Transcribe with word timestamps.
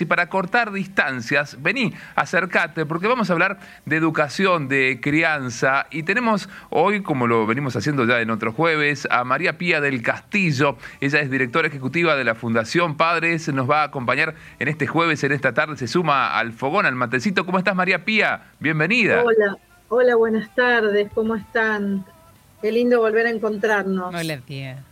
Y 0.00 0.06
para 0.06 0.30
cortar 0.30 0.72
distancias, 0.72 1.58
vení, 1.60 1.92
acércate, 2.16 2.86
porque 2.86 3.06
vamos 3.06 3.28
a 3.28 3.34
hablar 3.34 3.58
de 3.84 3.96
educación, 3.96 4.66
de 4.66 5.00
crianza. 5.02 5.86
Y 5.90 6.02
tenemos 6.04 6.48
hoy, 6.70 7.02
como 7.02 7.26
lo 7.26 7.46
venimos 7.46 7.76
haciendo 7.76 8.06
ya 8.06 8.22
en 8.22 8.30
otros 8.30 8.54
jueves, 8.54 9.06
a 9.10 9.22
María 9.24 9.58
Pía 9.58 9.82
del 9.82 10.00
Castillo. 10.00 10.78
Ella 11.02 11.20
es 11.20 11.30
directora 11.30 11.68
ejecutiva 11.68 12.16
de 12.16 12.24
la 12.24 12.34
Fundación 12.34 12.96
Padres. 12.96 13.52
Nos 13.52 13.70
va 13.70 13.82
a 13.82 13.84
acompañar 13.84 14.34
en 14.60 14.68
este 14.68 14.86
jueves, 14.86 15.24
en 15.24 15.32
esta 15.32 15.52
tarde. 15.52 15.76
Se 15.76 15.86
suma 15.86 16.38
al 16.38 16.54
fogón, 16.54 16.86
al 16.86 16.94
matecito. 16.94 17.44
¿Cómo 17.44 17.58
estás, 17.58 17.76
María 17.76 18.02
Pía? 18.02 18.44
Bienvenida. 18.60 19.22
Hola, 19.22 19.58
hola, 19.88 20.16
buenas 20.16 20.54
tardes. 20.54 21.10
¿Cómo 21.14 21.36
están? 21.36 22.02
Qué 22.62 22.72
lindo 22.72 22.98
volver 22.98 23.26
a 23.26 23.30
encontrarnos. 23.30 24.14
Hola, 24.14 24.38
Pía. 24.38 24.84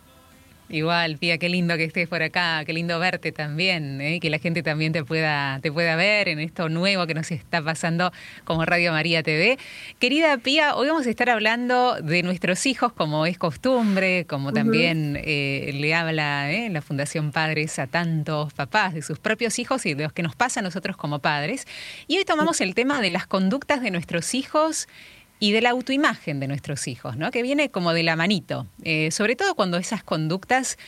Igual, 0.71 1.18
Pía, 1.18 1.37
qué 1.39 1.48
lindo 1.48 1.77
que 1.77 1.82
estés 1.82 2.07
por 2.07 2.23
acá, 2.23 2.64
qué 2.64 2.73
lindo 2.73 2.96
verte 3.00 3.32
también, 3.32 4.00
¿eh? 4.00 4.21
que 4.21 4.30
la 4.30 4.39
gente 4.39 4.62
también 4.62 4.93
te 4.93 5.04
pueda, 5.04 5.59
te 5.61 5.73
pueda 5.73 5.96
ver 5.96 6.29
en 6.29 6.39
esto 6.39 6.68
nuevo 6.68 7.08
que 7.08 7.14
nos 7.14 7.32
está 7.32 7.61
pasando 7.61 8.12
como 8.45 8.64
Radio 8.64 8.93
María 8.93 9.25
TV. 9.25 9.59
Querida 9.98 10.39
Pía, 10.39 10.76
hoy 10.76 10.86
vamos 10.86 11.09
a 11.09 11.11
estar 11.11 11.29
hablando 11.29 11.96
de 12.00 12.22
nuestros 12.22 12.67
hijos, 12.67 12.93
como 12.93 13.26
es 13.26 13.36
costumbre, 13.36 14.26
como 14.26 14.53
también 14.53 15.18
eh, 15.21 15.72
le 15.75 15.93
habla 15.93 16.53
¿eh? 16.53 16.68
la 16.71 16.82
Fundación 16.82 17.32
Padres 17.32 17.81
a 17.81 17.89
tantos 17.89 18.53
papás 18.53 18.95
de 18.95 19.03
sus 19.03 19.18
propios 19.18 19.59
hijos 19.59 19.84
y 19.87 19.95
de 19.95 20.04
los 20.04 20.12
que 20.12 20.23
nos 20.23 20.37
pasa 20.37 20.61
a 20.61 20.62
nosotros 20.62 20.96
como 20.96 21.18
padres. 21.18 21.67
Y 22.07 22.17
hoy 22.18 22.25
tomamos 22.25 22.61
el 22.61 22.76
tema 22.76 23.00
de 23.00 23.11
las 23.11 23.26
conductas 23.26 23.82
de 23.82 23.90
nuestros 23.90 24.34
hijos 24.34 24.87
y 25.40 25.53
de 25.53 25.62
la 25.62 25.71
autoimagen 25.71 26.39
de 26.39 26.46
nuestros 26.46 26.86
hijos, 26.86 27.17
¿no? 27.17 27.30
que 27.30 27.43
viene 27.43 27.71
como 27.71 27.93
de 27.94 28.03
la 28.03 28.14
manito, 28.14 28.67
eh, 28.85 29.11
sobre 29.11 29.35
todo 29.35 29.54
cuando 29.54 29.79
esas 29.79 30.04
conductas 30.04 30.79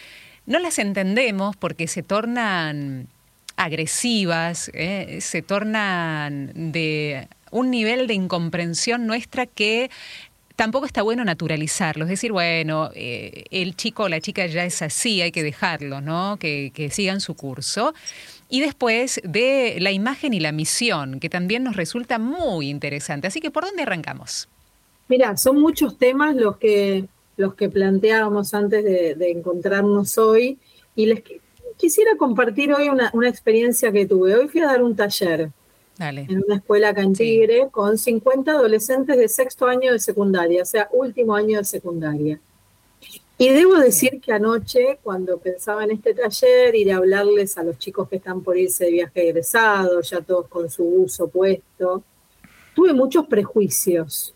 no 0.46 0.58
las 0.58 0.78
entendemos 0.78 1.56
porque 1.56 1.88
se 1.88 2.02
tornan 2.02 3.08
agresivas, 3.56 4.70
¿eh? 4.74 5.18
se 5.20 5.40
tornan 5.40 6.52
de 6.54 7.28
un 7.50 7.70
nivel 7.70 8.06
de 8.06 8.14
incomprensión 8.14 9.06
nuestra 9.06 9.46
que 9.46 9.90
tampoco 10.56 10.84
está 10.84 11.02
bueno 11.02 11.24
naturalizarlo, 11.24 12.04
es 12.04 12.10
decir, 12.10 12.32
bueno, 12.32 12.90
eh, 12.94 13.44
el 13.50 13.74
chico 13.74 14.04
o 14.04 14.08
la 14.08 14.20
chica 14.20 14.46
ya 14.46 14.64
es 14.64 14.82
así, 14.82 15.22
hay 15.22 15.32
que 15.32 15.42
dejarlo, 15.42 16.00
¿no? 16.00 16.36
Que, 16.38 16.72
que 16.74 16.90
sigan 16.90 17.20
su 17.20 17.34
curso 17.34 17.94
y 18.52 18.60
después 18.60 19.18
de 19.24 19.78
la 19.80 19.92
imagen 19.92 20.34
y 20.34 20.38
la 20.38 20.52
misión, 20.52 21.20
que 21.20 21.30
también 21.30 21.64
nos 21.64 21.74
resulta 21.74 22.18
muy 22.18 22.68
interesante. 22.68 23.26
Así 23.26 23.40
que, 23.40 23.50
¿por 23.50 23.64
dónde 23.64 23.84
arrancamos? 23.84 24.46
Mira, 25.08 25.38
son 25.38 25.58
muchos 25.58 25.96
temas 25.96 26.36
los 26.36 26.58
que, 26.58 27.06
los 27.38 27.54
que 27.54 27.70
planteábamos 27.70 28.52
antes 28.52 28.84
de, 28.84 29.30
encontrarnos 29.30 30.18
hoy 30.18 30.58
y 30.94 31.06
les 31.06 31.22
quisiera 31.78 32.10
compartir 32.18 32.74
hoy 32.74 32.90
una, 32.90 33.10
experiencia 33.26 33.90
que 33.90 34.04
tuve. 34.04 34.36
Hoy 34.36 34.48
fui 34.48 34.60
a 34.60 34.66
dar 34.66 34.82
un 34.82 34.94
taller 34.94 35.50
en 35.98 36.44
una 36.44 36.56
escuela 36.56 36.90
acá 36.90 37.00
en 37.00 37.14
Tigre 37.14 37.68
con 37.70 37.96
50 37.96 38.52
adolescentes 38.52 39.16
de 39.16 39.28
sexto 39.28 39.66
año 39.66 39.92
de 39.94 39.98
secundaria, 39.98 40.62
o 40.62 40.66
sea, 40.66 40.90
último 40.92 41.34
año 41.34 41.56
de 41.56 41.64
secundaria. 41.64 42.38
Y 43.42 43.48
debo 43.48 43.74
decir 43.74 44.20
que 44.20 44.32
anoche, 44.32 45.00
cuando 45.02 45.36
pensaba 45.38 45.82
en 45.82 45.90
este 45.90 46.14
taller, 46.14 46.76
ir 46.76 46.92
a 46.92 46.98
hablarles 46.98 47.58
a 47.58 47.64
los 47.64 47.76
chicos 47.76 48.08
que 48.08 48.14
están 48.14 48.40
por 48.40 48.56
irse 48.56 48.84
de 48.84 48.92
viaje 48.92 49.30
egresado, 49.30 50.00
ya 50.00 50.20
todos 50.20 50.46
con 50.46 50.70
su 50.70 50.84
uso 50.84 51.26
puesto, 51.26 52.04
tuve 52.72 52.92
muchos 52.92 53.26
prejuicios. 53.26 54.32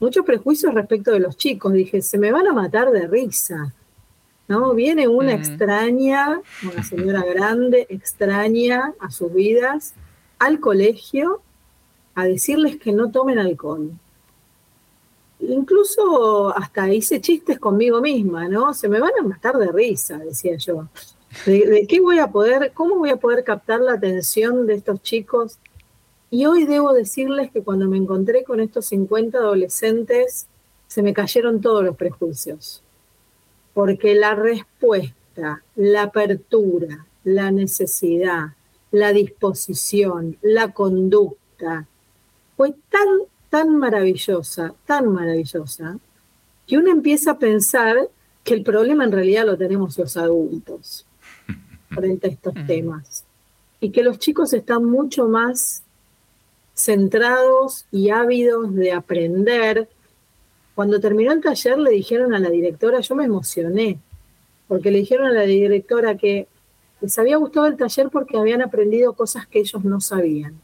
Muchos 0.00 0.24
prejuicios 0.24 0.72
respecto 0.72 1.10
de 1.10 1.20
los 1.20 1.36
chicos. 1.36 1.74
Dije, 1.74 2.00
se 2.00 2.16
me 2.16 2.32
van 2.32 2.46
a 2.46 2.54
matar 2.54 2.90
de 2.92 3.06
risa. 3.06 3.74
¿No? 4.48 4.72
Viene 4.72 5.06
una 5.06 5.36
mm. 5.36 5.38
extraña, 5.40 6.40
una 6.62 6.82
señora 6.84 7.22
grande, 7.26 7.88
extraña 7.90 8.94
a 9.00 9.10
sus 9.10 9.34
vidas, 9.34 9.92
al 10.38 10.60
colegio 10.60 11.42
a 12.14 12.24
decirles 12.24 12.78
que 12.78 12.92
no 12.92 13.10
tomen 13.10 13.38
alcohol 13.38 13.90
incluso 15.40 16.56
hasta 16.56 16.92
hice 16.92 17.20
chistes 17.20 17.58
conmigo 17.58 18.00
misma, 18.00 18.48
¿no? 18.48 18.74
Se 18.74 18.88
me 18.88 19.00
van 19.00 19.12
a 19.18 19.22
matar 19.22 19.56
de 19.56 19.70
risa, 19.70 20.18
decía 20.18 20.56
yo. 20.56 20.88
De, 21.46 21.86
qué 21.88 22.00
voy 22.00 22.18
a 22.18 22.28
poder, 22.28 22.72
cómo 22.72 22.96
voy 22.96 23.10
a 23.10 23.16
poder 23.16 23.44
captar 23.44 23.80
la 23.80 23.94
atención 23.94 24.66
de 24.66 24.74
estos 24.74 25.02
chicos? 25.02 25.58
Y 26.30 26.46
hoy 26.46 26.64
debo 26.64 26.92
decirles 26.92 27.50
que 27.50 27.62
cuando 27.62 27.88
me 27.88 27.96
encontré 27.96 28.44
con 28.44 28.60
estos 28.60 28.86
50 28.86 29.38
adolescentes, 29.38 30.46
se 30.86 31.02
me 31.02 31.12
cayeron 31.12 31.60
todos 31.60 31.84
los 31.84 31.96
prejuicios. 31.96 32.82
Porque 33.74 34.14
la 34.14 34.34
respuesta, 34.34 35.62
la 35.76 36.02
apertura, 36.02 37.06
la 37.24 37.50
necesidad, 37.50 38.54
la 38.90 39.12
disposición, 39.12 40.36
la 40.42 40.72
conducta, 40.72 41.86
fue 42.56 42.74
tan 42.90 43.08
tan 43.50 43.76
maravillosa, 43.76 44.74
tan 44.86 45.12
maravillosa, 45.12 45.98
que 46.66 46.76
uno 46.76 46.90
empieza 46.90 47.32
a 47.32 47.38
pensar 47.38 48.08
que 48.44 48.54
el 48.54 48.62
problema 48.62 49.04
en 49.04 49.12
realidad 49.12 49.46
lo 49.46 49.56
tenemos 49.56 49.98
los 49.98 50.16
adultos 50.16 51.06
frente 51.90 52.26
a 52.26 52.30
estos 52.30 52.54
temas 52.66 53.24
y 53.80 53.90
que 53.90 54.02
los 54.02 54.18
chicos 54.18 54.52
están 54.52 54.84
mucho 54.84 55.28
más 55.28 55.82
centrados 56.74 57.86
y 57.90 58.10
ávidos 58.10 58.74
de 58.74 58.92
aprender. 58.92 59.88
Cuando 60.74 61.00
terminó 61.00 61.32
el 61.32 61.40
taller 61.40 61.78
le 61.78 61.90
dijeron 61.90 62.34
a 62.34 62.38
la 62.38 62.50
directora, 62.50 63.00
yo 63.00 63.14
me 63.14 63.24
emocioné, 63.24 63.98
porque 64.68 64.90
le 64.90 64.98
dijeron 64.98 65.26
a 65.26 65.32
la 65.32 65.42
directora 65.42 66.16
que 66.16 66.48
les 67.00 67.18
había 67.18 67.36
gustado 67.36 67.66
el 67.66 67.76
taller 67.76 68.10
porque 68.10 68.36
habían 68.36 68.62
aprendido 68.62 69.12
cosas 69.12 69.46
que 69.46 69.60
ellos 69.60 69.84
no 69.84 70.00
sabían. 70.00 70.60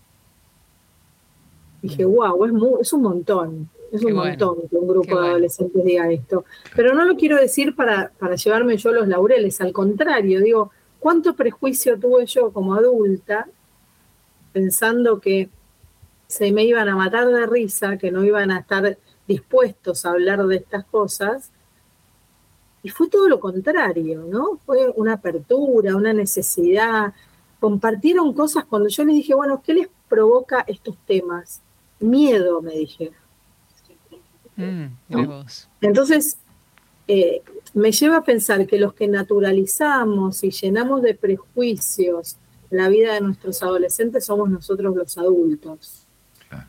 Dije, 1.84 2.06
wow, 2.06 2.46
es, 2.46 2.52
es 2.80 2.92
un 2.94 3.02
montón, 3.02 3.68
es 3.92 4.02
un 4.02 4.14
montón 4.14 4.56
que 4.70 4.76
un 4.76 4.88
grupo 4.88 5.20
de 5.20 5.28
adolescentes 5.28 5.84
diga 5.84 6.10
esto. 6.10 6.46
Pero 6.74 6.94
no 6.94 7.04
lo 7.04 7.14
quiero 7.14 7.36
decir 7.36 7.76
para, 7.76 8.10
para 8.18 8.36
llevarme 8.36 8.78
yo 8.78 8.90
los 8.90 9.06
laureles, 9.06 9.60
al 9.60 9.74
contrario, 9.74 10.40
digo, 10.40 10.70
¿cuánto 10.98 11.36
prejuicio 11.36 12.00
tuve 12.00 12.24
yo 12.24 12.50
como 12.52 12.74
adulta 12.74 13.46
pensando 14.54 15.20
que 15.20 15.50
se 16.26 16.52
me 16.52 16.64
iban 16.64 16.88
a 16.88 16.96
matar 16.96 17.28
de 17.28 17.44
risa, 17.44 17.98
que 17.98 18.10
no 18.10 18.24
iban 18.24 18.50
a 18.50 18.60
estar 18.60 18.96
dispuestos 19.28 20.06
a 20.06 20.12
hablar 20.12 20.46
de 20.46 20.56
estas 20.56 20.86
cosas? 20.86 21.50
Y 22.82 22.88
fue 22.88 23.10
todo 23.10 23.28
lo 23.28 23.38
contrario, 23.40 24.24
¿no? 24.26 24.58
Fue 24.64 24.90
una 24.96 25.12
apertura, 25.12 25.94
una 25.94 26.14
necesidad. 26.14 27.12
Compartieron 27.60 28.32
cosas 28.32 28.64
cuando 28.64 28.88
yo 28.88 29.04
les 29.04 29.16
dije, 29.16 29.34
bueno, 29.34 29.60
¿qué 29.62 29.74
les 29.74 29.88
provoca 30.08 30.64
estos 30.66 30.96
temas? 31.06 31.60
Miedo, 32.04 32.62
me 32.62 32.72
dijeron. 32.72 33.14
Mm, 34.56 34.86
Entonces, 35.80 36.38
eh, 37.08 37.42
me 37.74 37.90
lleva 37.90 38.18
a 38.18 38.24
pensar 38.24 38.66
que 38.66 38.78
los 38.78 38.94
que 38.94 39.08
naturalizamos 39.08 40.44
y 40.44 40.50
llenamos 40.50 41.02
de 41.02 41.14
prejuicios 41.14 42.36
la 42.70 42.88
vida 42.88 43.14
de 43.14 43.20
nuestros 43.20 43.62
adolescentes 43.62 44.24
somos 44.24 44.50
nosotros 44.50 44.94
los 44.94 45.16
adultos. 45.18 46.06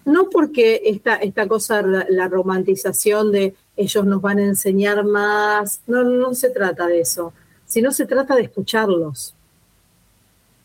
No 0.04 0.30
porque 0.30 0.82
esta, 0.86 1.16
esta 1.16 1.48
cosa, 1.48 1.82
la 1.82 2.28
romantización 2.28 3.32
de 3.32 3.56
ellos 3.76 4.06
nos 4.06 4.22
van 4.22 4.40
a 4.40 4.46
enseñar 4.46 5.04
más, 5.04 5.82
no, 5.86 6.04
no 6.04 6.34
se 6.34 6.50
trata 6.50 6.88
de 6.88 7.02
eso, 7.02 7.34
sino 7.66 7.92
se 7.92 8.06
trata 8.06 8.36
de 8.36 8.44
escucharlos, 8.44 9.36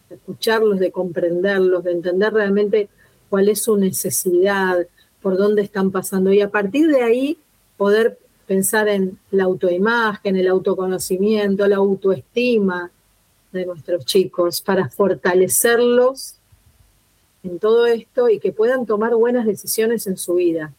de 0.08 0.16
escucharlos, 0.16 0.78
de 0.78 0.90
comprenderlos, 0.90 1.84
de 1.84 1.92
entender 1.92 2.32
realmente 2.32 2.88
cuál 3.30 3.48
es 3.48 3.62
su 3.62 3.76
necesidad, 3.76 4.86
por 5.22 5.38
dónde 5.38 5.62
están 5.62 5.90
pasando. 5.90 6.32
Y 6.32 6.40
a 6.42 6.50
partir 6.50 6.88
de 6.88 7.02
ahí 7.02 7.38
poder 7.76 8.18
pensar 8.46 8.88
en 8.88 9.18
la 9.30 9.44
autoimagen, 9.44 10.36
el 10.36 10.48
autoconocimiento, 10.48 11.66
la 11.66 11.76
autoestima 11.76 12.90
de 13.52 13.64
nuestros 13.66 14.04
chicos 14.04 14.60
para 14.60 14.88
fortalecerlos 14.88 16.34
en 17.42 17.58
todo 17.58 17.86
esto 17.86 18.28
y 18.28 18.38
que 18.38 18.52
puedan 18.52 18.86
tomar 18.86 19.14
buenas 19.14 19.46
decisiones 19.46 20.06
en 20.06 20.16
su 20.16 20.34
vida. 20.34 20.72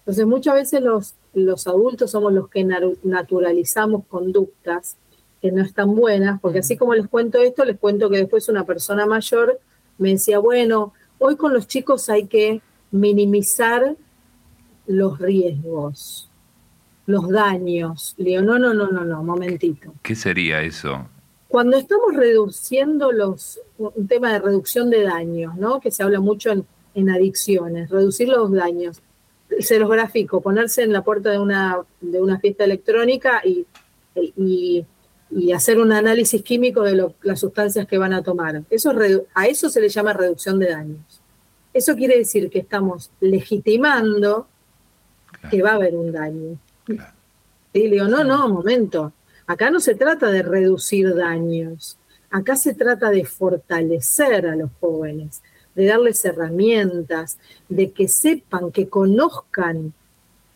Entonces 0.00 0.26
muchas 0.26 0.54
veces 0.54 0.82
los, 0.82 1.14
los 1.34 1.66
adultos 1.66 2.12
somos 2.12 2.32
los 2.32 2.48
que 2.48 2.64
naturalizamos 3.02 4.04
conductas 4.06 4.96
que 5.42 5.52
no 5.52 5.62
están 5.62 5.94
buenas, 5.94 6.40
porque 6.40 6.60
así 6.60 6.76
como 6.76 6.94
les 6.94 7.08
cuento 7.08 7.38
esto, 7.38 7.64
les 7.64 7.78
cuento 7.78 8.08
que 8.08 8.18
después 8.18 8.48
una 8.48 8.64
persona 8.64 9.04
mayor 9.04 9.58
me 9.98 10.10
decía, 10.10 10.38
bueno, 10.38 10.92
Hoy 11.18 11.36
con 11.36 11.52
los 11.52 11.66
chicos 11.66 12.08
hay 12.08 12.26
que 12.26 12.60
minimizar 12.90 13.96
los 14.86 15.18
riesgos, 15.18 16.30
los 17.06 17.28
daños. 17.28 18.14
Le 18.18 18.30
digo, 18.30 18.42
no, 18.42 18.58
no, 18.58 18.74
no, 18.74 18.88
no, 18.88 19.04
no, 19.04 19.22
momentito. 19.22 19.94
¿Qué 20.02 20.14
sería 20.14 20.62
eso? 20.62 21.08
Cuando 21.48 21.76
estamos 21.76 22.14
reduciendo 22.14 23.12
los, 23.12 23.60
un 23.78 24.06
tema 24.08 24.32
de 24.32 24.40
reducción 24.40 24.90
de 24.90 25.02
daños, 25.02 25.56
¿no? 25.56 25.80
Que 25.80 25.90
se 25.90 26.02
habla 26.02 26.20
mucho 26.20 26.50
en, 26.94 27.10
adicciones, 27.10 27.90
reducir 27.90 28.28
los 28.28 28.50
daños. 28.52 29.00
Se 29.60 29.78
los 29.78 29.88
grafico, 29.88 30.40
ponerse 30.40 30.82
en 30.82 30.92
la 30.92 31.04
puerta 31.04 31.30
de 31.30 31.38
una, 31.38 31.78
de 32.00 32.20
una 32.20 32.40
fiesta 32.40 32.64
electrónica 32.64 33.42
y, 33.44 33.66
y 34.14 34.84
y 35.30 35.52
hacer 35.52 35.78
un 35.78 35.92
análisis 35.92 36.42
químico 36.42 36.82
de 36.82 37.10
las 37.22 37.40
sustancias 37.40 37.86
que 37.86 37.98
van 37.98 38.12
a 38.12 38.22
tomar. 38.22 38.62
Eso 38.70 38.92
a 39.34 39.46
eso 39.46 39.68
se 39.68 39.80
le 39.80 39.88
llama 39.88 40.12
reducción 40.12 40.58
de 40.58 40.70
daños. 40.70 41.20
Eso 41.72 41.94
quiere 41.94 42.16
decir 42.16 42.48
que 42.48 42.60
estamos 42.60 43.10
legitimando 43.20 44.46
que 45.50 45.62
va 45.62 45.72
a 45.72 45.74
haber 45.74 45.96
un 45.96 46.12
daño. 46.12 46.58
Y 47.72 47.88
le 47.88 47.90
digo, 47.90 48.06
no, 48.06 48.24
no, 48.24 48.48
momento. 48.48 49.12
Acá 49.46 49.70
no 49.70 49.80
se 49.80 49.94
trata 49.94 50.30
de 50.30 50.42
reducir 50.42 51.14
daños. 51.14 51.98
Acá 52.30 52.56
se 52.56 52.74
trata 52.74 53.10
de 53.10 53.24
fortalecer 53.24 54.46
a 54.46 54.56
los 54.56 54.70
jóvenes, 54.80 55.42
de 55.74 55.86
darles 55.86 56.24
herramientas, 56.24 57.38
de 57.68 57.92
que 57.92 58.08
sepan, 58.08 58.72
que 58.72 58.88
conozcan. 58.88 59.92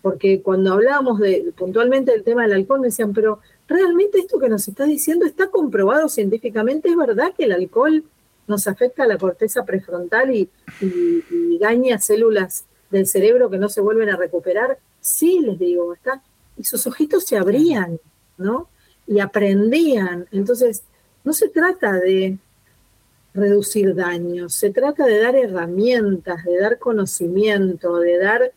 Porque 0.03 0.41
cuando 0.41 0.73
hablábamos 0.73 1.19
de, 1.19 1.53
puntualmente 1.57 2.13
del 2.13 2.25
tema 2.25 2.43
del 2.43 2.55
alcohol, 2.55 2.81
me 2.81 2.89
decían, 2.89 3.13
pero 3.13 3.41
realmente 3.71 4.19
esto 4.19 4.39
que 4.41 4.49
nos 4.49 4.67
está 4.67 4.85
diciendo 4.85 5.25
está 5.25 5.49
comprobado 5.49 6.09
científicamente, 6.09 6.89
¿es 6.89 6.97
verdad 6.97 7.33
que 7.37 7.45
el 7.45 7.53
alcohol 7.53 8.05
nos 8.49 8.67
afecta 8.67 9.05
a 9.05 9.07
la 9.07 9.17
corteza 9.17 9.65
prefrontal 9.65 10.35
y, 10.35 10.51
daña 11.61 11.99
células 11.99 12.65
del 12.91 13.07
cerebro 13.07 13.51
que 13.51 13.59
no 13.59 13.69
se 13.69 13.81
vuelven 13.81 14.11
a 14.11 14.17
recuperar? 14.17 14.79
Sí, 15.01 15.41
les 15.41 15.59
digo, 15.59 15.95
está. 15.95 16.23
Y 16.57 16.65
sus 16.65 16.87
ojitos 16.87 17.25
se 17.25 17.37
abrían, 17.37 18.01
¿no? 18.39 18.69
Y 19.07 19.21
aprendían. 19.21 20.27
Entonces, 20.33 20.83
no 21.23 21.33
se 21.33 21.49
trata 21.49 21.93
de 21.93 22.39
reducir 23.35 23.95
daños, 23.95 24.55
se 24.55 24.71
trata 24.71 25.07
de 25.07 25.21
dar 25.21 25.37
herramientas, 25.37 26.45
de 26.45 26.59
dar 26.59 26.79
conocimiento, 26.79 27.99
de 27.99 28.19
dar 28.19 28.53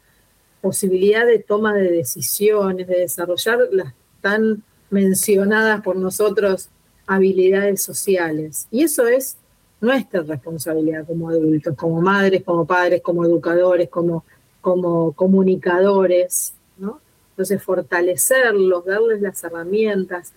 posibilidad 0.62 1.28
de 1.28 1.38
toma 1.38 1.76
de 1.76 1.92
decisiones, 1.92 2.88
de 2.88 3.02
desarrollar 3.02 3.60
las 3.72 3.94
tan 4.22 4.64
mencionadas 4.94 5.82
por 5.82 5.96
nosotros 5.96 6.70
habilidades 7.08 7.82
sociales. 7.82 8.68
Y 8.72 8.84
eso 8.84 9.08
es 9.08 9.38
nuestra 9.82 10.22
responsabilidad 10.22 11.06
como 11.06 11.30
adultos, 11.30 11.76
como 11.76 12.00
madres, 12.00 12.44
como 12.44 12.66
padres, 12.66 13.02
como 13.02 13.26
educadores, 13.26 13.90
como, 13.90 14.24
como 14.62 15.12
comunicadores, 15.12 16.54
¿no? 16.78 17.02
Entonces, 17.32 17.62
fortalecerlos, 17.62 18.86
darles 18.86 19.22
las 19.22 19.44
herramientas, 19.44 20.32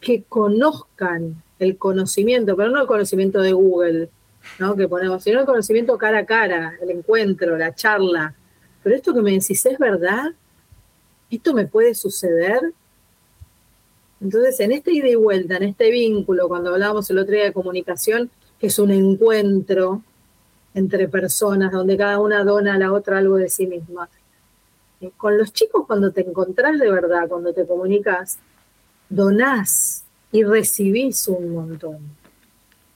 que 0.00 0.24
conozcan 0.24 1.42
el 1.58 1.78
conocimiento, 1.78 2.56
pero 2.56 2.70
no 2.70 2.80
el 2.80 2.86
conocimiento 2.86 3.40
de 3.40 3.52
Google, 3.52 4.10
¿no? 4.58 4.74
Que 4.74 4.88
ponemos, 4.88 5.22
sino 5.22 5.40
el 5.40 5.46
conocimiento 5.46 5.96
cara 5.96 6.18
a 6.18 6.26
cara, 6.26 6.74
el 6.82 6.90
encuentro, 6.90 7.56
la 7.56 7.74
charla. 7.74 8.34
Pero 8.82 8.96
esto 8.96 9.14
que 9.14 9.22
me 9.22 9.32
decís 9.32 9.64
es 9.64 9.78
verdad, 9.78 10.32
esto 11.30 11.54
me 11.54 11.66
puede 11.66 11.94
suceder, 11.94 12.72
entonces, 14.20 14.60
en 14.60 14.72
este 14.72 14.92
ida 14.92 15.08
y 15.08 15.14
vuelta, 15.14 15.56
en 15.56 15.62
este 15.62 15.90
vínculo, 15.90 16.46
cuando 16.48 16.70
hablábamos 16.70 17.08
el 17.10 17.18
otro 17.18 17.34
día 17.34 17.44
de 17.44 17.52
comunicación, 17.52 18.30
que 18.58 18.66
es 18.66 18.78
un 18.78 18.90
encuentro 18.90 20.02
entre 20.74 21.08
personas 21.08 21.72
donde 21.72 21.96
cada 21.96 22.20
una 22.20 22.44
dona 22.44 22.74
a 22.74 22.78
la 22.78 22.92
otra 22.92 23.18
algo 23.18 23.36
de 23.36 23.48
sí 23.48 23.66
misma. 23.66 24.08
Con 25.16 25.38
los 25.38 25.52
chicos, 25.52 25.86
cuando 25.86 26.12
te 26.12 26.20
encontrás 26.20 26.78
de 26.78 26.90
verdad, 26.90 27.28
cuando 27.28 27.54
te 27.54 27.66
comunicas, 27.66 28.38
donás 29.08 30.04
y 30.30 30.44
recibís 30.44 31.26
un 31.26 31.54
montón. 31.54 31.98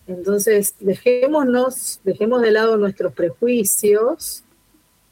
Entonces, 0.07 0.75
dejémonos, 0.81 2.01
dejemos 2.05 2.43
de 2.43 2.51
lado 2.51 2.77
nuestros 2.77 3.15
prejuicios, 3.15 4.45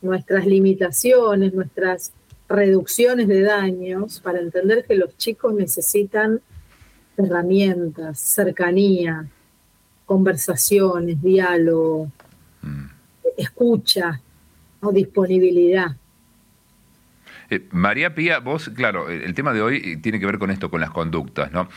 nuestras 0.03 0.47
limitaciones, 0.47 1.55
nuestras 1.55 2.13
reducciones 2.49 3.29
de 3.29 3.43
daños 3.43 4.21
para 4.21 4.41
entender 4.41 4.85
que 4.87 4.95
los 4.95 5.17
chicos 5.17 5.55
necesitan 5.55 6.41
herramientas, 7.17 8.19
cercanía, 8.19 9.27
conversaciones, 10.07 11.23
diálogo, 11.23 12.11
mm. 12.63 12.85
escucha, 13.37 14.21
¿no? 14.81 14.93
disponibilidad. 14.93 15.97
Eh, 17.51 17.67
María 17.71 18.15
Pía, 18.15 18.39
vos, 18.39 18.71
claro, 18.75 19.11
el 19.11 19.35
tema 19.35 19.53
de 19.53 19.63
hoy 19.63 19.97
tiene 19.99 20.19
que 20.19 20.27
ver 20.27 20.39
con 20.39 20.51
esto, 20.51 20.71
con 20.71 20.81
las 20.81 20.91
conductas, 20.91 21.53
¿no? 21.53 21.69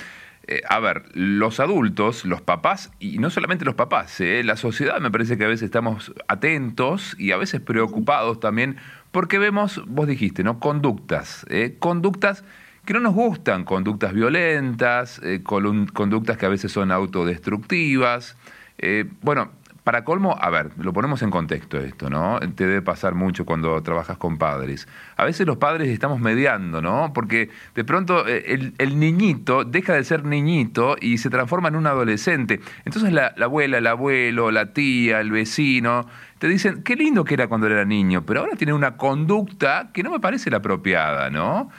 Eh, 0.48 0.62
a 0.70 0.80
ver, 0.80 1.06
los 1.14 1.60
adultos, 1.60 2.24
los 2.24 2.42
papás, 2.42 2.92
y 3.00 3.18
no 3.18 3.32
solamente 3.32 3.66
los 3.66 3.74
papás, 3.74 4.22
eh, 4.22 4.44
la 4.44 4.58
sociedad 4.58 5.00
me 5.00 5.10
parece 5.10 5.38
que 5.38 5.46
a 5.46 5.48
veces 5.48 5.64
estamos 5.64 6.14
atentos 6.28 7.16
y 7.18 7.32
a 7.32 7.38
veces 7.38 7.62
preocupados 7.62 8.40
también 8.40 8.78
porque 9.16 9.40
vemos, 9.40 9.82
vos 9.88 10.10
dijiste, 10.10 10.44
¿no? 10.44 10.60
Conductas, 10.60 11.46
¿eh? 11.50 11.78
conductas 11.80 12.44
que 12.84 12.92
no 12.92 13.00
nos 13.00 13.14
gustan, 13.14 13.64
conductas 13.64 14.12
violentas, 14.12 15.22
eh, 15.24 15.42
conductas 15.42 16.38
que 16.38 16.46
a 16.46 16.50
veces 16.50 16.74
son 16.74 16.92
autodestructivas. 16.92 18.36
Eh, 18.78 19.06
bueno, 19.22 19.52
para 19.86 20.04
colmo, 20.04 20.36
a 20.42 20.50
ver, 20.50 20.72
lo 20.80 20.94
ponemos 20.94 21.22
en 21.22 21.30
contexto 21.30 21.78
esto, 21.80 22.10
¿no? 22.10 22.40
Te 22.56 22.66
debe 22.66 22.82
pasar 22.82 23.14
mucho 23.14 23.46
cuando 23.46 23.80
trabajas 23.84 24.18
con 24.18 24.40
padres. 24.40 24.88
A 25.16 25.26
veces 25.26 25.46
los 25.46 25.58
padres 25.58 25.90
estamos 25.90 26.20
mediando, 26.20 26.82
¿no? 26.82 27.14
Porque 27.14 27.52
de 27.76 27.84
pronto 27.84 28.28
eh, 28.28 28.74
el, 28.80 29.00
niñito 29.00 29.64
deja 29.64 29.94
de 29.94 30.04
ser 30.04 30.26
niñito 30.26 30.96
y 31.00 31.20
se 31.20 31.30
transforma 31.30 31.68
en 31.68 31.76
un 31.76 31.86
adolescente. 31.86 32.62
Entonces 32.84 33.14
la, 33.14 33.36
la, 33.38 33.46
abuela, 33.46 33.78
el 33.78 33.86
abuelo, 33.86 34.50
la 34.50 34.74
tía, 34.74 35.20
el 35.20 35.30
vecino, 35.30 36.08
te 36.40 36.48
dicen, 36.48 36.82
qué 36.82 36.96
lindo 36.96 37.24
que 37.24 37.36
era 37.36 37.48
cuando 37.48 37.68
era 37.68 37.86
niño, 37.86 38.26
pero 38.26 38.40
ahora 38.40 38.56
tiene 38.56 38.74
una 38.74 38.98
conducta 38.98 39.92
que 39.94 40.02
no 40.02 40.10
me 40.10 40.20
parece 40.20 40.50
la 40.50 40.58
apropiada, 40.58 41.30
¿no? 41.30 41.70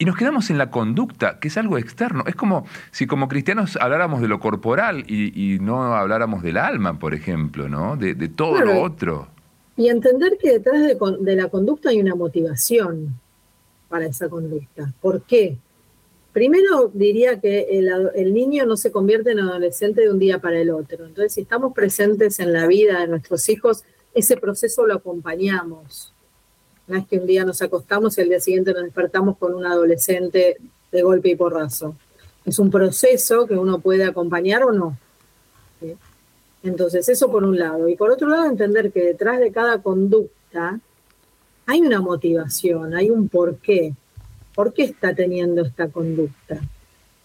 Y 0.00 0.04
nos 0.04 0.16
quedamos 0.16 0.48
en 0.50 0.58
la 0.58 0.70
conducta, 0.70 1.40
que 1.40 1.48
es 1.48 1.56
algo 1.56 1.76
externo. 1.76 2.22
Es 2.28 2.36
como 2.36 2.64
si 2.92 3.08
como 3.08 3.26
cristianos 3.26 3.76
habláramos 3.80 4.20
de 4.20 4.28
lo 4.28 4.38
corporal 4.38 5.04
y, 5.08 5.58
no 5.60 5.94
habláramos 5.94 6.42
del 6.42 6.56
alma, 6.56 7.00
por 7.00 7.14
ejemplo, 7.14 7.68
¿no? 7.68 7.96
De, 7.96 8.14
todo 8.28 8.60
lo 8.60 8.80
otro. 8.80 9.26
Y 9.76 9.88
entender 9.88 10.38
que 10.40 10.52
detrás 10.52 10.82
de, 10.82 11.36
la 11.36 11.48
conducta 11.48 11.90
hay 11.90 12.00
una 12.00 12.14
motivación 12.14 13.18
para 13.88 14.06
esa 14.06 14.28
conducta. 14.28 14.92
¿Por 15.00 15.22
qué? 15.22 15.58
Primero 16.32 16.92
diría 16.94 17.40
que 17.40 17.66
el, 17.70 17.90
el, 18.14 18.32
niño 18.32 18.66
no 18.66 18.76
se 18.76 18.92
convierte 18.92 19.32
en 19.32 19.40
adolescente 19.40 20.02
de 20.02 20.10
un 20.10 20.20
día 20.20 20.38
para 20.38 20.60
el 20.60 20.70
otro. 20.70 21.06
Entonces, 21.06 21.34
si 21.34 21.40
estamos 21.40 21.72
presentes 21.72 22.38
en 22.38 22.52
la 22.52 22.68
vida 22.68 23.00
de 23.00 23.08
nuestros 23.08 23.48
hijos, 23.48 23.82
ese 24.14 24.36
proceso 24.36 24.86
lo 24.86 24.94
acompañamos. 24.94 26.14
No 26.88 26.98
es 26.98 27.06
que 27.06 27.18
un 27.18 27.26
día 27.26 27.44
nos 27.44 27.62
acostamos 27.62 28.16
y 28.16 28.22
al 28.22 28.30
día 28.30 28.40
siguiente 28.40 28.72
nos 28.72 28.82
despertamos 28.82 29.36
con 29.36 29.54
un 29.54 29.66
adolescente 29.66 30.56
de 30.90 31.02
golpe 31.02 31.28
y 31.28 31.36
porrazo. 31.36 31.94
Es 32.44 32.58
un 32.58 32.70
proceso 32.70 33.46
que 33.46 33.54
uno 33.54 33.78
puede 33.78 34.04
acompañar 34.04 34.64
o 34.64 34.72
no. 34.72 34.98
Entonces, 36.62 37.08
eso 37.08 37.30
por 37.30 37.44
un 37.44 37.58
lado. 37.58 37.88
Y 37.88 37.96
por 37.96 38.10
otro 38.10 38.28
lado, 38.28 38.46
entender 38.46 38.90
que 38.90 39.04
detrás 39.04 39.38
de 39.38 39.52
cada 39.52 39.82
conducta 39.82 40.80
hay 41.66 41.80
una 41.82 42.00
motivación, 42.00 42.94
hay 42.94 43.10
un 43.10 43.28
porqué. 43.28 43.94
¿Por 44.54 44.72
qué 44.72 44.84
está 44.84 45.14
teniendo 45.14 45.62
esta 45.62 45.88
conducta? 45.88 46.58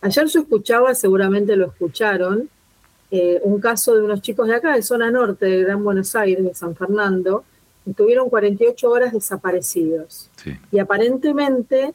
Ayer 0.02 0.28
yo 0.28 0.42
escuchaba, 0.42 0.94
seguramente 0.94 1.56
lo 1.56 1.68
escucharon, 1.68 2.50
eh, 3.10 3.40
un 3.44 3.62
caso 3.62 3.96
de 3.96 4.02
unos 4.02 4.22
chicos 4.22 4.48
de 4.48 4.56
acá, 4.56 4.76
de 4.76 4.82
zona 4.82 5.10
norte 5.10 5.46
de 5.46 5.64
Gran 5.64 5.84
Buenos 5.84 6.14
Aires, 6.16 6.44
de 6.44 6.54
San 6.54 6.76
Fernando, 6.76 7.46
Estuvieron 7.86 8.30
48 8.30 8.90
horas 8.90 9.14
desaparecidos. 9.14 10.30
Y 10.72 10.80
aparentemente 10.80 11.94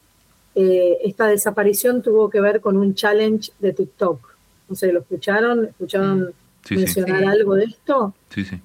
eh, 0.55 0.97
esta 1.03 1.27
desaparición 1.27 2.01
tuvo 2.01 2.29
que 2.29 2.41
ver 2.41 2.61
con 2.61 2.77
un 2.77 2.93
challenge 2.93 3.51
de 3.59 3.73
TikTok. 3.73 4.35
No 4.67 4.75
sé, 4.75 4.91
¿lo 4.91 4.99
escucharon? 4.99 5.65
¿Escucharon 5.65 6.33
mm. 6.69 6.75
mencionar 6.75 7.23
algo 7.25 7.55
de 7.55 7.65
esto? 7.65 8.13
Sí, 8.29 8.45
sí. 8.45 8.59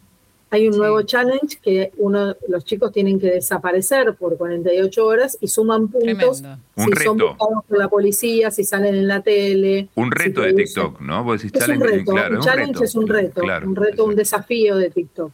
Hay 0.51 0.69
un 0.69 0.77
nuevo 0.77 1.03
challenge 1.03 1.59
que 1.61 1.91
uno, 1.97 2.37
los 2.47 2.65
chicos 2.65 2.93
tienen 2.93 3.19
que 3.19 3.29
desaparecer 3.29 4.15
por 4.15 4.37
48 4.37 5.05
horas 5.05 5.37
y 5.41 5.49
suman 5.49 5.89
puntos 5.89 6.45
si 6.77 7.05
son 7.05 7.19
buscados 7.19 7.65
por 7.69 7.77
la 7.77 7.89
policía, 7.89 8.53
si 8.53 8.63
salen 8.63 8.95
en 8.95 9.09
la 9.09 9.21
tele. 9.21 9.89
Un 9.97 10.13
reto 10.13 10.43
de 10.43 10.53
TikTok, 10.53 11.01
¿no? 11.01 11.35
es 11.35 11.45
un 11.45 11.81
reto, 11.81 12.13
un 12.13 12.41
challenge 12.41 12.85
es 12.85 12.95
un 12.95 13.09
reto, 13.09 13.43
un 13.65 13.75
reto, 13.75 14.05
un 14.05 14.15
desafío 14.15 14.77
de 14.77 14.91
TikTok. 14.91 15.33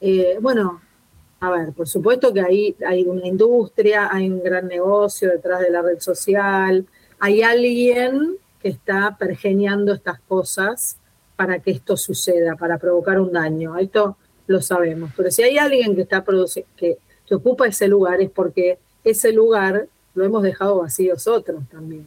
Eh, 0.00 0.38
bueno, 0.40 0.80
a 1.40 1.50
ver, 1.50 1.72
por 1.72 1.86
supuesto 1.86 2.32
que 2.32 2.40
ahí 2.40 2.76
hay 2.86 3.04
una 3.04 3.26
industria, 3.26 4.08
hay 4.10 4.30
un 4.30 4.42
gran 4.42 4.68
negocio 4.68 5.30
detrás 5.30 5.60
de 5.60 5.70
la 5.70 5.82
red 5.82 6.00
social, 6.00 6.86
hay 7.18 7.42
alguien 7.42 8.36
que 8.60 8.68
está 8.68 9.16
pergeñando 9.18 9.92
estas 9.92 10.20
cosas 10.20 10.96
para 11.36 11.58
que 11.58 11.72
esto 11.72 11.96
suceda, 11.96 12.56
para 12.56 12.78
provocar 12.78 13.20
un 13.20 13.32
daño. 13.32 13.76
Esto 13.76 14.16
lo 14.46 14.62
sabemos. 14.62 15.10
Pero 15.16 15.30
si 15.30 15.42
hay 15.42 15.58
alguien 15.58 15.94
que 15.94 16.02
está 16.02 16.24
que, 16.76 16.98
que 17.26 17.34
ocupa 17.34 17.66
ese 17.66 17.88
lugar 17.88 18.20
es 18.22 18.30
porque 18.30 18.78
ese 19.04 19.32
lugar 19.32 19.86
lo 20.14 20.24
hemos 20.24 20.42
dejado 20.42 20.78
vacío 20.78 21.14
nosotros 21.14 21.62
también. 21.70 22.06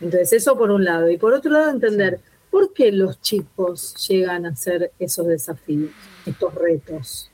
Entonces, 0.00 0.32
eso 0.32 0.56
por 0.56 0.70
un 0.70 0.84
lado. 0.84 1.10
Y 1.10 1.18
por 1.18 1.34
otro 1.34 1.50
lado, 1.50 1.68
entender 1.68 2.20
por 2.50 2.72
qué 2.72 2.90
los 2.90 3.20
chicos 3.20 3.94
llegan 4.08 4.46
a 4.46 4.50
hacer 4.50 4.92
esos 4.98 5.26
desafíos, 5.26 5.90
estos 6.24 6.54
retos 6.54 7.29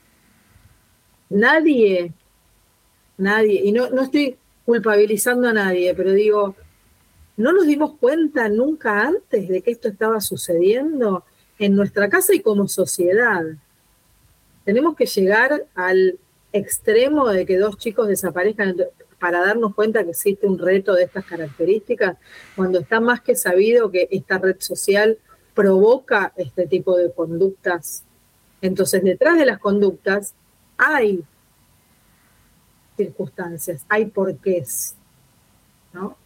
nadie, 1.29 2.13
nadie, 3.17 3.63
y 3.65 3.73
no, 3.73 3.91
no 3.91 4.03
estoy 4.03 4.37
culpabilizando 4.65 5.49
a 5.49 5.53
nadie, 5.53 5.95
pero 5.95 6.13
digo, 6.13 6.55
no 7.37 7.53
nos 7.53 7.67
dimos 7.67 7.93
cuenta 7.99 8.49
nunca 8.49 9.03
antes 9.03 9.49
de 9.49 9.63
que 9.63 9.71
esto 9.71 9.89
estaba 9.89 10.21
sucediendo 10.21 11.25
en 11.59 11.75
nuestra 11.75 12.09
casa 12.09 12.35
y 12.35 12.41
como 12.41 12.67
sociedad. 12.69 13.45
Tenemos 14.65 14.97
que 14.97 15.07
llegar 15.07 15.65
al 15.75 16.19
extremo 16.53 17.29
de 17.29 17.47
que 17.47 17.59
dos 17.59 17.77
chicos 17.77 18.09
desaparezcan 18.09 18.77
para 19.19 19.41
darnos 19.41 19.75
cuenta 19.75 20.05
que 20.05 20.11
existe 20.11 20.47
un 20.47 20.59
reto 20.59 20.95
de 20.95 21.05
estas 21.05 21.25
características, 21.25 22.17
cuando 22.55 22.81
está 22.81 23.01
más 23.01 23.21
que 23.21 23.35
sabido 23.35 23.91
que 23.91 24.09
esta 24.11 24.39
red 24.39 24.57
social 24.59 25.19
provoca 25.55 26.33
este 26.37 26.67
tipo 26.67 26.97
de 26.97 27.13
conductas. 27.13 28.05
Entonces, 28.61 29.03
detrás 29.03 29.39
de 29.39 29.47
las 29.47 29.59
conductas 29.59 30.35
hay 30.77 31.25
circunstancias, 32.97 33.85
hay 33.89 34.07
porqués. 34.07 34.95
¿no? 35.93 36.17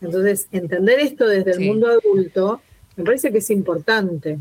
Entonces, 0.00 0.48
entender 0.52 1.00
esto 1.00 1.26
desde 1.26 1.52
el 1.52 1.60
mundo 1.60 1.88
adulto 1.88 2.60
me 2.96 3.04
parece 3.04 3.30
que 3.30 3.38
es 3.38 3.50
importante. 3.50 4.38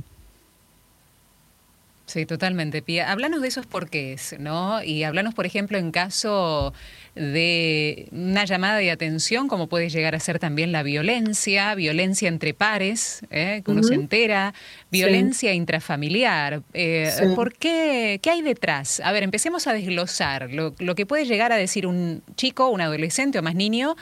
Sí, 2.05 2.27
totalmente, 2.27 2.83
Pía. 2.83 3.11
Háblanos 3.11 3.41
de 3.41 3.47
esos 3.47 3.65
porqués, 3.65 4.35
¿no? 4.39 4.83
Y 4.83 5.03
háblanos, 5.03 5.33
por 5.33 5.47
ejemplo, 5.47 5.79
en 5.79 5.91
caso 5.91 6.71
de 7.15 8.09
una 8.11 8.45
llamada 8.45 8.77
de 8.77 8.91
atención, 8.91 9.47
como 9.47 9.67
puede 9.67 9.89
llegar 9.89 10.13
a 10.13 10.19
ser 10.19 10.37
también 10.37 10.71
la 10.71 10.83
violencia, 10.83 11.73
violencia 11.73 12.27
entre 12.27 12.53
pares, 12.53 13.21
¿eh? 13.31 13.61
que 13.65 13.71
uno 13.71 13.81
se 13.81 13.95
entera, 13.95 14.53
violencia 14.91 15.53
intrafamiliar. 15.53 16.61
Eh, 16.73 17.11
¿Por 17.35 17.53
qué? 17.53 18.19
¿Qué 18.21 18.29
hay 18.29 18.41
detrás? 18.41 18.99
A 18.99 19.11
ver, 19.11 19.23
empecemos 19.23 19.65
a 19.65 19.73
desglosar 19.73 20.51
lo, 20.51 20.75
lo 20.77 20.93
que 20.93 21.05
puede 21.05 21.25
llegar 21.25 21.51
a 21.53 21.55
decir 21.55 21.87
un 21.87 22.21
chico, 22.35 22.69
un 22.69 22.81
adolescente 22.81 23.39
o 23.39 23.43
más 23.43 23.55
niño 23.55 23.95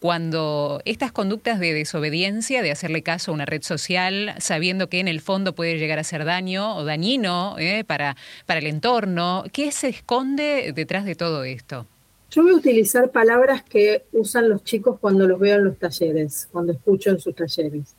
cuando 0.00 0.80
estas 0.84 1.12
conductas 1.12 1.58
de 1.58 1.72
desobediencia, 1.72 2.62
de 2.62 2.70
hacerle 2.70 3.02
caso 3.02 3.30
a 3.30 3.34
una 3.34 3.46
red 3.46 3.62
social, 3.62 4.34
sabiendo 4.38 4.88
que 4.88 5.00
en 5.00 5.08
el 5.08 5.20
fondo 5.20 5.54
puede 5.54 5.78
llegar 5.78 5.98
a 5.98 6.04
ser 6.04 6.24
daño 6.24 6.76
o 6.76 6.84
dañino 6.84 7.56
eh, 7.58 7.84
para, 7.84 8.16
para 8.46 8.60
el 8.60 8.66
entorno, 8.66 9.44
¿qué 9.52 9.72
se 9.72 9.88
esconde 9.88 10.72
detrás 10.74 11.04
de 11.04 11.14
todo 11.14 11.44
esto? 11.44 11.86
Yo 12.30 12.42
voy 12.42 12.52
a 12.52 12.56
utilizar 12.56 13.10
palabras 13.10 13.62
que 13.62 14.04
usan 14.12 14.48
los 14.48 14.64
chicos 14.64 14.98
cuando 15.00 15.26
los 15.26 15.38
veo 15.38 15.56
en 15.56 15.64
los 15.64 15.78
talleres, 15.78 16.48
cuando 16.52 16.72
escucho 16.72 17.10
en 17.10 17.20
sus 17.20 17.34
talleres. 17.34 17.94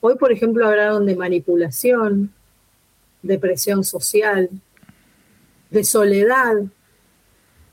Hoy, 0.00 0.16
por 0.16 0.32
ejemplo, 0.32 0.66
hablaron 0.66 1.06
de 1.06 1.16
manipulación, 1.16 2.32
de 3.22 3.38
presión 3.38 3.84
social, 3.84 4.48
de 5.70 5.84
soledad, 5.84 6.54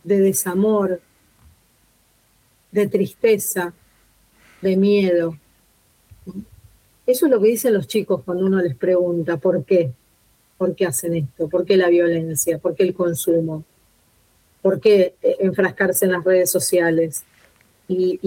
de 0.03 0.19
desamor, 0.19 1.01
de 2.71 2.87
tristeza, 2.87 3.73
de 4.61 4.75
miedo. 4.75 5.37
Eso 7.05 7.25
es 7.25 7.31
lo 7.31 7.41
que 7.41 7.49
dicen 7.49 7.73
los 7.73 7.87
chicos 7.87 8.21
cuando 8.25 8.45
uno 8.45 8.61
les 8.61 8.75
pregunta 8.75 9.37
por 9.37 9.63
qué, 9.63 9.91
por 10.57 10.75
qué 10.75 10.85
hacen 10.85 11.15
esto, 11.15 11.47
por 11.47 11.65
qué 11.65 11.77
la 11.77 11.89
violencia, 11.89 12.57
por 12.59 12.75
qué 12.75 12.83
el 12.83 12.93
consumo, 12.93 13.63
por 14.61 14.79
qué 14.79 15.15
eh, 15.21 15.37
enfrascarse 15.39 16.05
en 16.05 16.11
las 16.11 16.23
redes 16.23 16.51
sociales. 16.51 17.23
Y, 17.87 18.19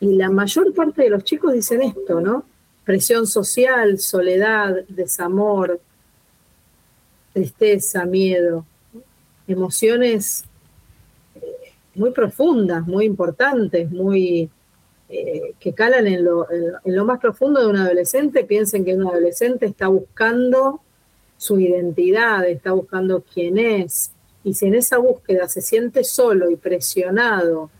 y 0.00 0.14
la 0.14 0.30
mayor 0.30 0.74
parte 0.74 1.02
de 1.02 1.10
los 1.10 1.24
chicos 1.24 1.52
dicen 1.52 1.82
esto, 1.82 2.20
¿no? 2.20 2.44
Presión 2.84 3.26
social, 3.26 3.98
soledad, 3.98 4.84
desamor, 4.88 5.80
tristeza, 7.32 8.04
miedo, 8.04 8.64
emociones 9.46 10.44
muy 11.98 12.12
profundas, 12.12 12.86
muy 12.86 13.04
importantes, 13.04 13.90
muy 13.90 14.50
eh, 15.08 15.54
que 15.58 15.72
calan 15.72 16.06
en 16.06 16.24
lo, 16.24 16.46
en, 16.50 16.94
lo 16.94 17.04
más 17.04 17.18
profundo 17.18 17.60
de 17.60 17.66
un 17.66 17.76
adolescente, 17.76 18.44
piensen 18.44 18.84
que 18.84 18.94
un 18.94 19.06
adolescente 19.06 19.66
está 19.66 19.88
buscando 19.88 20.80
su 21.36 21.58
identidad, 21.58 22.46
está 22.46 22.72
buscando 22.72 23.22
quién 23.22 23.58
es, 23.58 24.12
y 24.44 24.54
si 24.54 24.66
en 24.66 24.74
esa 24.74 24.98
búsqueda 24.98 25.48
se 25.48 25.60
siente 25.60 26.04
solo 26.04 26.50
y 26.50 26.56
presionado 26.56 27.70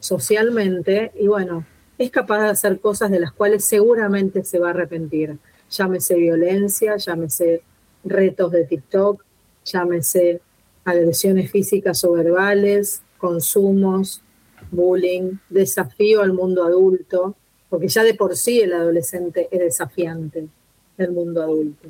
socialmente, 0.00 1.12
y 1.18 1.26
bueno, 1.26 1.64
es 1.98 2.10
capaz 2.10 2.42
de 2.42 2.48
hacer 2.50 2.78
cosas 2.80 3.10
de 3.10 3.20
las 3.20 3.32
cuales 3.32 3.64
seguramente 3.64 4.44
se 4.44 4.58
va 4.58 4.68
a 4.68 4.70
arrepentir. 4.70 5.38
Llámese 5.70 6.14
violencia, 6.14 6.96
llámese 6.96 7.62
retos 8.04 8.52
de 8.52 8.64
TikTok, 8.64 9.24
llámese 9.64 10.40
agresiones 10.84 11.50
físicas 11.50 12.04
o 12.04 12.12
verbales, 12.12 13.02
consumos, 13.18 14.22
bullying, 14.70 15.32
desafío 15.48 16.22
al 16.22 16.32
mundo 16.32 16.64
adulto, 16.64 17.36
porque 17.68 17.88
ya 17.88 18.02
de 18.02 18.14
por 18.14 18.36
sí 18.36 18.60
el 18.60 18.72
adolescente 18.72 19.48
es 19.50 19.60
desafiante 19.60 20.48
del 20.96 21.12
mundo 21.12 21.42
adulto. 21.42 21.88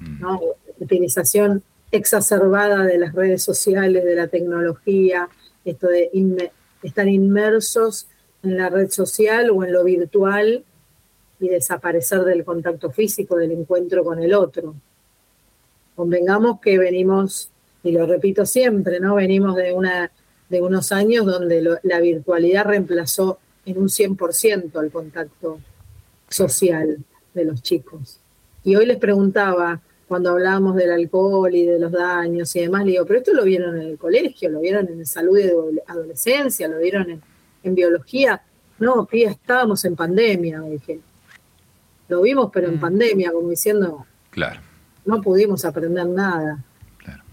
Mm. 0.00 0.24
Utilización 0.78 1.62
exacerbada 1.90 2.84
de 2.84 2.98
las 2.98 3.14
redes 3.14 3.42
sociales, 3.42 4.04
de 4.04 4.14
la 4.14 4.28
tecnología, 4.28 5.28
esto 5.64 5.88
de 5.88 6.10
estar 6.82 7.08
inmersos 7.08 8.06
en 8.42 8.56
la 8.56 8.68
red 8.68 8.90
social 8.90 9.50
o 9.50 9.64
en 9.64 9.72
lo 9.72 9.84
virtual 9.84 10.64
y 11.40 11.48
desaparecer 11.48 12.24
del 12.24 12.44
contacto 12.44 12.90
físico, 12.90 13.36
del 13.36 13.52
encuentro 13.52 14.04
con 14.04 14.22
el 14.22 14.34
otro. 14.34 14.74
Convengamos 15.94 16.60
que 16.60 16.78
venimos, 16.78 17.50
y 17.82 17.92
lo 17.92 18.06
repito 18.06 18.46
siempre, 18.46 19.00
¿no? 19.00 19.14
Venimos 19.16 19.56
de 19.56 19.72
una 19.72 20.10
de 20.48 20.60
unos 20.60 20.92
años 20.92 21.26
donde 21.26 21.78
la 21.82 22.00
virtualidad 22.00 22.66
reemplazó 22.66 23.38
en 23.64 23.78
un 23.78 23.88
100% 23.88 24.82
el 24.82 24.90
contacto 24.90 25.60
social 26.28 26.98
de 27.34 27.44
los 27.44 27.62
chicos. 27.62 28.18
Y 28.64 28.76
hoy 28.76 28.86
les 28.86 28.98
preguntaba, 28.98 29.80
cuando 30.08 30.30
hablábamos 30.30 30.76
del 30.76 30.92
alcohol 30.92 31.54
y 31.54 31.66
de 31.66 31.78
los 31.78 31.90
daños 31.90 32.54
y 32.54 32.60
demás, 32.60 32.84
le 32.84 32.92
digo, 32.92 33.06
pero 33.06 33.18
esto 33.18 33.32
lo 33.32 33.44
vieron 33.44 33.76
en 33.76 33.88
el 33.88 33.98
colegio, 33.98 34.48
lo 34.50 34.60
vieron 34.60 34.88
en 34.88 35.04
salud 35.04 35.36
de 35.36 35.82
adolescencia, 35.86 36.68
lo 36.68 36.78
vieron 36.78 37.22
en, 37.62 37.74
biología. 37.74 38.40
No, 38.78 39.06
pía, 39.06 39.30
estábamos 39.30 39.84
en 39.84 39.96
pandemia, 39.96 40.60
dije. 40.60 41.00
Lo 42.08 42.22
vimos, 42.22 42.50
pero 42.52 42.68
en 42.68 42.76
mm. 42.76 42.80
pandemia, 42.80 43.32
como 43.32 43.50
diciendo, 43.50 44.06
claro. 44.30 44.60
no 45.04 45.20
pudimos 45.20 45.64
aprender 45.64 46.06
nada. 46.06 46.62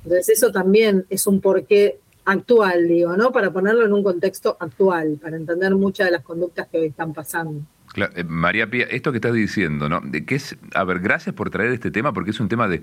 Entonces 0.03 0.37
eso 0.37 0.51
también 0.51 1.05
es 1.09 1.27
un 1.27 1.39
porqué 1.39 1.99
actual, 2.25 2.87
digo, 2.87 3.15
¿no? 3.17 3.31
Para 3.31 3.51
ponerlo 3.51 3.85
en 3.85 3.93
un 3.93 4.03
contexto 4.03 4.57
actual, 4.59 5.19
para 5.21 5.35
entender 5.35 5.75
muchas 5.75 6.07
de 6.07 6.11
las 6.11 6.23
conductas 6.23 6.67
que 6.67 6.77
hoy 6.77 6.85
están 6.87 7.13
pasando. 7.13 7.61
Eh, 7.95 8.23
María 8.23 8.69
Pía, 8.69 8.85
esto 8.85 9.11
que 9.11 9.17
estás 9.17 9.33
diciendo, 9.33 9.87
¿no? 9.87 10.01
De 10.01 10.25
que 10.25 10.35
es, 10.35 10.57
a 10.73 10.83
ver, 10.83 10.99
gracias 10.99 11.35
por 11.35 11.49
traer 11.49 11.71
este 11.71 11.91
tema 11.91 12.11
porque 12.11 12.31
es 12.31 12.39
un 12.39 12.49
tema 12.49 12.67
de, 12.67 12.81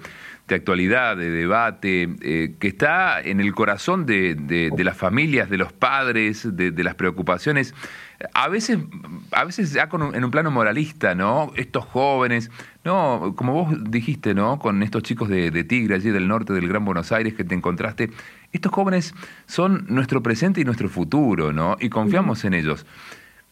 actualidad, 0.49 1.17
de 1.17 1.31
debate, 1.31 2.09
eh, 2.23 2.55
que 2.59 2.69
está 2.69 3.21
en 3.21 3.41
el 3.41 3.55
corazón 3.55 4.07
de, 4.07 4.71
las 4.79 4.97
familias, 4.97 5.51
de 5.51 5.57
los 5.57 5.73
padres, 5.73 6.57
de, 6.57 6.85
las 6.85 6.95
preocupaciones. 6.95 7.75
A 8.35 8.49
veces, 8.49 8.79
a 9.33 9.45
veces 9.45 9.73
ya 9.73 9.89
con 9.89 10.15
en 10.15 10.25
un 10.25 10.31
plano 10.31 10.51
moralista, 10.51 11.15
¿no? 11.15 11.53
Estos 11.57 11.85
jóvenes, 11.87 12.51
no, 12.85 13.35
como 13.37 13.55
vos 13.55 13.75
dijiste, 13.91 14.35
¿no? 14.35 14.59
Con 14.59 14.83
estos 14.83 15.03
chicos 15.03 15.29
de, 15.29 15.65
Tigre, 15.65 15.95
allí 15.95 16.11
del 16.11 16.29
norte 16.29 16.53
del 16.53 16.69
Gran 16.69 16.85
Buenos 16.85 17.13
Aires 17.13 17.35
que 17.35 17.45
te 17.45 17.55
encontraste, 17.55 18.11
estos 18.53 18.73
jóvenes 18.73 19.15
son 19.47 19.87
nuestro 19.89 20.23
presente 20.23 20.61
y 20.61 20.65
nuestro 20.65 20.89
futuro, 20.89 21.53
¿no? 21.53 21.77
Y 21.81 21.89
confiamos 21.89 22.45
en 22.45 22.55
ellos. 22.55 22.85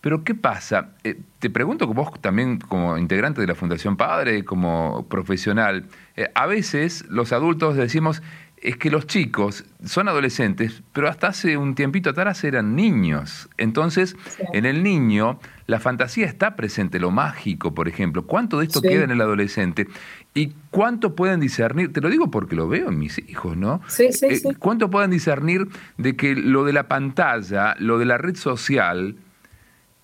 Pero 0.00 0.23
¿qué 0.23 0.35
pasa? 0.35 0.90
Eh, 1.02 1.21
te 1.40 1.50
pregunto 1.50 1.87
vos 1.88 2.21
también 2.21 2.59
como 2.59 2.99
integrante 2.99 3.40
de 3.40 3.47
la 3.47 3.55
Fundación 3.55 3.97
Padre, 3.97 4.45
como 4.45 5.07
profesional, 5.09 5.87
eh, 6.17 6.31
a 6.35 6.47
veces 6.47 7.05
los 7.09 7.33
adultos 7.33 7.76
decimos, 7.76 8.23
es 8.62 8.76
que 8.76 8.90
los 8.90 9.07
chicos 9.07 9.64
son 9.85 10.09
adolescentes, 10.09 10.83
pero 10.93 11.09
hasta 11.09 11.28
hace 11.28 11.57
un 11.57 11.75
tiempito 11.75 12.11
atrás 12.11 12.43
eran 12.45 12.75
niños. 12.75 13.49
Entonces, 13.57 14.17
en 14.52 14.67
el 14.67 14.83
niño, 14.83 15.38
la 15.67 15.78
fantasía 15.78 16.26
está 16.26 16.57
presente, 16.57 16.99
lo 16.99 17.11
mágico, 17.11 17.75
por 17.75 17.88
ejemplo. 17.88 18.26
¿Cuánto 18.26 18.59
de 18.59 18.67
esto 18.67 18.83
queda 18.83 19.05
en 19.05 19.11
el 19.11 19.21
adolescente? 19.21 19.87
¿Y 20.35 20.52
cuánto 20.71 21.14
pueden 21.14 21.40
discernir? 21.40 21.93
Te 21.93 22.00
lo 22.00 22.11
digo 22.11 22.31
porque 22.31 22.57
lo 22.57 22.69
veo 22.69 22.88
en 22.88 22.99
mis 22.99 23.19
hijos, 23.28 23.57
¿no? 23.57 23.81
Sí, 23.88 24.12
sí, 24.12 24.26
eh, 24.26 24.40
¿Cuánto 24.59 24.90
pueden 24.90 25.11
discernir 25.11 25.69
de 25.97 26.17
que 26.17 26.35
lo 26.35 26.64
de 26.64 26.73
la 26.73 26.88
pantalla, 26.88 27.76
lo 27.78 27.99
de 27.99 28.07
la 28.07 28.19
red 28.19 28.37
social, 28.37 29.17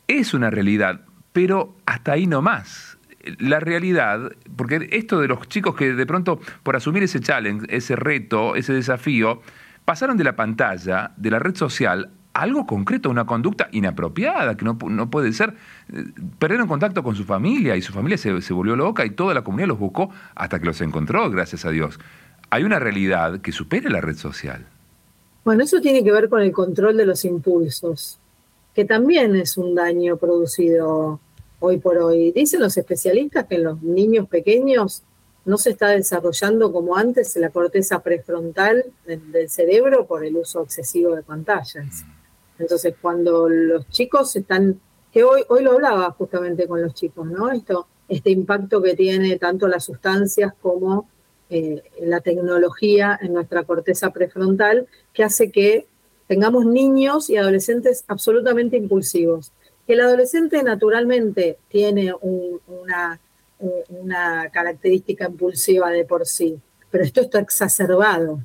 es 0.08 0.34
una 0.34 0.50
realidad, 0.50 1.02
pero 1.32 1.76
hasta 1.86 2.12
ahí 2.12 2.26
no 2.26 2.42
más. 2.42 2.98
La 3.38 3.58
realidad, 3.58 4.32
porque 4.56 4.88
esto 4.92 5.18
de 5.18 5.28
los 5.28 5.48
chicos 5.48 5.74
que 5.74 5.94
de 5.94 6.06
pronto, 6.06 6.40
por 6.62 6.76
asumir 6.76 7.02
ese 7.02 7.20
challenge, 7.20 7.66
ese 7.74 7.96
reto, 7.96 8.54
ese 8.54 8.74
desafío, 8.74 9.40
pasaron 9.84 10.16
de 10.16 10.24
la 10.24 10.36
pantalla, 10.36 11.12
de 11.16 11.30
la 11.30 11.38
red 11.38 11.56
social, 11.56 12.10
a 12.34 12.42
algo 12.42 12.66
concreto, 12.66 13.08
una 13.08 13.24
conducta 13.24 13.68
inapropiada, 13.72 14.56
que 14.56 14.64
no, 14.64 14.76
puede 14.76 15.32
ser. 15.32 15.54
Perdieron 16.38 16.68
contacto 16.68 17.02
con 17.02 17.14
su 17.14 17.24
familia 17.24 17.76
y 17.76 17.82
su 17.82 17.92
familia 17.92 18.18
se, 18.18 18.42
se 18.42 18.52
volvió 18.52 18.76
loca 18.76 19.06
y 19.06 19.10
toda 19.10 19.32
la 19.32 19.42
comunidad 19.42 19.68
los 19.68 19.78
buscó 19.78 20.10
hasta 20.34 20.58
que 20.58 20.66
los 20.66 20.80
encontró, 20.80 21.30
gracias 21.30 21.64
a 21.64 21.70
Dios. 21.70 21.98
Hay 22.50 22.64
una 22.64 22.78
realidad 22.78 23.40
que 23.40 23.52
supera 23.52 23.88
la 23.88 24.00
red 24.00 24.16
social. 24.16 24.66
Bueno, 25.44 25.62
eso 25.62 25.80
tiene 25.80 26.04
que 26.04 26.12
ver 26.12 26.28
con 26.28 26.42
el 26.42 26.52
control 26.52 26.96
de 26.96 27.06
los 27.06 27.24
impulsos 27.24 28.18
que 28.74 28.84
también 28.84 29.36
es 29.36 29.56
un 29.56 29.74
daño 29.74 30.16
producido 30.16 31.20
hoy 31.60 31.78
por 31.78 31.98
hoy. 31.98 32.32
Dicen 32.32 32.60
los 32.60 32.76
especialistas 32.76 33.46
que 33.46 33.56
en 33.56 33.64
los 33.64 33.82
niños 33.82 34.28
pequeños 34.28 35.02
no 35.44 35.58
se 35.58 35.70
está 35.70 35.88
desarrollando 35.88 36.72
como 36.72 36.96
antes 36.96 37.36
la 37.36 37.50
corteza 37.50 38.02
prefrontal 38.02 38.84
del 39.06 39.50
cerebro 39.50 40.06
por 40.06 40.24
el 40.24 40.36
uso 40.36 40.62
excesivo 40.62 41.14
de 41.14 41.22
pantallas. 41.22 42.04
Entonces, 42.58 42.94
cuando 43.00 43.48
los 43.48 43.88
chicos 43.90 44.34
están, 44.36 44.80
que 45.12 45.22
hoy, 45.24 45.44
hoy 45.48 45.62
lo 45.62 45.72
hablaba 45.72 46.10
justamente 46.12 46.66
con 46.66 46.80
los 46.80 46.94
chicos, 46.94 47.26
¿no? 47.26 47.50
Esto, 47.50 47.86
este 48.08 48.30
impacto 48.30 48.80
que 48.80 48.94
tiene 48.94 49.38
tanto 49.38 49.68
las 49.68 49.84
sustancias 49.84 50.54
como 50.62 51.08
eh, 51.50 51.82
la 52.00 52.20
tecnología 52.20 53.18
en 53.20 53.34
nuestra 53.34 53.64
corteza 53.64 54.10
prefrontal, 54.10 54.86
que 55.12 55.24
hace 55.24 55.50
que 55.50 55.86
tengamos 56.34 56.66
niños 56.66 57.30
y 57.30 57.36
adolescentes 57.36 58.04
absolutamente 58.08 58.76
impulsivos. 58.76 59.52
El 59.86 60.00
adolescente 60.00 60.60
naturalmente 60.64 61.58
tiene 61.68 62.12
una 62.12 63.20
característica 64.52 65.26
impulsiva 65.26 65.90
de 65.90 66.04
por 66.04 66.26
sí, 66.26 66.58
pero 66.90 67.04
esto 67.04 67.20
está 67.20 67.38
exacerbado. 67.38 68.40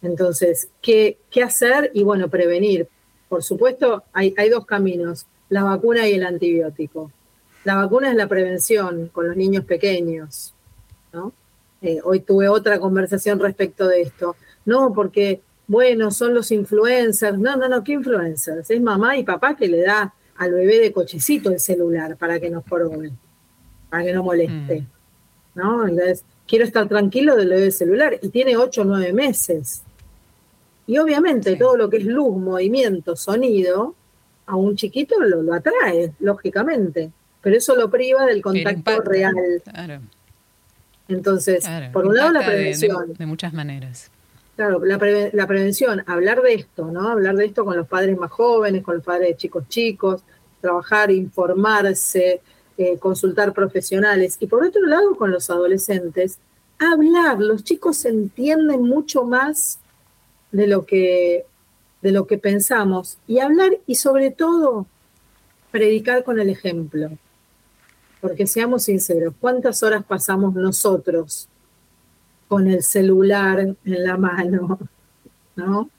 Entonces, 0.00 0.70
¿qué, 0.80 1.18
qué 1.30 1.42
hacer? 1.42 1.90
Y 1.92 2.04
bueno, 2.04 2.30
prevenir. 2.30 2.88
Por 3.28 3.42
supuesto, 3.44 4.04
hay, 4.14 4.34
hay 4.38 4.48
dos 4.48 4.64
caminos, 4.64 5.26
la 5.50 5.62
vacuna 5.62 6.08
y 6.08 6.14
el 6.14 6.24
antibiótico. 6.24 7.12
La 7.64 7.74
vacuna 7.74 8.08
es 8.08 8.16
la 8.16 8.28
prevención 8.28 9.08
con 9.08 9.28
los 9.28 9.36
niños 9.36 9.66
pequeños. 9.66 10.54
Eh, 11.82 12.00
hoy 12.02 12.20
tuve 12.20 12.48
otra 12.48 12.80
conversación 12.80 13.38
respecto 13.40 13.86
de 13.86 14.00
esto. 14.00 14.36
No, 14.64 14.94
porque, 14.94 15.42
bueno, 15.68 16.10
son 16.10 16.34
los 16.34 16.50
influencers. 16.50 17.38
No, 17.38 17.56
no, 17.56 17.68
no, 17.68 17.84
¿qué 17.84 17.92
influencers? 17.92 18.68
Es 18.70 18.80
mamá 18.80 19.16
y 19.16 19.22
papá 19.22 19.54
que 19.54 19.68
le 19.68 19.82
da 19.82 20.12
al 20.36 20.52
bebé 20.52 20.80
de 20.80 20.92
cochecito 20.92 21.50
el 21.50 21.60
celular 21.60 22.16
para 22.16 22.40
que 22.40 22.50
nos 22.50 22.64
probe 22.64 23.12
para 23.90 24.04
que 24.04 24.12
no 24.12 24.22
moleste. 24.22 24.80
Mm. 24.80 24.86
¿no? 25.54 25.86
Entonces, 25.86 26.24
quiero 26.46 26.64
estar 26.64 26.88
tranquilo 26.88 27.36
del 27.36 27.50
bebé 27.50 27.70
celular 27.70 28.18
y 28.20 28.30
tiene 28.30 28.56
8 28.56 28.82
o 28.82 28.84
9 28.84 29.12
meses. 29.12 29.82
Y 30.86 30.98
obviamente 30.98 31.56
todo 31.56 31.76
lo 31.76 31.90
que 31.90 31.98
es 31.98 32.06
luz, 32.06 32.36
movimiento, 32.38 33.14
sonido, 33.14 33.94
a 34.46 34.56
un 34.56 34.74
chiquito 34.76 35.20
lo, 35.20 35.42
lo 35.42 35.52
atrae, 35.52 36.14
lógicamente, 36.20 37.12
pero 37.42 37.56
eso 37.56 37.76
lo 37.76 37.90
priva 37.90 38.24
del 38.24 38.40
contacto 38.40 39.02
real. 39.02 39.34
Entonces, 41.08 41.64
por 41.92 42.06
un 42.06 42.16
lado 42.16 42.32
la 42.32 42.46
prevención. 42.46 43.12
De, 43.12 43.26
muchas 43.26 43.52
maneras. 43.52 44.10
Claro, 44.58 44.84
la, 44.84 44.98
prevención, 45.46 46.02
hablar 46.08 46.42
de 46.42 46.54
esto, 46.54 46.86
¿no? 46.86 47.10
Hablar 47.10 47.36
de 47.36 47.44
esto 47.44 47.64
con 47.64 47.76
los 47.76 47.86
padres 47.86 48.18
más 48.18 48.32
jóvenes, 48.32 48.82
con 48.82 48.96
los 48.96 49.04
padres 49.04 49.28
de 49.28 49.36
chicos 49.36 49.68
chicos, 49.68 50.22
trabajar, 50.60 51.12
informarse, 51.12 52.40
eh, 52.76 52.98
consultar 52.98 53.52
profesionales. 53.52 54.36
Y 54.40 54.48
por 54.48 54.64
otro 54.64 54.84
lado, 54.84 55.14
con 55.14 55.30
los 55.30 55.48
adolescentes, 55.48 56.40
hablar. 56.80 57.38
Los 57.38 57.62
chicos 57.62 58.04
entienden 58.04 58.82
mucho 58.82 59.22
más 59.22 59.78
de 60.50 60.66
lo 60.66 60.84
que, 60.84 61.46
de 62.02 62.10
lo 62.10 62.26
que 62.26 62.38
pensamos. 62.38 63.18
Y 63.28 63.38
hablar 63.38 63.78
y 63.86 63.94
sobre 63.94 64.32
todo 64.32 64.86
predicar 65.70 66.24
con 66.24 66.40
el 66.40 66.50
ejemplo. 66.50 67.10
Porque 68.20 68.48
seamos 68.48 68.82
sinceros, 68.82 69.34
¿cuántas 69.40 69.84
horas 69.84 70.04
pasamos 70.04 70.56
nosotros 70.56 71.48
con 72.48 72.66
el 72.66 72.82
celular 72.82 73.60
en 73.60 73.76
la 73.84 74.16
mano? 74.16 74.78
¿No? 75.56 75.90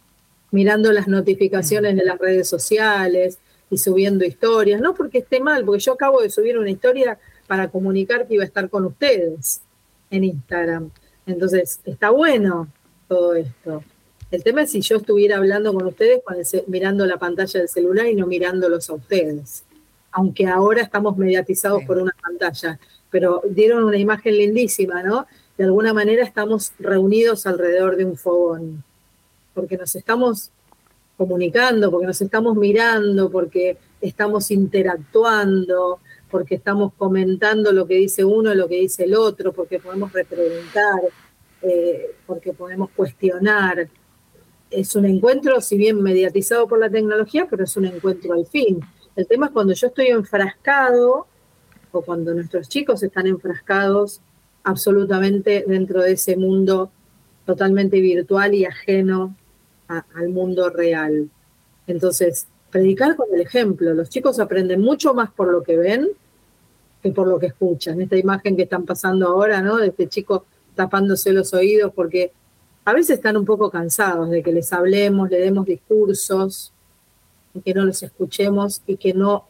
Mirando 0.51 0.91
las 0.91 1.07
notificaciones 1.07 1.95
de 1.95 2.03
las 2.03 2.17
redes 2.17 2.49
sociales, 2.49 3.39
y 3.69 3.77
subiendo 3.77 4.25
historias, 4.25 4.81
no 4.81 4.95
porque 4.95 5.19
esté 5.19 5.39
mal, 5.39 5.63
porque 5.63 5.81
yo 5.81 5.93
acabo 5.93 6.21
de 6.21 6.29
subir 6.29 6.57
una 6.57 6.71
historia 6.71 7.19
para 7.47 7.69
comunicar 7.69 8.27
que 8.27 8.35
iba 8.35 8.43
a 8.43 8.47
estar 8.47 8.69
con 8.69 8.85
ustedes 8.85 9.61
en 10.09 10.23
Instagram. 10.23 10.89
Entonces, 11.25 11.79
está 11.85 12.09
bueno 12.09 12.67
todo 13.07 13.35
esto. 13.35 13.83
El 14.31 14.43
tema 14.43 14.63
es 14.63 14.71
si 14.71 14.81
yo 14.81 14.97
estuviera 14.97 15.37
hablando 15.37 15.73
con 15.73 15.85
ustedes 15.87 16.21
mirando 16.67 17.05
la 17.05 17.17
pantalla 17.17 17.59
del 17.59 17.69
celular 17.69 18.07
y 18.07 18.15
no 18.15 18.27
mirándolos 18.27 18.89
a 18.89 18.93
ustedes. 18.93 19.63
Aunque 20.11 20.47
ahora 20.47 20.81
estamos 20.81 21.17
mediatizados 21.17 21.83
por 21.85 21.97
una 21.97 22.15
pantalla, 22.21 22.79
pero 23.11 23.41
dieron 23.49 23.83
una 23.83 23.97
imagen 23.97 24.35
lindísima, 24.35 25.03
¿no? 25.03 25.27
De 25.59 25.65
alguna 25.65 25.93
manera 25.93 26.23
estamos 26.23 26.71
reunidos 26.79 27.45
alrededor 27.45 27.97
de 27.97 28.05
un 28.05 28.15
fogón, 28.15 28.81
porque 29.53 29.75
nos 29.75 29.93
estamos 29.93 30.51
comunicando, 31.17 31.91
porque 31.91 32.07
nos 32.07 32.21
estamos 32.21 32.55
mirando, 32.55 33.29
porque 33.29 33.77
estamos 33.99 34.51
interactuando, 34.51 35.99
porque 36.31 36.55
estamos 36.55 36.93
comentando 36.93 37.73
lo 37.73 37.85
que 37.85 37.95
dice 37.95 38.23
uno, 38.23 38.55
lo 38.55 38.69
que 38.69 38.75
dice 38.75 39.03
el 39.03 39.13
otro, 39.15 39.51
porque 39.51 39.79
podemos 39.79 40.13
repreguntar, 40.13 41.01
eh, 41.61 42.15
porque 42.25 42.53
podemos 42.53 42.89
cuestionar. 42.91 43.89
Es 44.71 44.95
un 44.95 45.07
encuentro, 45.07 45.59
si 45.59 45.75
bien 45.75 46.01
mediatizado 46.01 46.69
por 46.69 46.79
la 46.79 46.89
tecnología, 46.89 47.47
pero 47.49 47.65
es 47.65 47.75
un 47.75 47.83
encuentro 47.83 48.31
al 48.33 48.45
fin. 48.45 48.79
El 49.13 49.27
tema 49.27 49.47
es 49.47 49.51
cuando 49.51 49.73
yo 49.73 49.87
estoy 49.87 50.07
enfrascado 50.07 51.27
o 51.91 52.01
cuando 52.01 52.33
nuestros 52.33 52.69
chicos 52.69 53.03
están 53.03 53.27
enfrascados 53.27 54.21
absolutamente 54.63 55.63
dentro 55.67 56.01
de 56.01 56.13
ese 56.13 56.37
mundo 56.37 56.91
totalmente 57.45 57.99
virtual 57.99 58.53
y 58.53 58.65
ajeno 58.65 59.35
al 59.87 60.29
mundo 60.29 60.69
real. 60.69 61.29
Entonces, 61.87 62.47
predicar 62.69 63.15
con 63.15 63.27
el 63.33 63.41
ejemplo. 63.41 63.93
Los 63.93 64.09
chicos 64.09 64.39
aprenden 64.39 64.81
mucho 64.81 65.13
más 65.13 65.31
por 65.31 65.51
lo 65.51 65.63
que 65.63 65.77
ven 65.77 66.09
que 67.01 67.11
por 67.11 67.27
lo 67.27 67.39
que 67.39 67.47
escuchan. 67.47 68.01
Esta 68.01 68.17
imagen 68.17 68.55
que 68.55 68.63
están 68.63 68.85
pasando 68.85 69.27
ahora, 69.27 69.61
¿no? 69.61 69.77
De 69.77 69.87
este 69.87 70.07
chico 70.07 70.45
tapándose 70.75 71.33
los 71.33 71.53
oídos 71.53 71.91
porque 71.93 72.31
a 72.85 72.93
veces 72.93 73.17
están 73.17 73.37
un 73.37 73.45
poco 73.45 73.69
cansados 73.69 74.29
de 74.29 74.43
que 74.43 74.51
les 74.51 74.71
hablemos, 74.73 75.29
le 75.29 75.39
demos 75.39 75.65
discursos, 75.65 76.73
que 77.63 77.73
no 77.73 77.85
los 77.85 78.01
escuchemos 78.03 78.81
y 78.85 78.97
que 78.97 79.13
no 79.13 79.45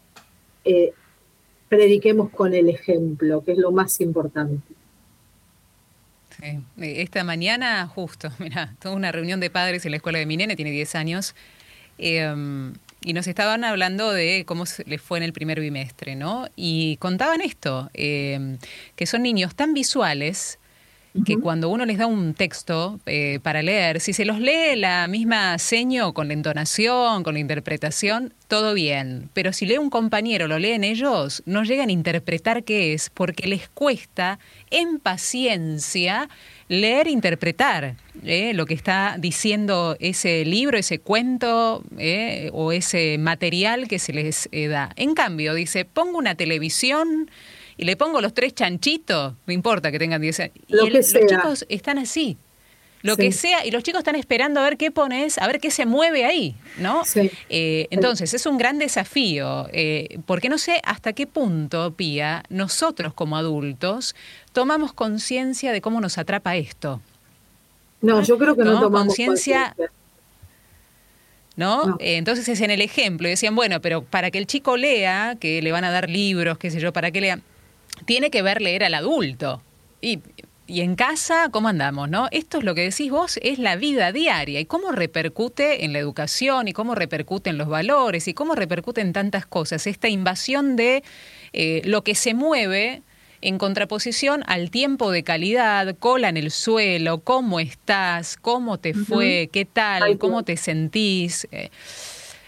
eh, 0.64 0.94
prediquemos 1.68 2.30
con 2.32 2.54
el 2.54 2.70
ejemplo, 2.70 3.44
que 3.44 3.54
es 3.54 3.58
lo 3.58 3.72
más 3.72 4.00
importante. 4.02 4.62
Eh, 6.42 6.62
esta 6.78 7.24
mañana, 7.24 7.88
justo, 7.88 8.32
mira, 8.40 8.76
tuve 8.82 8.94
una 8.94 9.12
reunión 9.12 9.40
de 9.40 9.50
padres 9.50 9.86
en 9.86 9.92
la 9.92 9.98
escuela 9.98 10.20
de 10.20 10.26
mi 10.26 10.38
nene, 10.38 10.56
tiene 10.56 10.72
10 10.72 10.96
años, 10.96 11.36
em, 11.98 12.74
y 13.02 13.14
nos 13.14 13.28
estaban 13.28 13.64
hablando 13.64 14.12
de 14.12 14.44
cómo 14.46 14.66
les 14.86 15.02
fue 15.02 15.18
en 15.20 15.24
el 15.24 15.34
primer 15.34 15.60
bimestre, 15.60 16.16
¿no? 16.16 16.48
Y 16.56 16.98
contaban 16.98 17.42
esto, 17.42 17.90
em, 17.94 18.58
que 18.96 19.06
son 19.06 19.24
niños 19.24 19.56
tan 19.56 19.74
visuales 19.74 20.60
que 21.26 21.38
cuando 21.38 21.70
uno 21.70 21.86
les 21.86 21.98
da 21.98 22.06
un 22.06 22.34
texto 22.34 23.00
eh, 23.06 23.40
para 23.42 23.64
leer, 23.64 24.00
si 24.00 24.14
se 24.14 24.26
los 24.26 24.40
lee 24.40 24.76
la 24.76 25.08
misma 25.08 25.58
seño 25.58 26.14
con 26.14 26.28
la 26.28 26.34
entonación, 26.34 27.24
con 27.24 27.34
la 27.34 27.40
interpretación, 27.40 28.34
todo 28.48 28.74
bien. 28.74 29.30
Pero 29.34 29.52
si 29.52 29.66
lee 29.66 29.80
un 29.80 29.90
compañero, 29.90 30.48
lo 30.48 30.60
leen 30.60 30.84
ellos, 30.84 31.42
no 31.46 31.64
llegan 31.64 31.90
a 31.90 31.94
interpretar 31.94 32.64
qué 32.64 32.94
es, 32.94 33.10
porque 33.10 33.48
les 33.48 33.70
cuesta 33.70 34.40
en 34.70 35.00
paciencia 35.00 36.30
leer 36.68 37.08
e 37.08 37.12
interpretar 37.12 37.96
eh, 38.24 38.54
lo 38.54 38.68
que 38.68 38.76
está 38.76 39.16
diciendo 39.18 39.98
ese 40.00 40.46
libro, 40.46 40.78
ese 40.78 41.00
cuento 41.00 41.84
eh, 41.98 42.52
o 42.54 42.72
ese 42.72 43.18
material 43.18 43.88
que 43.88 43.98
se 43.98 44.14
les 44.14 44.48
da. 44.70 44.92
En 44.96 45.16
cambio, 45.16 45.56
dice, 45.56 45.86
pongo 45.86 46.20
una 46.20 46.36
televisión 46.36 47.32
y 47.80 47.86
le 47.86 47.96
pongo 47.96 48.20
los 48.20 48.34
tres 48.34 48.54
chanchitos, 48.54 49.36
no 49.48 49.54
importa 49.54 49.90
que 49.90 49.98
tengan 49.98 50.20
10 50.20 50.40
años. 50.42 50.56
y 50.68 50.90
los 50.90 51.14
chicos 51.14 51.66
están 51.70 51.98
así. 51.98 52.36
Lo 53.04 53.16
que 53.16 53.32
sea, 53.32 53.66
y 53.66 53.72
los 53.72 53.84
chicos 53.84 54.00
están 54.00 54.18
esperando 54.18 54.60
a 54.60 54.64
ver 54.64 54.76
qué 54.76 54.92
pones, 54.92 55.38
a 55.38 55.48
ver 55.48 55.62
qué 55.62 55.72
se 55.72 55.86
mueve 55.86 56.26
ahí, 56.26 56.58
¿no? 56.80 57.04
Eh, 57.48 57.88
entonces, 57.90 58.34
es 58.34 58.46
un 58.46 58.58
gran 58.58 58.78
desafío, 58.80 59.70
eh, 59.72 60.20
porque 60.26 60.50
no 60.50 60.58
sé 60.58 60.82
hasta 60.84 61.14
qué 61.14 61.26
punto, 61.26 61.94
Pía, 61.94 62.44
nosotros 62.50 63.14
como 63.14 63.38
adultos 63.38 64.14
tomamos 64.52 64.92
conciencia 64.92 65.72
de 65.72 65.80
cómo 65.80 66.02
nos 66.02 66.18
atrapa 66.18 66.58
esto. 66.58 67.00
No, 68.02 68.22
yo 68.22 68.38
creo 68.38 68.58
que 68.58 68.66
no, 68.66 68.82
tomamos 68.82 69.08
conciencia. 69.08 69.74
¿no? 71.56 71.96
Eh, 72.02 72.18
entonces 72.18 72.50
es 72.50 72.60
en 72.60 72.72
el 72.72 72.82
ejemplo, 72.82 73.30
decían, 73.30 73.56
bueno, 73.56 73.80
pero 73.80 74.04
para 74.04 74.32
que 74.32 74.38
el 74.38 74.48
chico 74.48 74.76
lea, 74.76 75.38
que 75.40 75.62
le 75.62 75.72
van 75.72 75.86
a 75.86 75.92
dar 75.92 76.10
libros, 76.10 76.58
qué 76.58 76.72
sé 76.72 76.82
yo, 76.82 76.92
para 76.92 77.12
que 77.12 77.22
lea, 77.22 77.40
tiene 78.06 78.30
que 78.30 78.42
ver 78.42 78.62
leer 78.62 78.84
al 78.84 78.94
adulto. 78.94 79.62
Y, 80.02 80.20
en 80.68 80.96
casa, 80.96 81.50
¿cómo 81.52 81.68
andamos? 81.68 82.10
¿no? 82.10 82.28
Esto 82.32 82.60
es 82.60 82.64
lo 82.64 82.76
que 82.76 82.82
decís 82.82 83.10
vos, 83.10 83.40
es 83.42 83.58
la 83.58 83.76
vida 83.76 84.12
diaria 84.12 84.60
y 84.60 84.66
cómo 84.66 84.92
repercute 84.92 85.84
en 85.84 85.94
la 85.94 86.00
educación 86.00 86.68
y 86.68 86.74
cómo 86.74 86.94
repercute 86.94 87.50
en 87.50 87.58
los 87.58 87.68
valores 87.68 88.28
y 88.28 88.36
cómo 88.36 88.54
repercute 88.54 89.02
en 89.02 89.12
tantas 89.12 89.48
cosas. 89.48 89.88
Esta 89.88 90.10
invasión 90.10 90.76
de 90.76 91.04
eh, 91.54 91.82
lo 91.86 92.04
que 92.04 92.14
se 92.14 92.36
mueve 92.36 93.02
en 93.42 93.58
contraposición 93.58 94.44
al 94.48 94.70
tiempo 94.70 95.12
de 95.12 95.24
calidad, 95.24 95.96
cola 95.98 96.30
en 96.30 96.38
el 96.38 96.52
suelo, 96.52 97.20
cómo 97.20 97.60
estás, 97.60 98.38
cómo 98.38 98.78
te 98.78 98.94
fue, 98.94 99.50
qué 99.52 99.66
tal, 99.66 100.18
cómo 100.20 100.44
te 100.44 100.56
sentís. 100.58 101.48
Eh, 101.52 101.72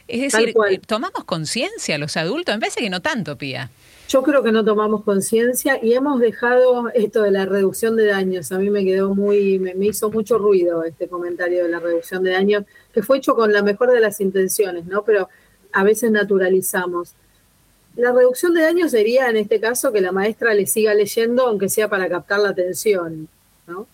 Es 0.07 0.21
decir, 0.33 0.53
¿tomamos 0.85 1.23
conciencia 1.23 1.97
los 1.97 2.17
adultos? 2.17 2.53
Me 2.55 2.59
parece 2.59 2.81
que 2.81 2.89
no 2.89 3.01
tanto, 3.01 3.37
Pía. 3.37 3.69
Yo 4.11 4.23
creo 4.23 4.43
que 4.43 4.51
no 4.51 4.65
tomamos 4.65 5.05
conciencia 5.05 5.79
y 5.81 5.93
hemos 5.93 6.19
dejado 6.19 6.89
esto 6.89 7.21
de 7.21 7.31
la 7.31 7.45
reducción 7.45 7.95
de 7.95 8.07
daños. 8.07 8.51
A 8.51 8.59
mí 8.59 8.69
me 8.69 8.83
quedó 8.83 9.15
muy, 9.15 9.57
me, 9.57 9.73
hizo 9.85 10.11
mucho 10.11 10.37
ruido 10.37 10.83
este 10.83 11.07
comentario 11.07 11.63
de 11.63 11.69
la 11.69 11.79
reducción 11.79 12.21
de 12.21 12.31
daños, 12.31 12.65
que 12.93 13.03
fue 13.03 13.19
hecho 13.19 13.35
con 13.35 13.53
la 13.53 13.63
mejor 13.63 13.89
de 13.89 14.01
las 14.01 14.19
intenciones, 14.19 14.85
¿no? 14.85 15.05
Pero 15.05 15.29
a 15.71 15.85
veces 15.85 16.11
naturalizamos. 16.11 17.13
La 17.95 18.11
reducción 18.11 18.53
de 18.53 18.63
daños 18.63 18.91
sería, 18.91 19.29
en 19.29 19.37
este 19.37 19.61
caso, 19.61 19.93
que 19.93 20.01
la 20.01 20.11
maestra 20.11 20.53
le 20.53 20.67
siga 20.67 20.93
leyendo, 20.93 21.47
aunque 21.47 21.69
sea 21.69 21.87
para 21.87 22.09
captar 22.09 22.39
la 22.39 22.49
atención, 22.49 23.29
¿no? 23.65 23.87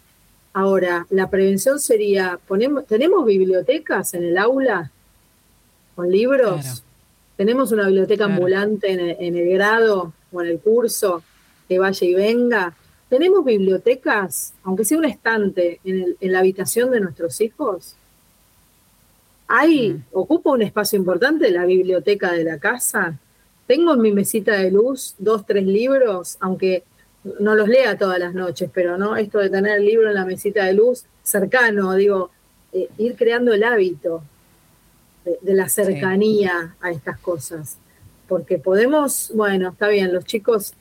Ahora, 0.51 1.05
la 1.11 1.29
prevención 1.29 1.79
sería, 1.79 2.39
ponemos, 2.47 2.87
¿tenemos 2.87 3.23
bibliotecas 3.23 4.15
en 4.15 4.23
el 4.23 4.39
aula 4.39 4.89
con 5.93 6.09
libros? 6.09 6.81
Tenemos 7.37 7.71
una 7.71 7.85
biblioteca 7.85 8.25
ambulante 8.25 8.91
en 8.91 9.35
el, 9.35 9.49
grado 9.53 10.11
o 10.31 10.41
en 10.41 10.49
el 10.49 10.59
curso 10.59 11.23
que 11.69 11.77
vaya 11.77 12.07
y 12.07 12.13
venga. 12.15 12.75
¿Tenemos 13.09 13.45
bibliotecas, 13.45 14.53
aunque 14.63 14.83
sea 14.83 14.97
un 14.97 15.05
estante, 15.05 15.79
en, 15.85 16.15
la 16.19 16.39
habitación 16.39 16.89
de 16.89 16.99
nuestros 16.99 17.39
hijos? 17.39 17.95
¿Hay, 19.47 19.93
mm. 19.93 20.03
ocupa 20.13 20.49
un 20.49 20.63
espacio 20.63 20.97
importante 20.97 21.51
la 21.51 21.65
biblioteca 21.65 22.33
de 22.33 22.43
la 22.43 22.57
casa? 22.57 23.17
Tengo 23.67 23.93
en 23.93 24.01
mi 24.01 24.11
mesita 24.11 24.53
de 24.53 24.71
luz 24.71 25.13
dos, 25.19 25.45
tres 25.45 25.65
libros, 25.65 26.37
aunque 26.39 26.83
no 27.39 27.53
los 27.55 27.67
lea 27.67 27.97
todas 27.97 28.17
las 28.17 28.33
noches, 28.33 28.69
pero 28.73 28.97
no 28.97 29.15
esto 29.15 29.37
de 29.37 29.51
tener 29.51 29.77
el 29.77 29.85
libro 29.85 30.07
en 30.07 30.15
la 30.15 30.25
mesita 30.25 30.65
de 30.65 30.73
luz 30.73 31.05
cercano, 31.21 31.93
digo, 31.93 32.31
eh, 32.73 32.89
ir 32.97 33.15
creando 33.15 33.53
el 33.53 33.63
hábito 33.63 34.23
de, 35.41 35.53
la 35.53 35.69
cercanía 35.69 36.75
a 36.81 36.91
estas 36.91 37.19
cosas. 37.19 37.77
Porque 38.27 38.57
podemos, 38.57 39.31
bueno, 39.33 39.69
está 39.69 39.87
bien, 39.87 40.13
los 40.13 40.25
chicos 40.25 40.73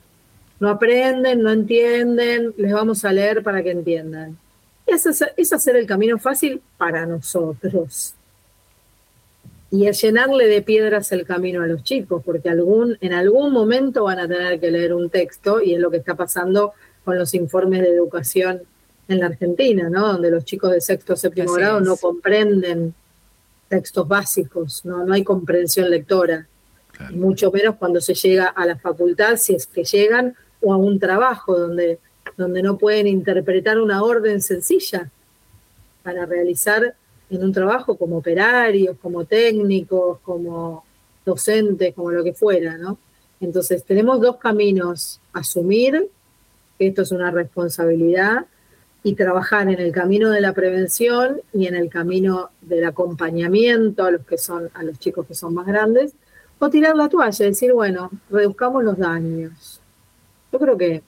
no 0.59 0.69
aprenden, 0.69 1.41
no 1.41 1.51
entienden, 1.51 2.53
les 2.57 2.73
vamos 2.73 3.05
a 3.05 3.13
leer 3.13 3.43
para 3.43 3.63
que 3.63 3.71
entiendan. 3.71 4.37
Es, 4.85 5.05
es 5.05 5.53
hacer 5.53 5.75
el 5.75 5.85
camino 5.85 6.17
fácil 6.17 6.61
para 6.77 7.05
nosotros. 7.05 8.13
Y 9.69 9.87
es 9.87 10.01
llenarle 10.01 10.47
de 10.47 10.61
piedras 10.61 11.11
el 11.11 11.25
camino 11.25 11.61
a 11.61 11.67
los 11.67 11.83
chicos, 11.83 12.23
porque 12.25 12.49
algún, 12.49 12.97
en 13.01 13.13
algún 13.13 13.51
momento 13.51 14.05
van 14.05 14.19
a 14.19 14.27
tener 14.27 14.59
que 14.59 14.71
leer 14.71 14.93
un 14.93 15.09
texto, 15.09 15.61
y 15.61 15.73
es 15.73 15.79
lo 15.79 15.91
que 15.91 15.97
está 15.97 16.15
pasando 16.15 16.73
con 17.03 17.17
los 17.17 17.33
informes 17.33 17.81
de 17.81 17.89
educación 17.89 18.61
en 19.07 19.19
la 19.19 19.27
Argentina, 19.27 19.89
¿no? 19.89 20.13
Donde 20.13 20.31
los 20.31 20.45
chicos 20.45 20.71
de 20.71 20.81
sexto 20.81 21.13
o 21.13 21.15
séptimo 21.15 21.53
grado 21.53 21.79
no 21.79 21.97
comprenden 21.97 22.93
textos 23.67 24.07
básicos, 24.07 24.85
no, 24.85 25.05
no 25.05 25.13
hay 25.13 25.23
comprensión 25.23 25.89
lectora, 25.89 26.47
mucho 27.11 27.51
menos 27.51 27.75
cuando 27.75 28.01
se 28.01 28.13
llega 28.13 28.47
a 28.47 28.65
la 28.65 28.77
facultad, 28.77 29.37
si 29.37 29.55
es 29.55 29.67
que 29.67 29.83
llegan, 29.83 30.35
o 30.61 30.73
a 30.73 30.77
un 30.77 30.99
trabajo 30.99 31.57
donde, 31.57 31.99
donde 32.35 32.63
no 32.63 32.77
pueden 32.77 33.07
interpretar 33.07 33.79
una 33.79 34.03
orden 34.03 34.41
sencilla 34.41 35.09
para 36.01 36.25
realizar 36.25 36.95
en 37.29 37.43
un 37.43 37.51
trabajo 37.51 37.97
como 37.97 38.17
operarios, 38.17 38.97
como 39.01 39.25
técnicos, 39.25 40.19
como 40.21 40.85
docentes, 41.25 41.93
como 41.93 42.11
lo 42.11 42.23
que 42.23 42.33
fuera, 42.33 42.77
¿no? 42.77 42.97
Entonces 43.39 43.83
tenemos 43.83 44.19
dos 44.21 44.37
caminos, 44.37 45.19
asumir 45.33 46.09
que 46.79 46.87
esto 46.87 47.01
es 47.03 47.11
una 47.11 47.29
responsabilidad 47.29 48.45
y 49.03 49.13
trabajar 49.13 49.69
en 49.69 49.79
el 49.79 49.91
camino 49.91 50.29
de 50.29 50.41
la 50.41 50.53
prevención 50.53 51.41
y 51.53 51.67
en 51.67 51.75
el 51.75 51.89
camino 51.89 52.49
del 52.61 52.85
acompañamiento 52.85 54.03
a 54.03 54.11
los 54.11 54.25
que 54.25 54.37
son 54.37 54.69
a 54.73 54.83
los 54.83 54.99
chicos 54.99 55.25
que 55.25 55.33
son 55.33 55.53
más 55.53 55.65
grandes 55.65 56.13
o 56.59 56.69
tirar 56.69 56.95
la 56.95 57.07
toalla 57.07 57.45
y 57.45 57.49
decir 57.49 57.73
bueno 57.73 58.09
reduzcamos 58.29 58.83
los 58.83 58.97
daños 58.97 59.79
yo 60.51 60.59
creo 60.59 60.77
que 60.77 61.01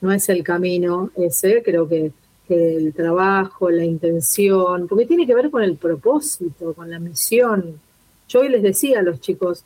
no 0.00 0.12
es 0.12 0.28
el 0.28 0.42
camino 0.42 1.10
ese 1.16 1.62
creo 1.62 1.88
que, 1.88 2.12
que 2.46 2.76
el 2.76 2.92
trabajo 2.92 3.70
la 3.70 3.84
intención 3.84 4.88
porque 4.88 5.06
tiene 5.06 5.26
que 5.26 5.34
ver 5.34 5.50
con 5.50 5.62
el 5.62 5.76
propósito 5.76 6.74
con 6.74 6.90
la 6.90 6.98
misión. 6.98 7.80
Yo 8.28 8.40
hoy 8.40 8.48
les 8.48 8.62
decía 8.62 9.00
a 9.00 9.02
los 9.02 9.20
chicos 9.20 9.64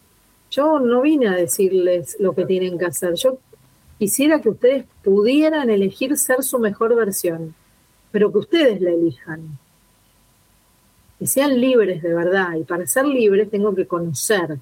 yo 0.51 0.79
no 0.79 1.01
vine 1.01 1.29
a 1.29 1.33
decirles 1.33 2.17
lo 2.21 2.35
que 2.35 2.45
tienen 2.45 2.79
que 2.79 2.85
hacer 2.85 3.15
yo 3.15 3.39
quisiera 4.05 4.41
que 4.41 4.51
ustedes 4.51 4.85
pudieran 5.03 5.71
elegir 5.71 6.17
ser 6.17 6.43
su 6.43 6.59
mejor 6.59 6.95
versión 6.95 7.55
pero 8.15 8.31
que 8.31 8.39
ustedes 8.39 8.81
la 8.81 8.93
elijan. 8.93 9.59
Que 11.19 11.27
sean 11.27 11.61
libres 11.61 12.01
de 12.01 12.15
verdad. 12.15 12.55
Y 12.55 12.63
para 12.63 12.87
ser 12.87 13.07
libres 13.07 13.51
tengo 13.51 13.75
que 13.75 13.89
conocer, 13.89 14.57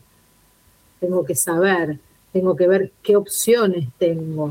tengo 0.99 1.23
que 1.23 1.35
saber, 1.35 1.99
tengo 2.33 2.57
que 2.57 2.67
ver 2.67 2.93
qué 3.03 3.15
opciones 3.15 3.89
tengo. 3.99 4.49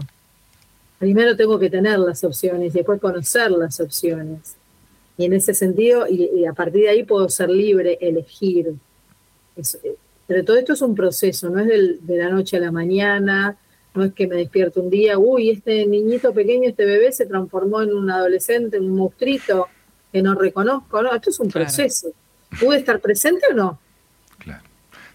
Primero 1.00 1.36
tengo 1.36 1.58
que 1.58 1.72
tener 1.72 1.98
las 1.98 2.24
opciones 2.24 2.76
y 2.76 2.78
después 2.78 3.02
conocer 3.02 3.50
las 3.50 3.80
opciones. 3.80 4.56
Y 5.18 5.26
en 5.26 5.34
ese 5.34 5.56
sentido, 5.56 6.06
y, 6.08 6.46
a 6.46 6.54
partir 6.54 6.84
de 6.84 6.90
ahí 6.90 7.04
puedo 7.04 7.28
ser 7.28 7.50
libre, 7.50 7.98
elegir. 8.02 8.76
Eh, 9.56 9.96
pero 10.28 10.46
todo 10.46 10.58
esto 10.58 10.74
es 10.74 10.82
un 10.84 10.94
proceso, 10.94 11.50
no 11.50 11.60
es 11.60 12.06
de 12.06 12.18
la 12.18 12.30
noche 12.30 12.58
a 12.58 12.60
la 12.60 12.72
mañana, 12.72 13.58
no 13.94 14.04
es 14.04 14.14
que 14.14 14.28
me 14.28 14.36
despierto 14.36 14.82
un 14.82 14.90
día, 14.90 15.18
uy, 15.18 15.50
este 15.50 15.86
niñito 15.86 16.34
pequeño, 16.34 16.70
este 16.70 16.86
bebé 16.86 17.12
se 17.12 17.26
transformó 17.26 17.82
en 17.82 17.94
un 17.94 18.10
adolescente, 18.10 18.78
en 18.78 18.84
un 18.84 18.98
monstruito 18.98 19.68
que 20.12 20.22
no 20.22 20.34
reconozco. 20.36 21.02
No, 21.02 21.14
esto 21.14 21.30
es 21.30 21.40
un 21.40 21.50
proceso. 21.50 22.12
¿Pude 22.60 22.78
estar 22.78 23.00
presente 23.00 23.48
o 23.52 23.54
no? 23.54 23.80
Claro. 24.38 24.64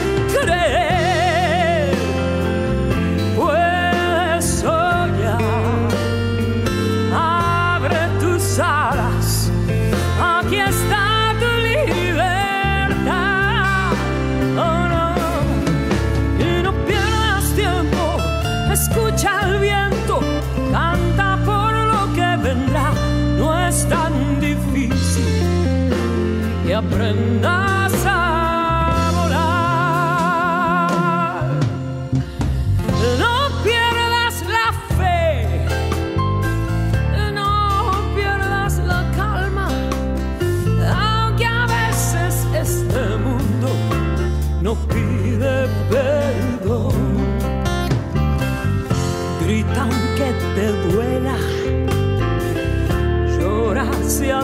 aprendas 27.06 28.06
a 28.08 28.36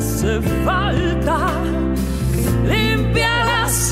hace 0.02 0.42
falta 0.66 1.51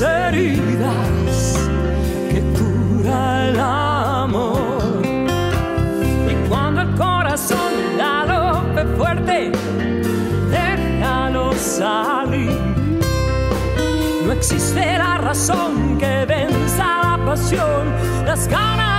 heridas 0.02 1.58
que 2.30 2.40
cura 2.58 3.48
el 3.48 3.60
amor. 3.60 5.02
Y 6.28 6.48
cuando 6.48 6.82
el 6.82 6.94
corazón 6.94 7.72
galope 7.98 8.84
fuerte, 8.96 9.52
déjalo 10.50 11.52
salir. 11.54 12.58
No 14.26 14.32
existe 14.32 14.98
la 14.98 15.18
razón 15.18 15.98
que 15.98 16.24
venza 16.26 16.84
la 17.02 17.24
pasión, 17.24 17.86
las 18.24 18.48
ganas 18.48 18.89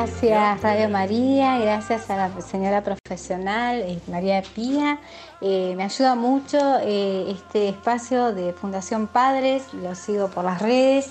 Gracias 0.00 0.62
Radio 0.62 0.88
María, 0.88 1.58
gracias 1.58 2.08
a 2.08 2.16
la 2.16 2.40
señora 2.40 2.82
profesional 2.82 3.82
eh, 3.82 3.98
María 4.10 4.42
Pía. 4.54 4.98
Eh, 5.42 5.74
me 5.76 5.82
ayuda 5.82 6.14
mucho 6.14 6.56
eh, 6.80 7.26
este 7.28 7.68
espacio 7.68 8.32
de 8.32 8.54
Fundación 8.54 9.08
Padres, 9.08 9.74
lo 9.74 9.94
sigo 9.94 10.28
por 10.28 10.44
las 10.44 10.62
redes 10.62 11.10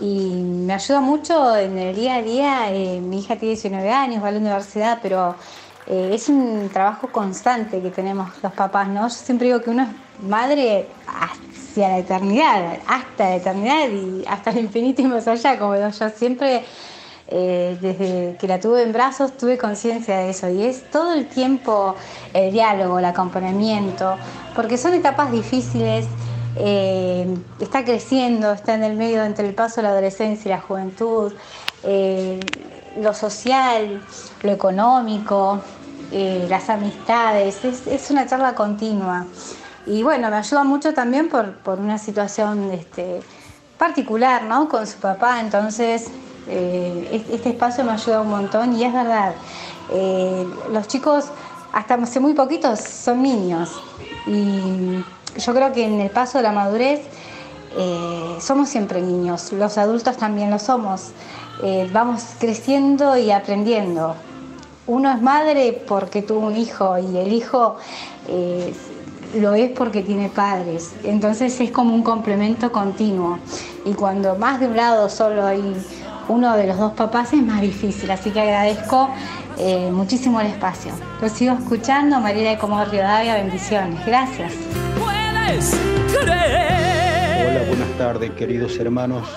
y 0.00 0.30
me 0.30 0.74
ayuda 0.74 1.00
mucho 1.00 1.56
en 1.56 1.78
el 1.78 1.94
día 1.94 2.16
a 2.16 2.22
día. 2.22 3.00
mi 3.00 3.20
hija 3.20 3.36
tiene 3.36 3.54
19 3.54 3.88
años, 3.92 4.20
va 4.20 4.26
a 4.26 4.32
la 4.32 4.38
universidad, 4.38 4.98
pero 5.00 5.36
es 5.86 6.28
un 6.28 6.70
trabajo 6.72 7.12
constante 7.12 7.80
que 7.80 7.90
tenemos 7.90 8.30
los 8.42 8.52
papás, 8.52 8.88
¿no? 8.88 9.02
Yo 9.02 9.14
siempre 9.14 9.46
digo 9.46 9.60
que 9.60 9.70
uno 9.70 9.84
es 9.84 10.24
madre 10.24 10.88
hacia 11.06 11.88
la 11.88 11.98
eternidad, 11.98 12.78
hasta 12.88 13.28
la 13.28 13.36
eternidad 13.36 13.88
y 13.90 14.24
hasta 14.26 14.50
el 14.50 14.58
infinito 14.58 15.02
y 15.02 15.04
más 15.04 15.28
allá, 15.28 15.56
como 15.56 15.76
yo 15.76 16.08
siempre 16.10 16.64
eh, 17.26 17.78
desde 17.80 18.36
que 18.38 18.46
la 18.46 18.60
tuve 18.60 18.82
en 18.82 18.92
brazos 18.92 19.38
tuve 19.38 19.56
conciencia 19.56 20.18
de 20.18 20.30
eso 20.30 20.50
y 20.50 20.62
es 20.62 20.90
todo 20.90 21.14
el 21.14 21.26
tiempo 21.26 21.94
el 22.34 22.52
diálogo, 22.52 22.98
el 22.98 23.06
acompañamiento, 23.06 24.16
porque 24.54 24.76
son 24.76 24.92
etapas 24.92 25.32
difíciles, 25.32 26.04
eh, 26.56 27.26
está 27.60 27.82
creciendo, 27.82 28.52
está 28.52 28.74
en 28.74 28.84
el 28.84 28.96
medio 28.96 29.24
entre 29.24 29.48
el 29.48 29.54
paso 29.54 29.76
de 29.76 29.84
la 29.84 29.88
adolescencia 29.90 30.50
y 30.50 30.52
la 30.52 30.60
juventud, 30.60 31.32
eh, 31.82 32.40
lo 33.00 33.14
social, 33.14 34.02
lo 34.42 34.52
económico, 34.52 35.60
las 36.12 36.70
amistades, 36.70 37.64
es, 37.64 38.10
una 38.10 38.24
charla 38.26 38.54
continua. 38.54 39.26
Y 39.84 40.04
bueno, 40.04 40.30
me 40.30 40.36
ayuda 40.36 40.62
mucho 40.62 40.94
también 40.94 41.28
por, 41.28 41.56
una 41.80 41.98
situación 41.98 42.70
este, 42.70 43.20
particular, 43.78 44.44
¿no? 44.44 44.68
Con 44.68 44.86
su 44.86 44.98
papá, 44.98 45.40
entonces 45.40 46.12
eh, 46.48 47.24
este 47.30 47.50
espacio 47.50 47.84
me 47.84 47.92
ayuda 47.92 48.20
un 48.20 48.30
montón 48.30 48.76
y 48.76 48.84
es 48.84 48.92
verdad, 48.92 49.34
eh, 49.90 50.46
los 50.72 50.86
chicos 50.88 51.26
hasta 51.72 51.94
hace 51.94 52.20
muy 52.20 52.34
poquitos 52.34 52.80
son 52.80 53.22
niños 53.22 53.70
y 54.26 55.02
yo 55.38 55.54
creo 55.54 55.72
que 55.72 55.84
en 55.84 56.00
el 56.00 56.10
paso 56.10 56.38
de 56.38 56.44
la 56.44 56.52
madurez 56.52 57.00
eh, 57.76 58.36
somos 58.40 58.68
siempre 58.68 59.00
niños, 59.00 59.52
los 59.52 59.78
adultos 59.78 60.16
también 60.16 60.50
lo 60.50 60.58
somos, 60.58 61.10
vamos 61.92 62.22
creciendo 62.38 63.16
y 63.16 63.30
aprendiendo. 63.30 64.16
Uno 64.86 65.10
es 65.10 65.22
madre 65.22 65.82
porque 65.86 66.20
tuvo 66.20 66.48
un 66.48 66.56
hijo 66.56 66.98
y 66.98 67.16
el 67.16 67.32
hijo 67.32 67.76
lo 69.34 69.54
es 69.54 69.70
porque 69.70 70.02
tiene 70.02 70.28
padres. 70.28 70.92
Entonces 71.04 71.58
es 71.60 71.70
como 71.70 71.94
un 71.94 72.02
complemento 72.02 72.70
continuo. 72.72 73.38
Y 73.84 73.94
cuando 73.94 74.36
más 74.36 74.60
de 74.60 74.66
un 74.66 74.76
lado 74.76 75.08
solo 75.08 75.46
hay 75.46 75.74
uno 76.28 76.56
de 76.56 76.66
los 76.66 76.78
dos 76.78 76.92
papás 76.92 77.32
es 77.32 77.42
más 77.42 77.60
difícil, 77.60 78.10
así 78.10 78.30
que 78.30 78.40
agradezco 78.40 79.10
eh, 79.58 79.90
muchísimo 79.92 80.40
el 80.40 80.48
espacio. 80.48 80.92
Lo 81.20 81.28
sigo 81.28 81.54
escuchando, 81.54 82.20
María 82.20 82.50
de 82.50 82.58
Comodoro 82.58 82.90
Rivadavia, 82.90 83.34
bendiciones. 83.36 84.04
Gracias. 84.06 84.52
Hola, 86.20 87.62
buenas 87.68 87.98
tardes, 87.98 88.30
queridos 88.32 88.78
hermanos. 88.78 89.28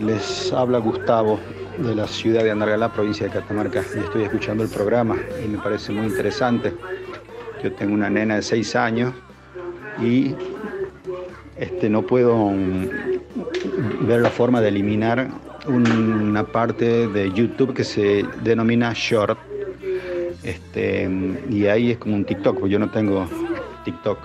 Les 0.00 0.52
habla 0.52 0.78
Gustavo 0.78 1.38
de 1.78 1.94
la 1.94 2.06
ciudad 2.06 2.42
de 2.42 2.50
Andargalá, 2.50 2.92
provincia 2.92 3.26
de 3.26 3.32
Catamarca, 3.32 3.82
y 3.94 3.98
estoy 3.98 4.24
escuchando 4.24 4.62
el 4.62 4.70
programa 4.70 5.16
y 5.44 5.48
me 5.48 5.58
parece 5.58 5.92
muy 5.92 6.06
interesante. 6.06 6.74
Yo 7.62 7.72
tengo 7.72 7.94
una 7.94 8.10
nena 8.10 8.36
de 8.36 8.42
seis 8.42 8.74
años 8.74 9.12
y 10.00 10.34
este, 11.56 11.88
no 11.88 12.02
puedo 12.02 12.36
mm, 12.48 12.88
ver 14.06 14.20
la 14.20 14.30
forma 14.30 14.60
de 14.60 14.68
eliminar 14.68 15.28
una 15.66 16.44
parte 16.44 17.08
de 17.08 17.30
YouTube 17.32 17.74
que 17.74 17.84
se 17.84 18.24
denomina 18.42 18.92
Short. 18.94 19.38
Este, 20.42 21.08
y 21.50 21.66
ahí 21.66 21.92
es 21.92 21.98
como 21.98 22.16
un 22.16 22.24
TikTok, 22.24 22.58
porque 22.58 22.72
yo 22.72 22.78
no 22.78 22.90
tengo 22.90 23.28
TikTok. 23.84 24.18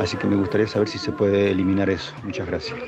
Así 0.00 0.16
que 0.16 0.26
me 0.26 0.36
gustaría 0.36 0.66
saber 0.66 0.88
si 0.88 0.98
se 0.98 1.12
puede 1.12 1.50
eliminar 1.50 1.90
eso. 1.90 2.12
Muchas 2.24 2.46
gracias. 2.46 2.78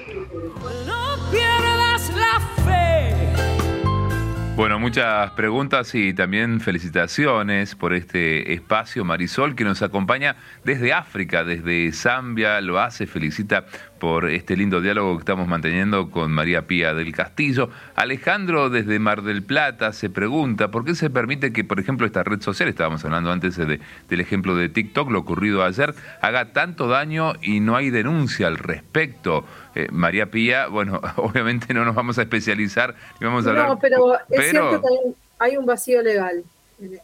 Bueno, 4.54 4.78
muchas 4.78 5.30
preguntas 5.30 5.94
y 5.94 6.12
también 6.12 6.60
felicitaciones 6.60 7.74
por 7.74 7.94
este 7.94 8.52
espacio, 8.52 9.02
Marisol, 9.02 9.56
que 9.56 9.64
nos 9.64 9.80
acompaña 9.80 10.36
desde 10.62 10.92
África, 10.92 11.42
desde 11.42 11.90
Zambia, 11.92 12.60
lo 12.60 12.78
hace, 12.78 13.06
felicita 13.06 13.64
por 14.02 14.28
este 14.28 14.56
lindo 14.56 14.80
diálogo 14.80 15.14
que 15.14 15.20
estamos 15.20 15.46
manteniendo 15.46 16.10
con 16.10 16.32
María 16.32 16.66
Pía 16.66 16.92
del 16.92 17.12
Castillo. 17.14 17.70
Alejandro 17.94 18.68
desde 18.68 18.98
Mar 18.98 19.22
del 19.22 19.44
Plata 19.44 19.92
se 19.92 20.10
pregunta 20.10 20.72
por 20.72 20.84
qué 20.84 20.96
se 20.96 21.08
permite 21.08 21.52
que, 21.52 21.62
por 21.62 21.78
ejemplo, 21.78 22.04
esta 22.04 22.24
red 22.24 22.40
social, 22.40 22.68
estábamos 22.68 23.04
hablando 23.04 23.30
antes 23.30 23.56
de, 23.56 23.78
del 24.08 24.20
ejemplo 24.20 24.56
de 24.56 24.68
TikTok, 24.68 25.08
lo 25.08 25.20
ocurrido 25.20 25.62
ayer, 25.62 25.94
haga 26.20 26.52
tanto 26.52 26.88
daño 26.88 27.34
y 27.42 27.60
no 27.60 27.76
hay 27.76 27.90
denuncia 27.90 28.48
al 28.48 28.58
respecto. 28.58 29.44
Eh, 29.76 29.86
María 29.92 30.32
Pía, 30.32 30.66
bueno, 30.66 31.00
obviamente 31.14 31.72
no 31.72 31.84
nos 31.84 31.94
vamos 31.94 32.18
a 32.18 32.22
especializar 32.22 32.96
vamos 33.20 33.46
a 33.46 33.50
hablar. 33.50 33.68
No, 33.68 33.78
pero 33.78 34.16
es 34.30 34.50
cierto 34.50 34.82
que 34.82 35.14
hay 35.38 35.56
un 35.56 35.64
vacío 35.64 36.02
legal. 36.02 36.42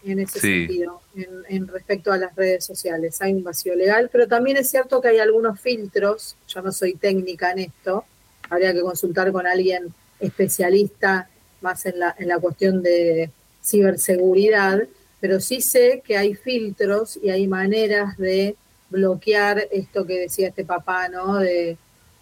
En, 0.05 0.19
ese 0.19 0.41
sentido, 0.41 1.01
en, 1.49 1.69
respecto 1.69 2.13
a 2.13 2.19
las 2.19 2.35
redes 2.35 2.65
sociales. 2.65 3.21
Hay 3.23 3.35
un 3.35 3.45
vacío 3.45 3.75
legal, 3.75 4.09
pero 4.11 4.27
también 4.27 4.57
es 4.57 4.71
cierto 4.71 5.01
que 5.01 5.09
hay 5.09 5.19
algunos 5.19 5.61
filtros, 5.61 6.37
yo 6.49 6.63
no 6.63 6.73
soy 6.73 6.95
técnica 6.95 7.53
en 7.53 7.61
esto, 7.61 8.05
habría 8.51 8.73
que 8.73 8.81
consultar 8.81 9.31
con 9.33 9.47
alguien 9.47 9.95
especialista 10.21 11.29
más 11.61 11.87
en 11.87 11.99
la, 12.01 12.15
en 12.19 12.29
la 12.29 12.39
cuestión 12.39 12.83
de 12.83 13.31
ciberseguridad, 13.65 14.83
pero 15.21 15.41
sí 15.41 15.61
sé 15.61 16.03
que 16.05 16.17
hay 16.17 16.35
filtros 16.35 17.19
y 17.23 17.31
hay 17.31 17.47
maneras 17.47 18.17
de 18.17 18.57
bloquear 18.91 19.67
esto 19.71 20.07
que 20.07 20.21
decía 20.21 20.49
este 20.49 20.65
papá, 20.65 21.09
¿no? 21.09 21.39
De, 21.39 21.77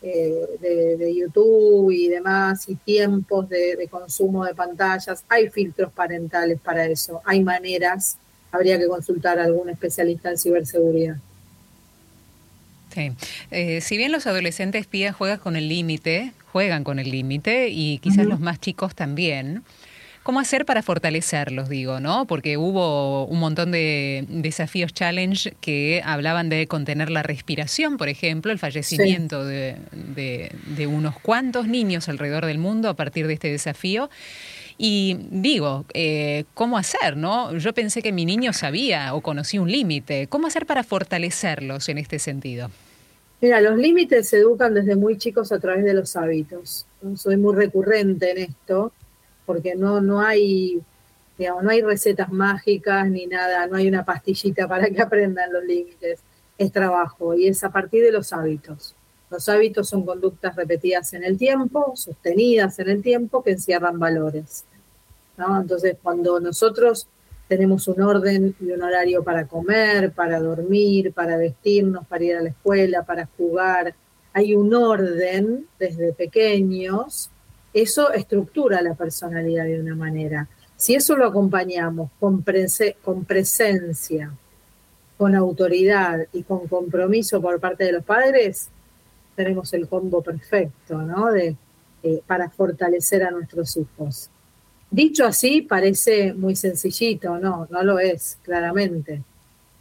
eh, 0.09 0.97
de, 0.99 1.15
YouTube 1.15 1.91
y 1.91 2.09
demás, 2.09 2.69
y 2.69 2.77
tiempos 2.77 3.49
de, 3.49 3.89
consumo 3.91 4.45
de 4.45 4.55
pantallas. 4.55 5.25
Hay 5.29 5.49
filtros 5.51 5.93
parentales 5.93 6.61
para 6.61 6.87
eso, 6.87 7.21
hay 7.25 7.43
maneras, 7.43 8.17
habría 8.53 8.79
que 8.79 8.87
consultar 8.87 9.39
a 9.39 9.45
algún 9.45 9.69
especialista 9.69 10.31
en 10.31 10.39
ciberseguridad. 10.39 11.17
Sí. 12.95 13.13
Eh, 13.51 13.81
si 13.81 13.97
bien 13.97 14.13
los 14.13 14.27
adolescentes 14.27 14.87
pía 14.87 15.13
juegan 15.13 15.39
con 15.39 15.57
el 15.57 15.69
límite, 15.69 16.33
juegan 16.53 16.85
con 16.85 16.99
el 16.99 17.11
límite 17.11 17.69
y 17.69 17.99
quizás 17.99 18.27
los 18.27 18.41
más 18.41 18.61
chicos 18.61 18.95
también, 18.95 19.65
¿Cómo 20.27 20.41
hacer 20.41 20.67
para 20.67 20.83
fortalecerlos, 20.83 21.69
digo, 21.69 22.01
no? 22.01 22.27
Porque 22.27 22.57
hubo 22.57 23.27
un 23.27 23.39
montón 23.39 23.71
de 23.71 24.25
desafíos 24.29 24.93
challenge 24.93 25.55
que 25.61 26.03
hablaban 26.05 26.49
de 26.49 26.67
contener 26.67 27.11
la 27.11 27.23
respiración, 27.23 27.97
por 27.97 28.09
ejemplo, 28.09 28.51
el 28.51 28.59
fallecimiento 28.59 29.45
de, 29.45 29.77
unos 30.89 31.17
cuantos 31.21 31.69
niños 31.69 32.09
alrededor 32.09 32.45
del 32.45 32.59
mundo 32.59 32.89
a 32.89 32.95
partir 32.95 33.29
de 33.29 33.35
este 33.35 33.53
desafío. 33.53 34.11
Y 34.77 35.17
digo, 35.31 35.85
eh, 35.95 36.43
¿cómo 36.55 36.77
hacer? 36.77 37.17
no? 37.17 37.57
Yo 37.57 37.73
pensé 37.73 38.03
que 38.03 38.11
mi 38.11 38.27
niño 38.27 38.53
sabía 38.53 39.15
o 39.15 39.21
conocía 39.21 39.63
un 39.63 39.71
límite. 39.71 40.27
¿Cómo 40.27 40.49
hacer 40.49 40.67
para 40.67 40.83
fortalecerlos 40.83 41.89
en 41.89 41.99
este 41.99 42.19
sentido? 42.19 42.73
Mira, 43.41 43.61
los 43.61 43.79
límites 43.79 44.29
se 44.31 44.39
educan 44.39 44.75
desde 44.75 44.97
muy 44.97 45.19
chicos 45.19 45.53
a 45.53 45.61
través 45.61 45.85
de 45.85 45.95
los 45.95 46.17
hábitos. 46.17 46.85
Soy 47.15 47.37
muy 47.37 47.55
recurrente 47.55 48.33
en 48.33 48.39
esto 48.39 48.93
porque 49.47 49.75
no, 49.75 50.01
no 50.01 50.21
hay, 50.21 50.83
digamos, 51.39 51.63
no 51.63 51.71
hay 51.71 51.81
recetas 51.81 52.31
mágicas 52.31 53.09
ni 53.09 53.27
nada, 53.27 53.67
no 53.67 53.77
hay 53.77 53.89
una 53.89 54.05
pastillita 54.05 54.69
para 54.69 54.91
que 54.91 55.01
aprendan 55.01 55.53
los 55.53 55.65
límites. 55.65 56.21
Es 56.59 56.73
trabajo 56.73 57.35
y 57.35 57.49
es 57.49 57.63
a 57.65 57.71
partir 57.71 58.03
de 58.03 58.13
los 58.13 58.33
hábitos. 58.33 58.95
Los 59.31 59.49
hábitos 59.49 59.89
son 59.89 60.05
conductas 60.05 60.55
repetidas 60.57 61.13
en 61.13 61.25
el 61.25 61.37
tiempo, 61.37 61.93
sostenidas 61.97 62.79
en 62.79 62.91
el 62.91 63.03
tiempo, 63.03 63.43
que 63.43 63.53
encierran 63.53 63.99
valores. 63.99 64.65
Entonces, 65.37 65.97
cuando 66.03 66.41
nosotros 66.41 67.09
tenemos 67.49 67.87
un 67.89 68.01
orden 68.03 68.55
y 68.61 68.71
un 68.71 68.83
horario 68.83 69.23
para 69.23 69.47
comer, 69.47 70.13
para 70.13 70.41
dormir, 70.41 71.13
para 71.13 71.37
vestirnos, 71.37 72.07
para 72.07 72.25
ir 72.25 72.37
a 72.37 72.43
la 72.43 72.49
escuela, 72.51 73.05
para 73.05 73.29
jugar, 73.37 73.95
hay 74.33 74.55
un 74.55 74.75
orden 74.75 75.67
desde 75.79 76.13
pequeños 76.13 77.31
eso 77.83 78.13
estructura 78.13 78.81
la 78.81 78.95
personalidad 78.95 79.65
de 79.65 79.81
una 79.81 79.95
manera. 79.95 80.49
Si 80.77 80.95
eso 80.95 81.17
lo 81.17 81.27
acompañamos 81.27 82.11
con, 82.19 82.43
presencia, 82.43 84.33
con 85.19 85.35
autoridad 85.35 86.27
y 86.33 86.43
con 86.43 86.67
compromiso 86.69 87.41
por 87.41 87.61
parte 87.61 87.85
de 87.85 87.93
los 87.93 88.05
padres, 88.05 88.69
tenemos 89.35 89.73
el 89.75 89.89
combo 89.89 90.23
perfecto, 90.23 91.03
¿no? 91.03 91.31
De, 91.31 91.57
eh, 92.03 92.23
para 92.27 92.49
fortalecer 92.49 93.23
a 93.25 93.31
nuestros 93.31 93.77
hijos. 93.77 94.31
Dicho 94.91 95.27
así, 95.27 95.63
parece 95.63 96.33
muy 96.33 96.57
sencillito, 96.57 97.39
no, 97.39 97.67
no 97.71 97.83
lo 97.83 97.99
es, 97.99 98.39
claramente, 98.43 99.23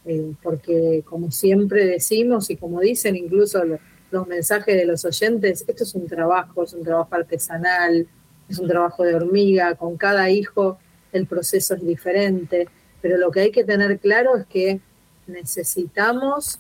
eh, 0.06 0.34
porque 0.44 1.04
como 1.06 1.32
siempre 1.32 1.86
decimos 1.86 2.50
y 2.50 2.58
como 2.58 2.82
dicen 2.82 3.16
incluso 3.16 3.64
los 3.64 3.80
mensajes 4.28 4.76
de 4.76 4.86
los 4.86 5.04
oyentes, 5.06 5.66
esto 5.68 5.84
es 5.84 5.96
un 5.96 6.08
trabajo, 6.08 6.64
es 6.64 6.74
un 6.74 6.84
trabajo 6.84 7.14
artesanal, 7.16 8.08
es 8.48 8.60
un 8.60 8.68
trabajo 8.68 9.04
de 9.04 9.16
hormiga, 9.16 9.76
con 9.76 9.98
cada 9.98 10.30
hijo 10.30 10.78
el 11.12 11.28
proceso 11.28 11.76
es 11.76 11.86
diferente, 11.86 12.68
pero 13.02 13.18
lo 13.18 13.32
que 13.32 13.42
hay 13.42 13.52
que 13.52 13.64
tener 13.64 14.00
claro 14.00 14.38
es 14.38 14.46
que 14.46 14.80
necesitamos 15.28 16.60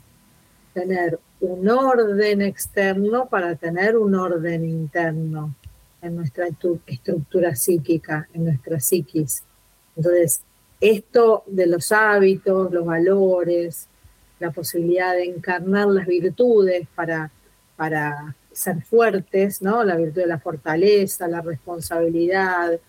tener 0.73 1.19
un 1.39 1.67
orden 1.69 2.41
externo 2.41 3.27
para 3.27 3.55
tener 3.55 3.97
un 3.97 4.15
orden 4.15 4.65
interno 4.65 5.55
en 6.01 6.15
nuestra 6.15 6.47
estructura 6.47 7.55
psíquica, 7.55 8.27
en 8.33 8.45
nuestra 8.45 8.79
psiquis. 8.79 9.43
Entonces, 9.95 10.41
esto 10.81 11.43
de 11.47 11.67
los 11.67 11.91
hábitos, 11.91 12.71
los 12.71 12.85
valores, 12.85 13.87
la 14.45 14.51
posibilidad 14.51 15.13
de 15.13 15.25
encarnar 15.25 15.87
las 15.87 16.07
virtudes 16.07 16.87
para 16.95 17.31
para 17.75 18.35
ser 18.51 18.81
fuertes, 18.83 19.61
¿no? 19.61 19.83
La 19.83 19.97
virtud 19.97 20.21
de 20.21 20.27
la 20.27 20.39
fortaleza, 20.39 21.27
la 21.27 21.41
responsabilidad, 21.41 22.79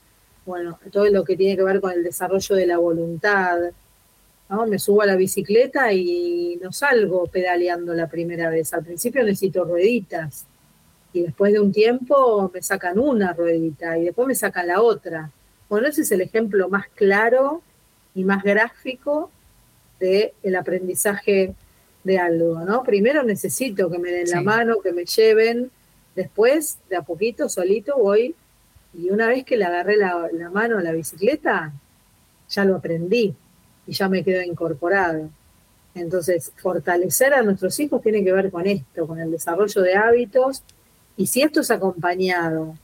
bueno, 0.45 0.79
todo 0.93 1.07
lo 1.07 1.25
que 1.25 1.37
tiene 1.37 1.57
que 1.57 1.65
ver 1.65 1.81
con 1.81 1.93
el 1.93 2.05
desarrollo 2.05 2.55
de 2.55 2.67
la 2.67 2.79
voluntad, 2.79 3.59
¿no? 4.49 4.67
Me 4.67 4.79
subo 4.79 5.03
a 5.03 5.07
la 5.07 5.17
bicicleta 5.17 5.93
y 5.93 6.59
no 6.63 6.73
salgo 6.73 7.27
pedaleando 7.27 7.95
la 7.95 8.09
primera 8.09 8.49
vez. 8.49 8.73
Al 8.73 8.85
principio 8.85 9.25
necesito 9.25 9.65
rueditas 9.65 10.47
y 11.13 11.23
después 11.23 11.53
de 11.53 11.61
un 11.61 11.73
tiempo 11.73 12.51
me 12.55 12.63
sacan 12.63 12.99
una 12.99 13.33
ruedita 13.33 13.99
y 13.99 14.05
después 14.05 14.29
me 14.29 14.35
sacan 14.37 14.69
la 14.69 14.83
otra. 14.83 15.33
Bueno, 15.69 15.89
ese 15.89 16.03
es 16.03 16.13
el 16.13 16.21
ejemplo 16.21 16.69
más 16.69 16.87
claro 16.95 17.63
y 18.15 18.23
más 18.23 18.45
gráfico 18.45 19.33
del 20.01 20.33
el 20.43 20.57
aprendizaje 20.57 21.55
de 22.07 22.19
algo, 22.19 22.61
¿no? 22.61 22.85
Primero 22.85 23.25
necesito 23.25 23.91
que 23.91 23.99
me 23.99 24.13
den 24.13 24.31
la 24.31 24.41
mano, 24.41 24.81
que 24.81 24.93
me 24.93 25.05
lleven, 25.05 25.71
después, 26.15 26.79
de 26.89 26.97
a 26.97 27.03
poquito, 27.03 27.49
solito 27.49 27.99
voy, 27.99 28.35
y 28.95 29.11
una 29.11 29.27
vez 29.27 29.45
que 29.45 29.57
le 29.57 29.65
agarré 29.65 29.97
la, 29.97 30.31
mano 30.53 30.79
a 30.79 30.83
la 30.83 30.93
bicicleta, 30.93 31.73
ya 32.49 32.65
lo 32.65 32.77
aprendí 32.77 33.35
y 33.87 33.93
ya 33.93 34.09
me 34.09 34.23
quedo 34.25 34.41
incorporado. 34.43 35.29
Entonces, 35.95 36.53
fortalecer 36.57 37.35
a 37.35 37.43
nuestros 37.43 37.79
hijos 37.81 38.03
tiene 38.03 38.23
que 38.23 38.33
ver 38.33 38.51
con 38.51 38.67
esto, 38.67 39.07
con 39.07 39.19
el 39.19 39.31
desarrollo 39.31 39.83
de 39.83 39.95
hábitos, 39.97 40.63
y 41.17 41.27
si 41.27 41.43
esto 41.43 41.61
es 41.61 41.71
acompañado 41.71 42.75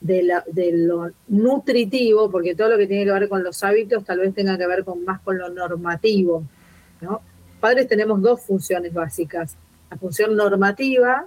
de, 0.00 0.22
la, 0.22 0.44
de 0.46 0.72
lo 0.72 1.10
nutritivo, 1.26 2.30
porque 2.30 2.54
todo 2.54 2.68
lo 2.68 2.78
que 2.78 2.86
tiene 2.86 3.04
que 3.04 3.12
ver 3.12 3.28
con 3.28 3.42
los 3.42 3.64
hábitos 3.64 4.04
tal 4.04 4.20
vez 4.20 4.34
tenga 4.34 4.56
que 4.56 4.66
ver 4.66 4.84
con 4.84 5.04
más 5.04 5.20
con 5.20 5.36
lo 5.36 5.48
normativo, 5.48 6.44
¿no? 7.00 7.22
padres 7.58 7.88
tenemos 7.88 8.22
dos 8.22 8.42
funciones 8.42 8.92
básicas. 8.92 9.56
La 9.90 9.96
función 9.96 10.36
normativa, 10.36 11.26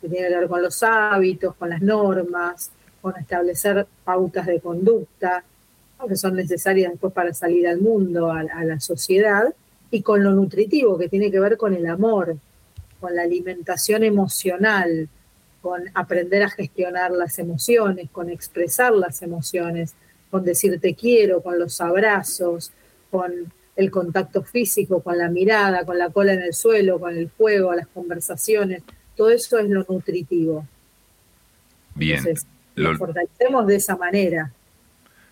que 0.00 0.08
tiene 0.08 0.28
que 0.28 0.36
ver 0.36 0.48
con 0.48 0.62
los 0.62 0.82
hábitos, 0.82 1.54
con 1.56 1.70
las 1.70 1.82
normas, 1.82 2.70
con 3.00 3.16
establecer 3.16 3.86
pautas 4.04 4.46
de 4.46 4.60
conducta, 4.60 5.44
que 6.06 6.16
son 6.16 6.36
necesarias 6.36 6.92
después 6.92 7.12
para 7.12 7.34
salir 7.34 7.66
al 7.66 7.80
mundo, 7.80 8.30
a, 8.30 8.44
la 8.44 8.78
sociedad, 8.78 9.52
y 9.90 10.02
con 10.02 10.22
lo 10.22 10.32
nutritivo, 10.32 10.96
que 10.96 11.08
tiene 11.08 11.30
que 11.30 11.40
ver 11.40 11.56
con 11.56 11.74
el 11.74 11.86
amor, 11.86 12.36
con 13.00 13.16
la 13.16 13.22
alimentación 13.22 14.04
emocional, 14.04 15.08
con 15.60 15.82
aprender 15.94 16.44
a 16.44 16.50
gestionar 16.50 17.10
las 17.10 17.38
emociones, 17.38 18.08
con 18.10 18.30
expresar 18.30 18.92
las 18.92 19.22
emociones, 19.22 19.94
con 20.30 20.44
decir 20.44 20.78
te 20.80 20.94
quiero, 20.94 21.42
con 21.42 21.58
los 21.58 21.80
abrazos, 21.80 22.70
con 23.10 23.52
el 23.78 23.92
contacto 23.92 24.42
físico, 24.42 25.00
con 25.00 25.16
la 25.16 25.28
mirada, 25.28 25.84
con 25.84 25.96
la 25.98 26.10
cola 26.10 26.32
en 26.32 26.42
el 26.42 26.52
suelo, 26.52 26.98
con 26.98 27.16
el 27.16 27.30
juego, 27.38 27.72
las 27.72 27.86
conversaciones, 27.86 28.82
todo 29.16 29.30
eso 29.30 29.56
es 29.56 29.68
lo 29.70 29.86
nutritivo. 29.88 30.66
Bien. 31.94 32.24
lo 32.74 32.96
fortalecemos 32.96 33.68
de 33.68 33.76
esa 33.76 33.96
manera. 33.96 34.50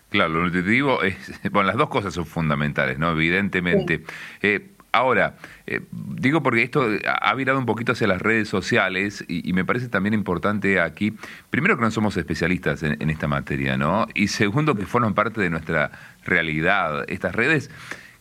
Claro, 0.09 0.29
lo 0.29 0.43
nutritivo 0.45 1.03
es, 1.03 1.17
bueno, 1.51 1.67
las 1.67 1.75
dos 1.75 1.89
cosas 1.89 2.13
son 2.13 2.25
fundamentales, 2.25 2.97
¿no? 2.97 3.11
Evidentemente. 3.11 4.05
Eh, 4.41 4.69
ahora, 4.93 5.35
eh, 5.65 5.81
digo 5.91 6.41
porque 6.41 6.63
esto 6.63 6.87
ha 7.05 7.33
virado 7.35 7.59
un 7.59 7.65
poquito 7.65 7.91
hacia 7.91 8.07
las 8.07 8.21
redes 8.21 8.47
sociales 8.47 9.25
y, 9.27 9.51
me 9.51 9.65
parece 9.65 9.89
también 9.89 10.13
importante 10.13 10.79
aquí, 10.79 11.13
primero 11.49 11.75
que 11.75 11.81
no 11.81 11.91
somos 11.91 12.15
especialistas 12.15 12.81
en, 12.81 12.95
en 13.01 13.09
esta 13.09 13.27
materia, 13.27 13.75
¿no? 13.75 14.07
Y 14.13 14.29
segundo 14.29 14.73
que 14.73 14.85
forman 14.85 15.13
parte 15.13 15.41
de 15.41 15.49
nuestra 15.49 15.91
realidad. 16.23 17.03
Estas 17.09 17.35
redes 17.35 17.69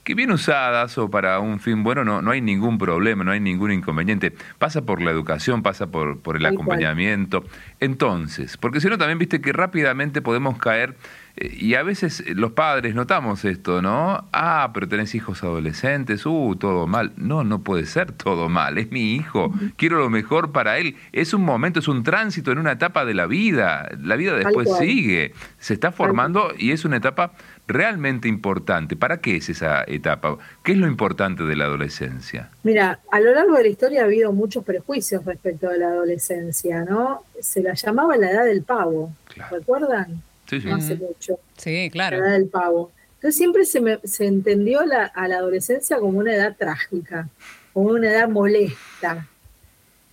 que 0.06 0.14
bien 0.14 0.30
usadas 0.30 0.96
o 0.98 1.10
para 1.10 1.40
un 1.40 1.58
fin 1.58 1.82
bueno 1.82 2.04
no, 2.04 2.22
no 2.22 2.30
hay 2.30 2.40
ningún 2.40 2.78
problema, 2.78 3.24
no 3.24 3.32
hay 3.32 3.40
ningún 3.40 3.72
inconveniente. 3.72 4.32
Pasa 4.56 4.82
por 4.82 5.02
la 5.02 5.10
educación, 5.10 5.64
pasa 5.64 5.88
por, 5.88 6.20
por 6.20 6.36
el 6.36 6.46
acompañamiento. 6.46 7.42
Entonces, 7.80 8.56
porque 8.56 8.80
si 8.80 8.88
no 8.88 8.98
también 8.98 9.18
viste 9.18 9.40
que 9.40 9.52
rápidamente 9.52 10.22
podemos 10.22 10.58
caer 10.58 10.94
y 11.36 11.74
a 11.74 11.82
veces 11.82 12.24
los 12.34 12.52
padres 12.52 12.94
notamos 12.94 13.44
esto, 13.44 13.82
¿no? 13.82 14.24
Ah, 14.32 14.70
pero 14.72 14.88
tenés 14.88 15.14
hijos 15.14 15.42
adolescentes, 15.42 16.24
uh, 16.24 16.56
todo 16.58 16.86
mal. 16.86 17.12
No, 17.16 17.44
no 17.44 17.60
puede 17.60 17.84
ser 17.84 18.12
todo 18.12 18.48
mal, 18.48 18.78
es 18.78 18.90
mi 18.90 19.14
hijo, 19.14 19.52
quiero 19.76 19.98
lo 19.98 20.08
mejor 20.08 20.52
para 20.52 20.78
él. 20.78 20.96
Es 21.12 21.34
un 21.34 21.42
momento, 21.42 21.80
es 21.80 21.88
un 21.88 22.02
tránsito 22.04 22.52
en 22.52 22.58
una 22.58 22.72
etapa 22.72 23.04
de 23.04 23.12
la 23.12 23.26
vida, 23.26 23.88
la 24.02 24.16
vida 24.16 24.34
después 24.34 24.68
sigue, 24.78 25.34
se 25.58 25.74
está 25.74 25.92
formando 25.92 26.52
y 26.56 26.70
es 26.70 26.86
una 26.86 26.96
etapa 26.96 27.32
realmente 27.66 28.28
importante. 28.28 28.96
¿Para 28.96 29.18
qué 29.18 29.36
es 29.36 29.50
esa 29.50 29.84
etapa? 29.86 30.38
¿Qué 30.62 30.72
es 30.72 30.78
lo 30.78 30.86
importante 30.86 31.42
de 31.44 31.56
la 31.56 31.64
adolescencia? 31.64 32.48
Mira, 32.62 33.00
a 33.10 33.20
lo 33.20 33.34
largo 33.34 33.56
de 33.56 33.64
la 33.64 33.68
historia 33.68 34.02
ha 34.02 34.04
habido 34.04 34.32
muchos 34.32 34.64
prejuicios 34.64 35.24
respecto 35.24 35.68
de 35.68 35.78
la 35.78 35.88
adolescencia, 35.88 36.84
¿no? 36.84 37.24
Se 37.40 37.62
la 37.62 37.74
llamaba 37.74 38.16
la 38.16 38.30
edad 38.30 38.44
del 38.46 38.62
pavo, 38.62 39.12
¿recuerdan? 39.50 40.22
Sí, 40.46 40.60
sí. 40.60 40.68
No 40.68 40.76
hace 40.76 40.94
mucho. 40.96 41.38
Sí, 41.56 41.90
claro. 41.90 42.18
La 42.18 42.26
edad 42.26 42.32
del 42.38 42.48
pavo. 42.48 42.92
Entonces 43.14 43.36
siempre 43.36 43.64
se, 43.64 43.80
me, 43.80 43.98
se 44.04 44.26
entendió 44.26 44.84
la, 44.84 45.06
a 45.06 45.26
la 45.26 45.38
adolescencia 45.38 45.98
como 45.98 46.18
una 46.18 46.34
edad 46.34 46.56
trágica, 46.56 47.28
como 47.72 47.88
una 47.90 48.10
edad 48.10 48.28
molesta, 48.28 49.26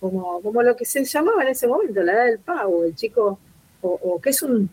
como, 0.00 0.40
como 0.40 0.62
lo 0.62 0.74
que 0.74 0.84
se 0.84 1.04
llamaba 1.04 1.42
en 1.42 1.48
ese 1.48 1.66
momento, 1.66 2.02
la 2.02 2.12
edad 2.12 2.24
del 2.26 2.38
pavo, 2.38 2.84
el 2.84 2.94
chico, 2.94 3.38
o, 3.82 3.88
o 4.02 4.20
que 4.20 4.30
es 4.30 4.42
un 4.42 4.70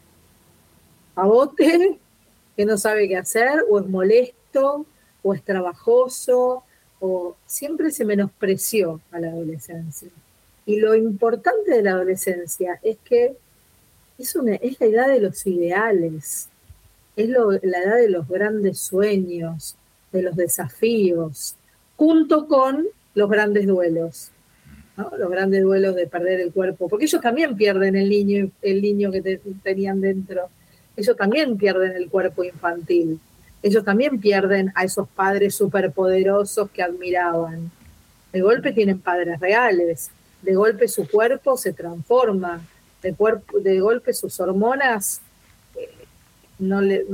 pavote 1.14 1.99
que 2.55 2.66
no 2.66 2.78
sabe 2.78 3.07
qué 3.07 3.18
hacer, 3.18 3.64
o 3.70 3.80
es 3.80 3.88
molesto, 3.88 4.86
o 5.24 5.34
es 5.34 5.43
trabajoso, 5.43 6.64
o 6.99 7.36
siempre 7.45 7.91
se 7.91 8.05
menospreció 8.05 9.01
a 9.12 9.20
la 9.20 9.28
adolescencia. 9.28 10.09
Y 10.66 10.80
lo 10.80 10.95
importante 10.95 11.72
de 11.72 11.82
la 11.82 11.91
adolescencia 11.91 12.80
es 12.84 12.97
que 13.03 13.36
es, 14.22 14.80
la 14.80 14.86
edad 14.86 15.07
de 15.07 15.19
los 15.19 15.45
ideales, 15.45 16.49
es 17.15 17.30
la 17.30 17.80
edad 17.80 17.97
de 17.97 18.09
los 18.09 18.28
grandes 18.28 18.80
sueños, 18.80 19.76
de 20.11 20.22
los 20.22 20.36
desafíos, 20.36 21.55
junto 21.95 22.47
con 22.47 22.88
los 23.13 23.30
grandes 23.30 23.67
duelos, 23.67 24.32
los 25.17 25.30
grandes 25.30 25.63
duelos 25.63 25.95
de 25.95 26.07
perder 26.07 26.39
el 26.41 26.51
cuerpo, 26.51 26.88
porque 26.88 27.05
ellos 27.05 27.22
también 27.22 27.55
pierden 27.55 27.95
el 27.95 28.09
niño, 28.09 28.51
el 28.61 28.82
niño 28.82 29.11
que 29.11 29.39
tenían 29.63 30.01
dentro 30.01 30.49
ellos 30.95 31.15
también 31.15 31.57
pierden 31.57 31.93
el 31.93 32.09
cuerpo 32.09 32.43
infantil. 32.43 33.19
Ellos 33.63 33.84
también 33.84 34.19
pierden 34.19 34.72
a 34.76 34.84
esos 34.84 35.07
padres 35.07 35.55
superpoderosos 35.55 36.69
que 36.72 36.84
admiraban. 36.84 37.72
De 38.34 38.41
golpe 38.41 38.72
tienen 38.72 38.99
padres 38.99 39.39
reales, 39.39 40.09
de 40.41 40.53
golpe 40.53 40.88
su 40.88 41.07
cuerpo 41.07 41.57
se 41.57 41.74
transforma, 41.74 42.61
de, 43.02 43.80
golpe 43.80 44.14
sus 44.14 44.39
hormonas 44.39 45.22
eh, 45.76 45.89
no 46.60 46.82
le, 46.82 47.06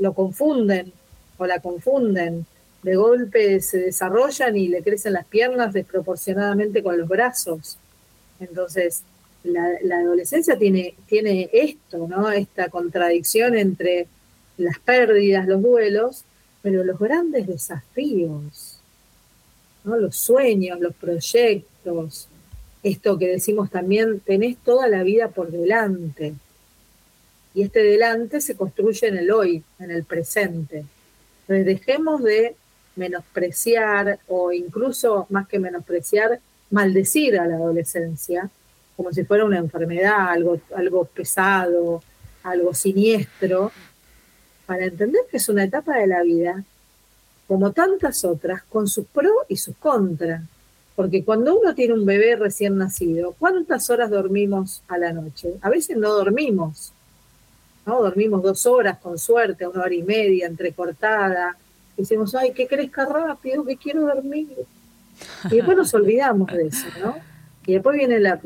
lo 0.00 0.12
confunden 0.12 0.92
o 1.38 1.46
la 1.46 1.60
confunden, 1.60 2.46
de 2.82 2.96
golpe 2.96 3.60
se 3.60 3.78
desarrollan 3.78 4.56
y 4.56 4.68
le 4.68 4.82
crecen 4.82 5.12
las 5.12 5.26
piernas 5.26 5.72
desproporcionadamente 5.72 6.82
con 6.82 6.98
los 6.98 7.08
brazos. 7.08 7.78
Entonces, 8.40 9.02
la, 9.42 9.98
adolescencia 9.98 10.56
tiene, 10.56 10.94
tiene 11.06 11.48
esto, 11.52 12.06
¿no? 12.08 12.30
Esta 12.30 12.68
contradicción 12.68 13.56
entre 13.56 14.06
las 14.56 14.78
pérdidas, 14.78 15.46
los 15.46 15.62
duelos, 15.62 16.24
pero 16.62 16.84
los 16.84 16.98
grandes 16.98 17.46
desafíos, 17.46 18.80
¿no? 19.84 19.96
Los 19.96 20.16
sueños, 20.16 20.80
los 20.80 20.94
proyectos, 20.94 22.28
esto 22.82 23.18
que 23.18 23.28
decimos 23.28 23.70
también, 23.70 24.20
tenés 24.20 24.56
toda 24.58 24.88
la 24.88 25.02
vida 25.02 25.28
por 25.28 25.50
delante. 25.50 26.34
Y 27.54 27.62
este 27.62 27.82
delante 27.82 28.40
se 28.40 28.54
construye 28.54 29.08
en 29.08 29.16
el 29.16 29.30
hoy, 29.30 29.62
en 29.78 29.90
el 29.90 30.04
presente. 30.04 30.84
Entonces 31.42 31.66
dejemos 31.66 32.22
de 32.22 32.54
menospreciar 32.96 34.18
o 34.28 34.52
incluso 34.52 35.26
más 35.30 35.48
que 35.48 35.58
menospreciar, 35.58 36.40
maldecir 36.70 37.38
a 37.38 37.46
la 37.46 37.56
adolescencia 37.56 38.50
como 38.96 39.12
si 39.12 39.24
fuera 39.24 39.44
una 39.44 39.58
enfermedad, 39.58 40.30
algo, 40.30 40.58
algo 40.74 41.04
pesado, 41.04 42.02
algo 42.42 42.74
siniestro, 42.74 43.70
para 44.64 44.86
entender 44.86 45.22
que 45.30 45.36
es 45.36 45.48
una 45.48 45.64
etapa 45.64 45.98
de 45.98 46.06
la 46.06 46.22
vida, 46.22 46.64
como 47.46 47.72
tantas 47.72 48.24
otras, 48.24 48.62
con 48.64 48.88
sus 48.88 49.06
pros 49.06 49.44
y 49.48 49.58
sus 49.58 49.76
contras. 49.76 50.42
Porque 50.96 51.22
cuando 51.24 51.60
uno 51.60 51.74
tiene 51.74 51.92
un 51.92 52.06
bebé 52.06 52.36
recién 52.36 52.78
nacido, 52.78 53.34
¿cuántas 53.38 53.90
horas 53.90 54.10
dormimos 54.10 54.82
a 54.88 54.96
la 54.96 55.12
noche? 55.12 55.54
A 55.60 55.68
veces 55.68 55.96
no 55.98 56.08
dormimos, 56.14 56.92
¿no? 57.84 58.02
Dormimos 58.02 58.42
dos 58.42 58.64
horas 58.64 58.98
con 58.98 59.18
suerte, 59.18 59.66
una 59.66 59.82
hora 59.82 59.94
y 59.94 60.02
media, 60.02 60.46
entrecortada. 60.46 61.54
Decimos, 61.98 62.34
ay, 62.34 62.52
que 62.52 62.66
crezca 62.66 63.04
rápido, 63.04 63.62
que 63.64 63.76
quiero 63.76 64.06
dormir. 64.06 64.48
Y 65.50 65.56
después 65.56 65.76
nos 65.76 65.92
olvidamos 65.92 66.50
de 66.50 66.66
eso, 66.66 66.86
¿no? 66.98 67.16
Y 67.66 67.74
después 67.74 67.96
viene 67.96 68.18
la, 68.18 68.40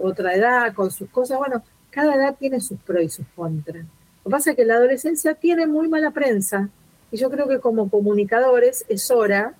otra 0.00 0.34
edad, 0.34 0.74
con 0.74 0.90
sus 0.90 1.08
cosas. 1.10 1.38
Bueno, 1.38 1.62
cada 1.90 2.16
edad 2.16 2.36
tiene 2.36 2.60
sus 2.60 2.78
pros 2.80 3.02
y 3.04 3.08
sus 3.08 3.26
contras. 3.36 3.84
Lo 3.84 4.24
que 4.24 4.30
pasa 4.30 4.50
es 4.50 4.56
que 4.56 4.64
la 4.64 4.74
adolescencia 4.74 5.34
tiene 5.34 5.68
muy 5.68 5.88
mala 5.88 6.10
prensa 6.10 6.68
y 7.12 7.16
yo 7.16 7.30
creo 7.30 7.48
que 7.48 7.60
como 7.60 7.88
comunicadores 7.88 8.84
es 8.88 9.10
hora 9.10 9.54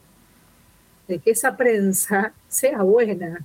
de 1.09 1.19
que 1.19 1.31
esa 1.31 1.57
prensa 1.57 2.33
sea 2.49 2.83
buena, 2.83 3.45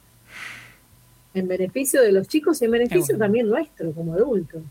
en 1.33 1.47
beneficio 1.47 2.01
de 2.01 2.11
los 2.11 2.27
chicos 2.27 2.61
y 2.61 2.65
en 2.65 2.71
beneficio 2.71 3.17
también 3.17 3.49
nuestro 3.49 3.91
como 3.91 4.13
adultos. 4.13 4.61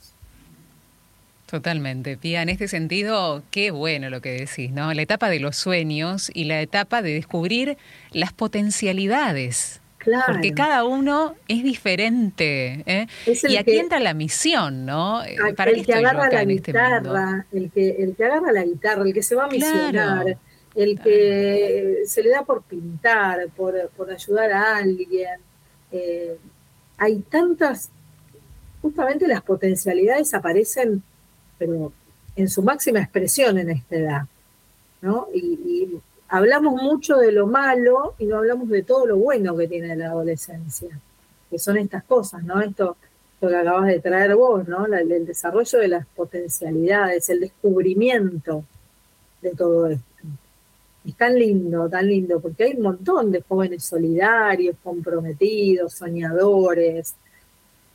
Totalmente, 1.50 2.16
Pía. 2.16 2.40
En 2.40 2.48
este 2.48 2.68
sentido, 2.68 3.42
qué 3.50 3.72
bueno 3.72 4.08
lo 4.08 4.22
que 4.22 4.30
decís, 4.30 4.70
¿no? 4.70 4.94
La 4.94 5.02
etapa 5.02 5.28
de 5.28 5.40
los 5.40 5.56
sueños 5.56 6.30
y 6.32 6.44
la 6.44 6.62
etapa 6.62 7.02
de 7.02 7.12
descubrir 7.12 7.76
las 8.12 8.32
potencialidades 8.32 9.82
porque 10.26 10.52
cada 10.52 10.84
uno 10.84 11.34
es 11.48 11.62
diferente. 11.62 12.82
¿eh? 12.86 13.06
y 13.48 13.56
aquí 13.56 13.78
entra 13.78 14.00
la 14.00 14.14
misión, 14.14 14.84
¿no? 14.86 15.24
Eh, 15.24 15.36
¿Para 15.56 15.70
el 15.70 15.84
que 15.84 15.94
agarra 15.94 16.28
la 16.28 16.42
este 16.42 16.72
guitarra, 16.72 17.46
el, 17.52 17.70
que, 17.70 17.90
el 17.90 18.16
que 18.16 18.24
agarra 18.24 18.52
la 18.52 18.64
guitarra, 18.64 19.02
el 19.02 19.14
que 19.14 19.22
se 19.22 19.34
va 19.34 19.44
a 19.44 19.48
misionar, 19.48 20.36
el 20.74 21.00
que 21.00 22.02
se 22.06 22.22
le 22.22 22.30
da 22.30 22.44
por 22.44 22.62
pintar, 22.62 23.48
por, 23.56 23.74
ayudar 24.10 24.52
a 24.52 24.76
alguien. 24.76 25.40
Eh, 25.90 26.36
hay 26.96 27.18
tantas, 27.20 27.90
justamente 28.80 29.26
las 29.28 29.42
potencialidades 29.42 30.32
aparecen, 30.34 31.02
pero 31.58 31.92
en 32.36 32.48
su 32.48 32.62
máxima 32.62 33.00
expresión 33.00 33.58
en 33.58 33.70
esta 33.70 33.96
edad. 33.96 34.22
¿no? 35.02 35.26
y 35.34 36.00
hablamos 36.32 36.82
mucho 36.82 37.18
de 37.18 37.30
lo 37.30 37.46
malo 37.46 38.14
y 38.18 38.24
no 38.24 38.38
hablamos 38.38 38.68
de 38.70 38.82
todo 38.82 39.06
lo 39.06 39.18
bueno 39.18 39.54
que 39.54 39.68
tiene 39.68 39.94
la 39.94 40.06
adolescencia, 40.06 40.88
que 41.50 41.58
son 41.58 41.76
estas 41.76 42.04
cosas, 42.04 42.42
¿no? 42.42 42.58
Esto, 42.62 42.96
lo 43.42 43.48
que 43.50 43.56
acabas 43.56 43.88
de 43.88 44.00
traer 44.00 44.34
vos, 44.34 44.66
¿no? 44.66 44.86
el 44.86 45.26
desarrollo 45.26 45.78
de 45.78 45.88
las 45.88 46.06
potencialidades, 46.06 47.28
el 47.28 47.40
descubrimiento 47.40 48.64
de 49.42 49.50
todo 49.50 49.88
esto. 49.88 50.11
Es 51.06 51.16
tan 51.16 51.38
lindo, 51.38 51.88
tan 51.88 52.06
lindo, 52.06 52.40
porque 52.40 52.64
hay 52.64 52.74
un 52.76 52.82
montón 52.82 53.32
de 53.32 53.42
jóvenes 53.42 53.84
solidarios, 53.84 54.76
comprometidos, 54.82 55.94
soñadores, 55.94 57.14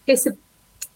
que, 0.05 0.18
se, 0.18 0.34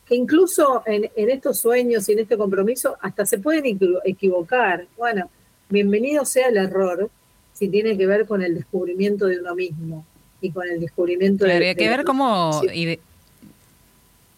que 0.06 0.16
incluso 0.16 0.84
en, 0.86 1.10
en 1.16 1.30
estos 1.30 1.60
sueños 1.60 2.08
y 2.10 2.14
en 2.14 2.20
este 2.20 2.38
compromiso 2.38 2.98
hasta 3.02 3.26
se 3.26 3.38
pueden 3.38 3.78
equivocar. 4.04 4.88
Bueno, 4.98 5.30
bienvenido 5.70 6.26
sea 6.26 6.50
el 6.50 6.58
error, 6.58 7.10
si 7.54 7.70
tiene 7.70 7.98
que 7.98 8.08
ver 8.08 8.26
con 8.26 8.42
el 8.42 8.56
descubrimiento 8.56 9.28
de 9.28 9.40
uno 9.40 9.56
mismo 9.56 10.06
y 10.42 10.52
con 10.52 10.68
el 10.68 10.80
descubrimiento 10.80 11.46
de... 11.46 11.54
Habría 11.54 11.76
que 11.76 11.88
ver 11.88 12.04
cómo... 12.04 12.62
Y 12.74 13.00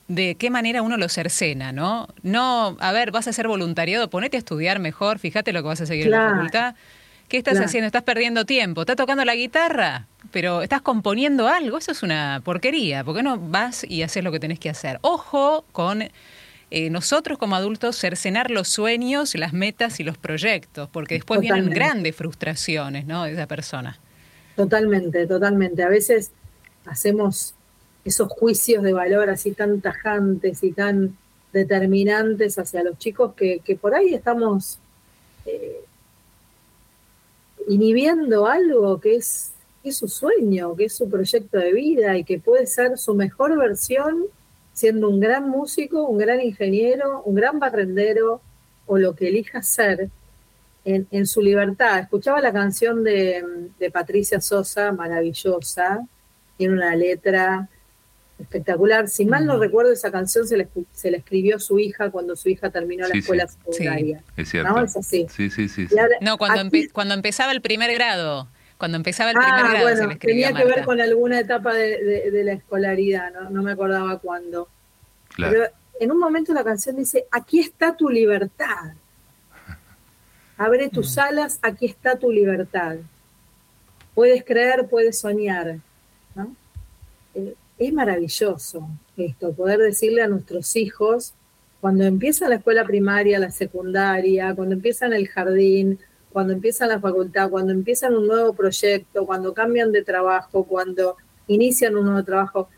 de, 0.07 0.35
qué 0.35 0.49
manera 0.49 0.81
uno 0.81 0.97
lo 0.97 1.09
cercena, 1.09 1.71
¿no? 1.71 2.07
No, 2.21 2.77
a 2.79 2.91
ver, 2.91 3.11
vas 3.11 3.27
a 3.27 3.29
hacer 3.31 3.47
voluntariado, 3.47 4.09
ponete 4.09 4.37
a 4.37 4.39
estudiar 4.39 4.79
mejor, 4.79 5.17
fíjate 5.17 5.53
lo 5.53 5.61
que 5.61 5.67
vas 5.69 5.81
a 5.81 5.85
seguir 5.85 6.05
en 6.05 6.11
la 6.11 6.31
facultad. 6.31 6.75
¿Qué 7.33 7.39
estás 7.39 7.59
haciendo? 7.59 7.87
¿Estás 7.87 8.03
perdiendo 8.03 8.45
tiempo? 8.45 8.81
¿Estás 8.81 8.95
tocando 8.95 9.25
la 9.25 9.33
guitarra? 9.33 10.05
Pero 10.31 10.61
estás 10.61 10.83
componiendo 10.83 11.47
algo, 11.47 11.79
eso 11.79 11.91
es 11.91 12.03
una 12.03 12.43
porquería. 12.45 13.03
¿Por 13.03 13.15
qué 13.15 13.23
no 13.23 13.39
vas 13.39 13.83
y 13.89 14.03
haces 14.03 14.23
lo 14.23 14.31
que 14.31 14.39
tenés 14.39 14.59
que 14.59 14.69
hacer? 14.69 14.99
Ojo 15.01 15.65
con 15.71 16.03
eh, 16.69 16.89
nosotros 16.91 17.39
como 17.39 17.55
adultos 17.55 17.97
cercenar 17.97 18.51
los 18.51 18.67
sueños, 18.67 19.33
las 19.33 19.51
metas 19.51 19.99
y 19.99 20.03
los 20.03 20.15
proyectos, 20.15 20.89
porque 20.89 21.15
después 21.15 21.39
vienen 21.39 21.71
grandes 21.71 22.15
frustraciones 22.15 23.07
¿no? 23.07 23.23
de 23.23 23.31
esa 23.31 23.47
persona. 23.47 23.97
Totalmente, 24.55 25.25
totalmente. 25.25 25.81
A 25.81 25.89
veces 25.89 26.29
hacemos 26.85 27.55
esos 28.05 28.27
juicios 28.29 28.83
de 28.83 28.93
valor 28.93 29.31
así 29.31 29.53
tan 29.53 29.81
tajantes 29.81 30.63
y 30.63 30.71
tan 30.71 31.17
determinantes 31.51 32.59
hacia 32.59 32.83
los 32.83 32.99
chicos 32.99 33.33
que, 33.33 33.59
por 33.81 33.95
ahí 33.95 34.13
estamos 34.13 34.77
eh, 35.47 35.79
inhibiendo 37.67 38.47
algo 38.47 38.99
que 38.99 39.15
es, 39.15 39.53
su 39.91 40.07
sueño, 40.07 40.75
que 40.75 40.85
es 40.85 40.95
su 40.95 41.09
proyecto 41.09 41.57
de 41.57 41.73
vida 41.73 42.17
y 42.17 42.23
que 42.23 42.39
puede 42.39 42.65
ser 42.67 42.97
su 42.97 43.15
mejor 43.15 43.57
versión 43.57 44.27
siendo 44.71 45.09
un 45.09 45.19
gran 45.19 45.49
músico, 45.49 46.07
un 46.07 46.17
gran 46.17 46.41
ingeniero, 46.41 47.21
un 47.23 47.35
gran 47.35 47.59
barrendero 47.59 48.41
o 48.85 48.97
lo 48.97 49.13
que 49.13 49.27
elija 49.27 49.61
ser 49.61 50.09
en, 50.85 51.27
su 51.27 51.41
libertad. 51.41 51.99
Escuchaba 51.99 52.41
la 52.41 52.51
canción 52.51 53.03
de, 53.03 53.43
Patricia 53.91 54.41
Sosa, 54.41 54.91
maravillosa, 54.91 56.05
tiene 56.57 56.73
una 56.73 56.95
letra 56.95 57.69
espectacular. 58.43 59.09
Si 59.09 59.25
mal 59.25 59.45
no 59.45 59.57
recuerdo, 59.57 59.91
esa 59.91 60.11
canción 60.11 60.47
se 60.47 60.57
la, 60.57 60.67
se 60.91 61.09
escribió 61.09 61.59
su 61.59 61.79
hija 61.79 62.11
cuando 62.11 62.35
su 62.35 62.49
hija 62.49 62.69
terminó 62.69 63.07
la 63.07 63.15
escuela 63.15 63.47
secundaria. 63.47 64.19
Sí, 64.19 64.41
es 64.41 64.49
cierto. 64.49 64.71
¿No? 64.71 64.77
así. 64.79 65.27
Sí, 65.29 65.49
sí, 65.49 65.67
sí. 65.67 65.87
no, 66.21 66.37
cuando, 66.37 66.69
cuando 66.91 67.13
empezaba 67.13 67.51
el 67.51 67.61
primer 67.61 67.93
grado. 67.93 68.47
Cuando 68.77 68.97
empezaba 68.97 69.31
el 69.31 69.37
primer 69.37 69.53
ah, 69.53 69.69
grado 69.69 69.83
bueno, 69.83 70.11
se 70.11 70.17
Tenía 70.17 70.53
que 70.53 70.65
ver 70.65 70.83
con 70.83 70.99
alguna 70.99 71.39
etapa 71.39 71.73
de, 71.73 72.41
la 72.43 72.53
escolaridad, 72.53 73.31
¿no? 73.31 73.49
no 73.49 73.63
me 73.63 73.71
acordaba 73.71 74.19
cuándo. 74.19 74.67
Pero 75.37 75.67
en 75.99 76.11
un 76.11 76.19
momento 76.19 76.53
la 76.53 76.63
canción 76.63 76.95
dice, 76.97 77.25
aquí 77.31 77.59
está 77.59 77.95
tu 77.95 78.09
libertad. 78.09 78.93
Abre 80.57 80.89
tus 80.89 81.15
mm. 81.15 81.19
alas, 81.19 81.59
aquí 81.61 81.85
está 81.85 82.17
tu 82.17 82.31
libertad. 82.31 82.97
Puedes 84.13 84.43
creer, 84.43 84.87
puedes 84.89 85.19
soñar. 85.19 85.77
Es 87.77 87.91
maravilloso 87.91 88.87
esto, 89.17 89.53
poder 89.53 89.79
decirle 89.79 90.21
a 90.21 90.27
nuestros 90.27 90.75
hijos, 90.75 91.33
cuando 91.81 92.03
empiezan 92.03 92.49
la 92.51 92.55
escuela 92.57 92.85
primaria, 92.85 93.39
la 93.39 93.51
secundaria, 93.51 94.53
cuando 94.55 94.75
empiezan 94.75 95.11
el 95.13 95.27
jardín, 95.27 95.99
cuando 96.31 96.53
empiezan 96.53 96.89
la 96.89 96.99
facultad, 96.99 97.49
cuando 97.49 97.73
empiezan 97.73 98.15
un 98.15 98.27
nuevo 98.27 98.53
proyecto, 98.53 99.25
cuando 99.25 99.53
cambian 99.53 99.91
de 99.91 100.03
trabajo, 100.03 100.63
cuando 100.63 101.17
inician 101.47 101.97
un 101.97 102.05
nuevo 102.05 102.23
trabajo, 102.23 102.69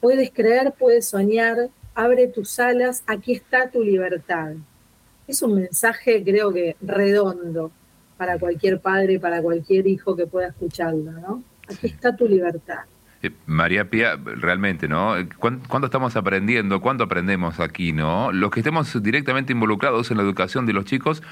puedes 0.00 0.30
creer, 0.30 0.72
puedes 0.78 1.08
soñar, 1.08 1.68
abre 1.94 2.28
tus 2.28 2.58
alas, 2.60 3.02
aquí 3.06 3.32
está 3.32 3.68
tu 3.70 3.82
libertad 3.82 4.54
es 5.26 5.42
un 5.42 5.54
mensaje 5.54 6.22
creo 6.22 6.52
que 6.52 6.76
redondo 6.80 7.70
para 8.16 8.38
cualquier 8.38 8.80
padre, 8.80 9.18
para 9.20 9.42
cualquier 9.42 9.86
hijo 9.86 10.16
que 10.16 10.26
pueda 10.26 10.48
escucharlo, 10.48 11.12
¿no? 11.12 11.42
Aquí 11.68 11.88
está 11.88 12.16
tu 12.16 12.26
libertad. 12.26 12.84
Eh, 13.26 13.32
María 13.46 13.90
Pía, 13.90 14.16
realmente, 14.16 14.88
¿no? 14.88 15.14
¿Cuándo, 15.38 15.86
estamos 15.86 16.16
aprendiendo? 16.16 16.80
¿Cuándo 16.80 17.04
aprendemos 17.04 17.60
aquí, 17.60 17.92
no? 17.92 18.32
Los 18.32 18.50
que 18.50 18.60
estemos 18.60 19.02
directamente 19.02 19.52
involucrados 19.52 20.10
en 20.10 20.16
la 20.16 20.22
educación 20.22 20.66
de 20.66 20.72
los 20.72 20.84
chicos 20.84 21.22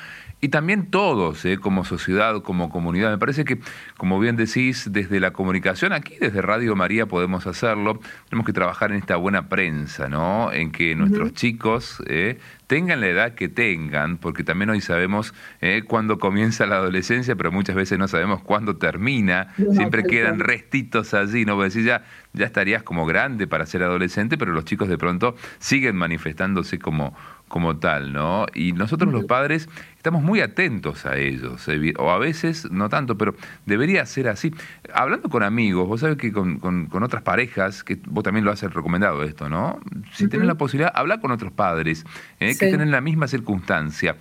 y 0.40 0.48
también 0.48 0.90
todos, 0.90 1.44
¿eh? 1.44 1.58
como 1.58 1.84
sociedad, 1.84 2.42
como 2.42 2.70
comunidad. 2.70 3.10
Me 3.10 3.18
parece 3.18 3.44
que, 3.44 3.58
como 3.96 4.18
bien 4.18 4.36
decís, 4.36 4.88
desde 4.90 5.20
la 5.20 5.32
comunicación, 5.32 5.92
aquí 5.92 6.16
desde 6.20 6.42
Radio 6.42 6.76
María 6.76 7.06
podemos 7.06 7.46
hacerlo. 7.46 8.00
Tenemos 8.28 8.46
que 8.46 8.52
trabajar 8.52 8.90
en 8.90 8.98
esta 8.98 9.16
buena 9.16 9.48
prensa, 9.48 10.08
¿no? 10.08 10.52
En 10.52 10.72
que 10.72 10.94
nuestros 10.94 11.32
chicos 11.32 12.02
¿eh? 12.06 12.38
Tengan 12.66 13.00
la 13.00 13.08
edad 13.08 13.34
que 13.34 13.48
tengan, 13.48 14.16
porque 14.18 14.44
también 14.44 14.70
hoy 14.70 14.80
sabemos 14.80 15.34
eh, 15.60 15.82
cuándo 15.86 16.18
comienza 16.18 16.66
la 16.66 16.76
adolescencia, 16.76 17.36
pero 17.36 17.52
muchas 17.52 17.76
veces 17.76 17.98
no 17.98 18.08
sabemos 18.08 18.42
cuándo 18.42 18.76
termina, 18.76 19.54
siempre 19.72 20.04
quedan 20.04 20.40
restitos 20.40 21.14
allí, 21.14 21.44
¿no? 21.44 21.54
Porque 21.54 21.66
decir, 21.66 21.84
ya, 21.84 22.04
ya 22.32 22.46
estarías 22.46 22.82
como 22.82 23.06
grande 23.06 23.46
para 23.46 23.66
ser 23.66 23.82
adolescente, 23.82 24.38
pero 24.38 24.52
los 24.52 24.64
chicos 24.64 24.88
de 24.88 24.98
pronto 24.98 25.36
siguen 25.58 25.96
manifestándose 25.96 26.78
como, 26.78 27.14
como 27.48 27.76
tal, 27.76 28.12
¿no? 28.12 28.46
Y 28.54 28.72
nosotros 28.72 29.12
los 29.12 29.24
padres 29.24 29.68
estamos 29.96 30.22
muy 30.22 30.40
atentos 30.40 31.06
a 31.06 31.16
ellos, 31.16 31.66
o 31.98 32.10
a 32.10 32.18
veces 32.18 32.70
no 32.70 32.88
tanto, 32.88 33.16
pero 33.16 33.34
debería 33.66 34.04
ser 34.06 34.28
así. 34.28 34.52
Hablando 34.92 35.28
con 35.28 35.42
amigos, 35.42 35.86
vos 35.86 36.00
sabés 36.00 36.16
que 36.16 36.32
con, 36.32 36.58
con, 36.58 37.02
otras 37.02 37.22
parejas, 37.22 37.84
que 37.84 37.98
vos 38.06 38.24
también 38.24 38.44
lo 38.44 38.50
has 38.50 38.62
recomendado 38.62 39.22
esto, 39.22 39.48
¿no? 39.48 39.78
Si 40.12 40.28
tenés 40.28 40.46
la 40.46 40.56
posibilidad, 40.56 40.92
hablar 40.94 41.20
con 41.20 41.30
otros 41.30 41.52
padres 41.52 42.04
¿eh? 42.40 42.56
que 42.58 42.66
tienen 42.66 42.90
la 42.90 43.00
misma 43.00 43.28
circunstancia. 43.28 44.16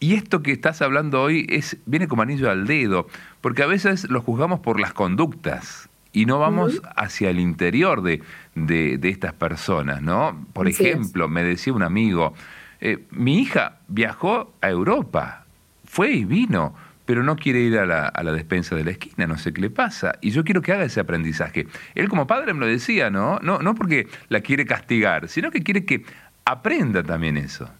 Y 0.00 0.14
esto 0.14 0.42
que 0.42 0.52
estás 0.52 0.80
hablando 0.80 1.22
hoy 1.22 1.46
es, 1.48 1.76
viene 1.86 2.06
como 2.06 2.22
anillo 2.22 2.50
al 2.50 2.66
dedo, 2.66 3.08
porque 3.40 3.62
a 3.64 3.66
veces 3.66 4.08
los 4.08 4.22
juzgamos 4.22 4.60
por 4.60 4.78
las 4.78 4.92
conductas 4.92 5.87
y 6.18 6.26
no 6.26 6.40
vamos 6.40 6.82
hacia 6.96 7.30
el 7.30 7.38
interior 7.38 8.02
de, 8.02 8.20
de, 8.56 8.98
estas 9.08 9.34
personas, 9.34 10.02
¿no? 10.02 10.48
Por 10.52 10.66
ejemplo, 10.66 11.28
me 11.28 11.44
decía 11.44 11.72
un 11.72 11.84
amigo, 11.84 12.34
eh, 12.80 13.04
mi 13.12 13.38
hija 13.38 13.76
viajó 13.86 14.52
a 14.60 14.68
Europa, 14.68 15.46
fue 15.84 16.10
y 16.10 16.24
vino, 16.24 16.74
pero 17.04 17.22
no 17.22 17.36
quiere 17.36 17.60
ir 17.60 17.78
a 17.78 17.86
la, 17.86 18.08
a 18.08 18.24
la, 18.24 18.32
despensa 18.32 18.74
de 18.74 18.82
la 18.82 18.90
esquina, 18.90 19.28
no 19.28 19.38
sé 19.38 19.52
qué 19.52 19.60
le 19.60 19.70
pasa. 19.70 20.14
Y 20.20 20.32
yo 20.32 20.42
quiero 20.42 20.60
que 20.60 20.72
haga 20.72 20.82
ese 20.82 20.98
aprendizaje. 20.98 21.68
Él 21.94 22.08
como 22.08 22.26
padre 22.26 22.52
me 22.52 22.58
lo 22.58 22.66
decía, 22.66 23.10
¿no? 23.10 23.38
No, 23.40 23.60
no 23.60 23.76
porque 23.76 24.08
la 24.28 24.40
quiere 24.40 24.66
castigar, 24.66 25.28
sino 25.28 25.52
que 25.52 25.62
quiere 25.62 25.84
que 25.84 26.02
aprenda 26.44 27.04
también 27.04 27.36
eso. 27.36 27.70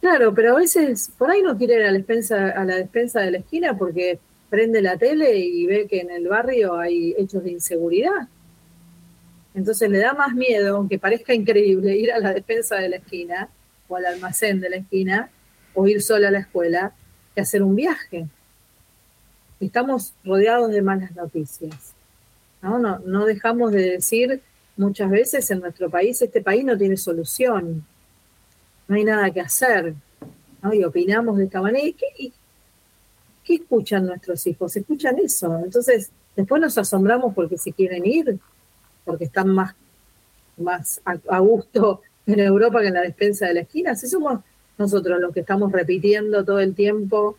Claro, 0.00 0.32
pero 0.32 0.54
a 0.54 0.60
veces 0.60 1.10
por 1.18 1.28
ahí 1.28 1.42
no 1.42 1.58
quiere 1.58 1.74
ir 1.74 1.82
a 1.82 1.86
la 1.86 1.92
despensa, 1.94 2.50
a 2.50 2.64
la 2.64 2.76
despensa 2.76 3.18
de 3.18 3.32
la 3.32 3.38
esquina 3.38 3.76
porque 3.76 4.20
prende 4.50 4.82
la 4.82 4.96
tele 4.96 5.36
y 5.36 5.66
ve 5.66 5.86
que 5.88 6.00
en 6.00 6.10
el 6.10 6.28
barrio 6.28 6.76
hay 6.76 7.14
hechos 7.18 7.44
de 7.44 7.52
inseguridad. 7.52 8.28
Entonces 9.54 9.90
le 9.90 9.98
da 9.98 10.14
más 10.14 10.34
miedo, 10.34 10.76
aunque 10.76 10.98
parezca 10.98 11.34
increíble, 11.34 11.96
ir 11.96 12.12
a 12.12 12.18
la 12.18 12.32
despensa 12.32 12.76
de 12.76 12.88
la 12.88 12.96
esquina, 12.96 13.48
o 13.88 13.96
al 13.96 14.06
almacén 14.06 14.60
de 14.60 14.70
la 14.70 14.76
esquina 14.76 15.30
o 15.74 15.86
ir 15.86 16.02
sola 16.02 16.28
a 16.28 16.30
la 16.30 16.40
escuela 16.40 16.92
que 17.34 17.40
hacer 17.40 17.62
un 17.62 17.74
viaje. 17.74 18.26
Estamos 19.60 20.12
rodeados 20.24 20.70
de 20.70 20.82
malas 20.82 21.14
noticias. 21.16 21.94
¿no? 22.62 22.78
No, 22.78 22.98
no 23.00 23.24
dejamos 23.24 23.72
de 23.72 23.82
decir 23.82 24.42
muchas 24.76 25.10
veces 25.10 25.50
en 25.50 25.60
nuestro 25.60 25.90
país, 25.90 26.20
este 26.22 26.40
país 26.40 26.64
no 26.64 26.76
tiene 26.76 26.96
solución, 26.96 27.84
no 28.86 28.96
hay 28.96 29.04
nada 29.04 29.30
que 29.30 29.40
hacer. 29.40 29.94
¿no? 30.62 30.72
Y 30.72 30.84
opinamos 30.84 31.38
de 31.38 31.44
esta 31.44 31.60
manera. 31.60 31.86
¿Y 31.86 31.92
qué, 31.92 32.32
qué 33.48 33.54
escuchan 33.54 34.04
nuestros 34.04 34.46
hijos? 34.46 34.76
Escuchan 34.76 35.16
eso. 35.18 35.58
Entonces, 35.64 36.10
después 36.36 36.60
nos 36.60 36.76
asombramos 36.76 37.34
porque 37.34 37.56
se 37.56 37.72
quieren 37.72 38.04
ir, 38.04 38.38
porque 39.06 39.24
están 39.24 39.48
más, 39.48 39.74
más 40.58 41.00
a 41.06 41.38
gusto 41.38 42.02
en 42.26 42.40
Europa 42.40 42.82
que 42.82 42.88
en 42.88 42.94
la 42.94 43.00
despensa 43.00 43.46
de 43.46 43.54
la 43.54 43.60
esquina. 43.60 43.96
Si 43.96 44.06
somos 44.06 44.40
nosotros 44.76 45.18
los 45.18 45.32
que 45.32 45.40
estamos 45.40 45.72
repitiendo 45.72 46.44
todo 46.44 46.60
el 46.60 46.74
tiempo, 46.74 47.38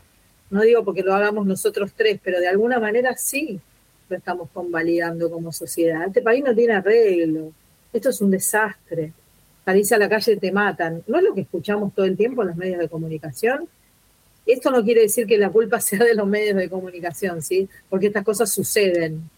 no 0.49 0.61
digo 0.63 0.83
porque 0.83 1.03
lo 1.03 1.13
hagamos 1.13 1.45
nosotros 1.45 1.91
tres, 1.95 2.19
pero 2.23 2.39
de 2.39 2.47
alguna 2.47 2.79
manera 2.79 3.15
sí 3.15 3.61
lo 4.09 4.17
estamos 4.17 4.49
convalidando 4.51 5.29
como 5.29 5.51
sociedad. 5.51 6.07
Este 6.07 6.23
país 6.23 6.43
no 6.43 6.55
tiene 6.55 6.73
arreglo. 6.73 7.51
Esto 7.93 8.09
es 8.09 8.19
un 8.19 8.31
desastre. 8.31 9.13
Salís 9.63 9.91
a 9.91 9.99
la 9.99 10.09
calle 10.09 10.37
te 10.37 10.51
matan. 10.51 11.03
¿No 11.05 11.19
es 11.19 11.23
lo 11.23 11.35
que 11.35 11.41
escuchamos 11.41 11.93
todo 11.93 12.07
el 12.07 12.17
tiempo 12.17 12.41
en 12.41 12.47
los 12.47 12.57
medios 12.57 12.79
de 12.79 12.89
comunicación? 12.89 13.69
Esto 14.51 14.71
no 14.71 14.83
quiere 14.83 15.01
decir 15.01 15.27
que 15.27 15.37
la 15.37 15.49
culpa 15.49 15.79
sea 15.81 16.03
de 16.03 16.15
los 16.15 16.27
medios 16.27 16.55
de 16.55 16.69
comunicación, 16.69 17.41
¿sí? 17.41 17.69
Porque 17.89 18.07
estas 18.07 18.23
cosas 18.23 18.51
suceden. 18.51 19.29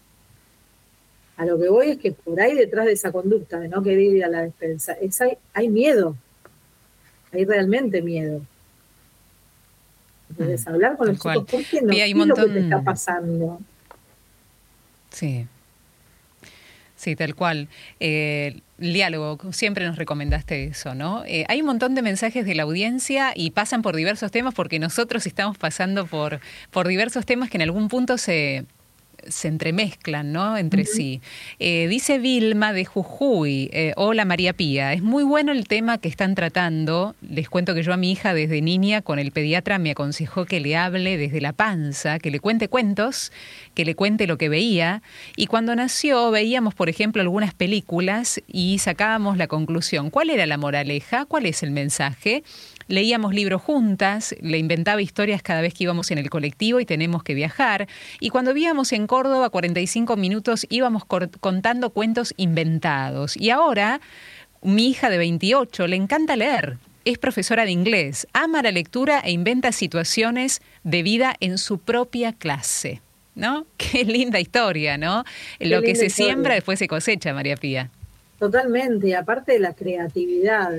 A 1.36 1.44
lo 1.46 1.58
que 1.58 1.68
voy 1.68 1.90
es 1.90 1.98
que 1.98 2.12
por 2.12 2.40
ahí 2.40 2.54
detrás 2.54 2.86
de 2.86 2.92
esa 2.92 3.10
conducta 3.10 3.58
de 3.58 3.68
no 3.68 3.82
querer 3.82 4.00
ir 4.00 4.24
a 4.24 4.28
la 4.28 4.42
despensa, 4.42 4.92
es, 4.94 5.20
hay, 5.20 5.38
hay 5.54 5.68
miedo, 5.68 6.16
hay 7.32 7.44
realmente 7.44 8.02
miedo. 8.02 8.42
Entonces, 10.30 10.64
mm, 10.64 10.68
hablar 10.68 10.96
con 10.96 11.08
los 11.08 11.18
chicos, 11.18 11.44
¿por 11.50 11.64
qué 11.64 11.82
no? 11.82 11.90
¿Qué 11.90 12.14
lo 12.14 12.34
que 12.34 12.46
te 12.46 12.58
está 12.60 12.82
pasando? 12.82 13.60
Sí. 15.10 15.46
Sí, 17.02 17.16
tal 17.16 17.34
cual. 17.34 17.68
Eh, 17.98 18.60
el 18.78 18.92
diálogo, 18.92 19.52
siempre 19.52 19.84
nos 19.84 19.96
recomendaste 19.96 20.66
eso, 20.66 20.94
¿no? 20.94 21.24
Eh, 21.24 21.44
hay 21.48 21.58
un 21.58 21.66
montón 21.66 21.96
de 21.96 22.02
mensajes 22.02 22.46
de 22.46 22.54
la 22.54 22.62
audiencia 22.62 23.32
y 23.34 23.50
pasan 23.50 23.82
por 23.82 23.96
diversos 23.96 24.30
temas 24.30 24.54
porque 24.54 24.78
nosotros 24.78 25.26
estamos 25.26 25.58
pasando 25.58 26.06
por, 26.06 26.38
por 26.70 26.86
diversos 26.86 27.26
temas 27.26 27.50
que 27.50 27.56
en 27.56 27.62
algún 27.62 27.88
punto 27.88 28.18
se, 28.18 28.66
se 29.28 29.48
entremezclan 29.48 30.32
¿no? 30.32 30.56
entre 30.56 30.84
sí. 30.84 31.20
Eh, 31.58 31.86
dice 31.88 32.18
Vilma 32.18 32.72
de 32.72 32.84
Jujuy, 32.84 33.70
eh, 33.72 33.92
hola 33.96 34.24
María 34.24 34.52
Pía, 34.52 34.92
es 34.92 35.02
muy 35.02 35.24
bueno 35.24 35.52
el 35.52 35.66
tema 35.68 35.98
que 35.98 36.08
están 36.08 36.34
tratando. 36.34 37.14
Les 37.28 37.48
cuento 37.48 37.74
que 37.74 37.82
yo 37.82 37.92
a 37.92 37.96
mi 37.96 38.12
hija 38.12 38.34
desde 38.34 38.60
niña 38.62 39.02
con 39.02 39.18
el 39.18 39.32
pediatra 39.32 39.78
me 39.78 39.90
aconsejó 39.90 40.44
que 40.44 40.60
le 40.60 40.76
hable 40.76 41.16
desde 41.16 41.40
la 41.40 41.52
panza, 41.52 42.18
que 42.18 42.30
le 42.30 42.40
cuente 42.40 42.68
cuentos, 42.68 43.32
que 43.74 43.84
le 43.84 43.94
cuente 43.94 44.26
lo 44.26 44.38
que 44.38 44.48
veía. 44.48 45.02
Y 45.36 45.46
cuando 45.46 45.74
nació 45.74 46.30
veíamos, 46.30 46.74
por 46.74 46.88
ejemplo, 46.88 47.22
algunas 47.22 47.54
películas 47.54 48.40
y 48.46 48.78
sacábamos 48.78 49.36
la 49.36 49.46
conclusión. 49.46 50.10
¿Cuál 50.10 50.30
era 50.30 50.46
la 50.46 50.58
moraleja? 50.58 51.24
¿Cuál 51.26 51.46
es 51.46 51.62
el 51.62 51.70
mensaje? 51.70 52.42
Leíamos 52.88 53.34
libros 53.34 53.62
juntas, 53.62 54.34
le 54.40 54.58
inventaba 54.58 55.02
historias 55.02 55.42
cada 55.42 55.60
vez 55.60 55.74
que 55.74 55.84
íbamos 55.84 56.10
en 56.10 56.18
el 56.18 56.30
colectivo 56.30 56.80
y 56.80 56.86
tenemos 56.86 57.22
que 57.22 57.34
viajar. 57.34 57.88
Y 58.20 58.30
cuando 58.30 58.54
vivíamos 58.54 58.92
en 58.92 59.06
Córdoba, 59.06 59.50
45 59.50 60.16
minutos, 60.16 60.66
íbamos 60.70 61.04
contando 61.04 61.90
cuentos 61.90 62.34
inventados. 62.36 63.36
Y 63.36 63.50
ahora, 63.50 64.00
mi 64.62 64.88
hija 64.88 65.10
de 65.10 65.18
28 65.18 65.86
le 65.86 65.96
encanta 65.96 66.36
leer. 66.36 66.78
Es 67.04 67.18
profesora 67.18 67.64
de 67.64 67.72
inglés, 67.72 68.28
ama 68.32 68.62
la 68.62 68.70
lectura 68.70 69.20
e 69.20 69.32
inventa 69.32 69.72
situaciones 69.72 70.62
de 70.84 71.02
vida 71.02 71.34
en 71.40 71.58
su 71.58 71.78
propia 71.78 72.32
clase. 72.32 73.00
¿No? 73.34 73.66
Qué 73.76 74.04
linda 74.04 74.38
historia, 74.38 74.98
¿no? 74.98 75.24
Lo 75.58 75.82
que 75.82 75.94
se 75.94 76.10
siembra 76.10 76.54
después 76.54 76.78
se 76.78 76.86
cosecha, 76.86 77.32
María 77.32 77.56
Pía. 77.56 77.90
Totalmente, 78.38 79.16
aparte 79.16 79.52
de 79.52 79.60
la 79.60 79.72
creatividad. 79.72 80.72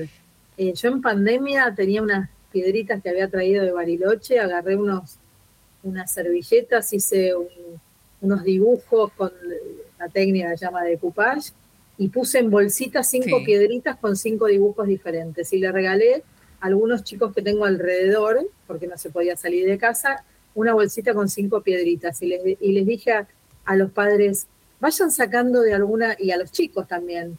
Eh, 0.56 0.72
yo 0.74 0.88
en 0.88 1.02
pandemia 1.02 1.74
tenía 1.74 2.02
unas 2.02 2.30
piedritas 2.52 3.02
que 3.02 3.10
había 3.10 3.28
traído 3.28 3.64
de 3.64 3.72
Bariloche, 3.72 4.38
agarré 4.38 4.76
unos 4.76 5.18
unas 5.84 6.10
servilletas, 6.10 6.92
hice 6.92 7.32
unos 8.20 8.42
dibujos 8.42 9.12
con 9.12 9.30
la 9.98 10.08
técnica 10.08 10.50
que 10.50 10.58
se 10.58 10.64
llama 10.64 10.82
de 10.82 10.98
coupage 10.98 11.52
y 11.98 12.08
puse 12.08 12.38
en 12.38 12.50
bolsitas 12.50 13.08
cinco 13.08 13.44
piedritas 13.44 13.96
con 13.96 14.16
cinco 14.16 14.46
dibujos 14.46 14.88
diferentes 14.88 15.52
y 15.52 15.58
le 15.58 15.70
regalé 15.70 16.24
a 16.60 16.66
algunos 16.66 17.04
chicos 17.04 17.32
que 17.34 17.42
tengo 17.42 17.66
alrededor, 17.66 18.48
porque 18.66 18.86
no 18.86 18.98
se 18.98 19.10
podía 19.10 19.36
salir 19.36 19.66
de 19.66 19.78
casa, 19.78 20.24
una 20.54 20.72
bolsita 20.72 21.14
con 21.14 21.28
cinco 21.28 21.62
piedritas 21.62 22.20
y 22.22 22.28
les, 22.28 22.40
y 22.60 22.72
les 22.72 22.86
dije 22.86 23.12
a 23.64 23.76
los 23.76 23.90
padres, 23.92 24.46
vayan 24.80 25.10
sacando 25.10 25.60
de 25.60 25.74
alguna, 25.74 26.16
y 26.18 26.30
a 26.30 26.36
los 26.36 26.50
chicos 26.50 26.88
también, 26.88 27.38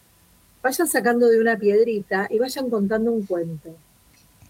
vayan 0.65 0.87
sacando 0.87 1.27
de 1.29 1.39
una 1.39 1.59
piedrita 1.59 2.27
y 2.27 2.39
vayan 2.39 2.71
contando 2.71 3.11
un 3.11 3.23
cuento. 3.23 3.75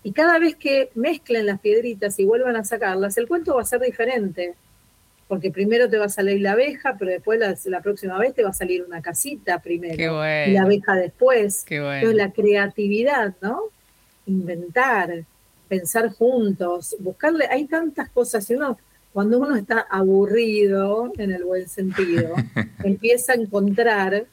Y 0.02 0.14
cada 0.14 0.40
vez 0.40 0.56
que 0.56 0.90
mezclen 0.96 1.46
las 1.46 1.60
piedritas 1.60 2.18
y 2.20 2.24
vuelvan 2.24 2.56
a 2.56 2.64
sacarlas, 2.64 3.18
el 3.18 3.28
cuento 3.28 3.56
va 3.56 3.64
a 3.64 3.66
ser 3.66 3.82
diferente. 3.82 4.54
Porque 5.28 5.52
primero 5.52 5.90
te 5.90 5.98
va 5.98 6.06
a 6.06 6.10
salir 6.10 6.40
la 6.40 6.54
abeja, 6.54 6.96
pero 6.98 7.12
después 7.12 7.38
la, 7.66 7.82
próxima 7.82 8.18
vez 8.18 8.34
te 8.34 8.44
va 8.44 8.52
a 8.52 8.54
salir 8.54 8.86
una 8.86 9.02
casita 9.02 9.60
primero. 9.60 10.24
Y 10.46 10.52
la 10.54 10.62
abeja 10.62 10.96
después. 10.96 11.66
Entonces 11.70 12.16
la 12.16 12.32
creatividad, 12.32 13.34
¿no? 13.42 13.64
Inventar, 14.26 15.26
pensar 15.68 16.14
juntos, 16.14 16.96
buscarle, 17.00 17.46
hay 17.52 17.66
tantas 17.66 18.10
cosas. 18.10 18.50
Y 18.50 18.56
uno, 18.56 18.78
cuando 19.12 19.40
uno 19.40 19.58
está 19.58 19.82
aburrido, 19.90 21.12
en 21.18 21.34
el 21.34 21.44
buen 21.44 21.68
sentido, 21.68 22.36
empieza 22.86 23.34
a 23.34 23.36
encontrar 23.36 24.28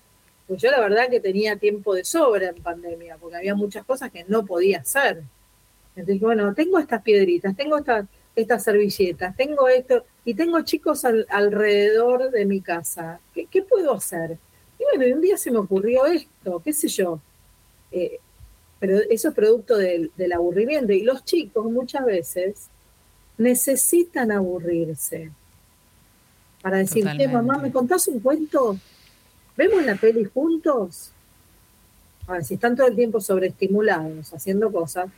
pues 0.47 0.61
yo 0.61 0.71
la 0.71 0.81
verdad 0.81 1.09
que 1.09 1.21
tenía 1.21 1.57
tiempo 1.57 1.95
de 1.95 2.05
sobra 2.05 2.49
en 2.49 2.63
pandemia, 2.63 3.17
porque 3.19 3.37
había 3.37 3.55
muchas 3.55 3.85
cosas 3.85 4.11
que 4.11 4.25
no 4.29 4.45
podía 4.45 4.81
hacer. 4.81 5.23
Entonces, 5.95 6.21
bueno, 6.21 6.55
tengo 6.55 6.79
estas 6.79 7.03
piedritas, 7.03 7.55
tengo 7.57 7.79
estas, 7.79 8.07
estas 8.35 8.65
servilletas, 8.65 9.37
tengo 9.37 9.69
esto, 9.69 10.05
y 10.25 10.35
tengo 10.35 10.61
chicos 10.63 11.05
alrededor 11.05 12.31
de 12.31 12.45
mi 12.45 12.61
casa. 12.61 13.21
¿Qué, 13.35 13.63
puedo 13.63 13.95
hacer? 13.95 14.39
Y 14.79 14.85
bueno, 14.97 15.15
un 15.15 15.21
día 15.21 15.37
se 15.37 15.51
me 15.51 15.59
ocurrió 15.59 16.07
esto, 16.07 16.61
qué 16.65 16.73
sé 16.73 16.89
yo. 16.89 17.21
Eh, 17.91 18.19
pero 18.79 18.99
eso 19.11 19.29
es 19.29 19.35
producto 19.35 19.77
del, 19.77 20.11
aburrimiento. 20.35 20.93
Y 20.93 21.03
los 21.03 21.25
chicos 21.25 21.65
muchas 21.71 22.05
veces 22.05 22.69
necesitan 23.39 24.33
aburrirse 24.33 25.31
para 26.63 26.79
decir, 26.79 27.05
mamá, 27.31 27.59
¿me 27.59 27.73
contás 27.73 28.09
un 28.09 28.21
cuento? 28.21 28.77
¿Vemos 29.57 29.85
la 29.85 29.97
peli 29.97 30.25
juntos? 30.25 31.13
A 32.27 32.33
ver, 32.33 32.45
si 32.45 32.55
están 32.55 32.77
todo 32.77 32.87
el 32.87 32.97
tiempo 32.97 33.21
sobreestimulados, 33.21 34.33
haciendo 34.33 34.73
cosas, 34.73 35.11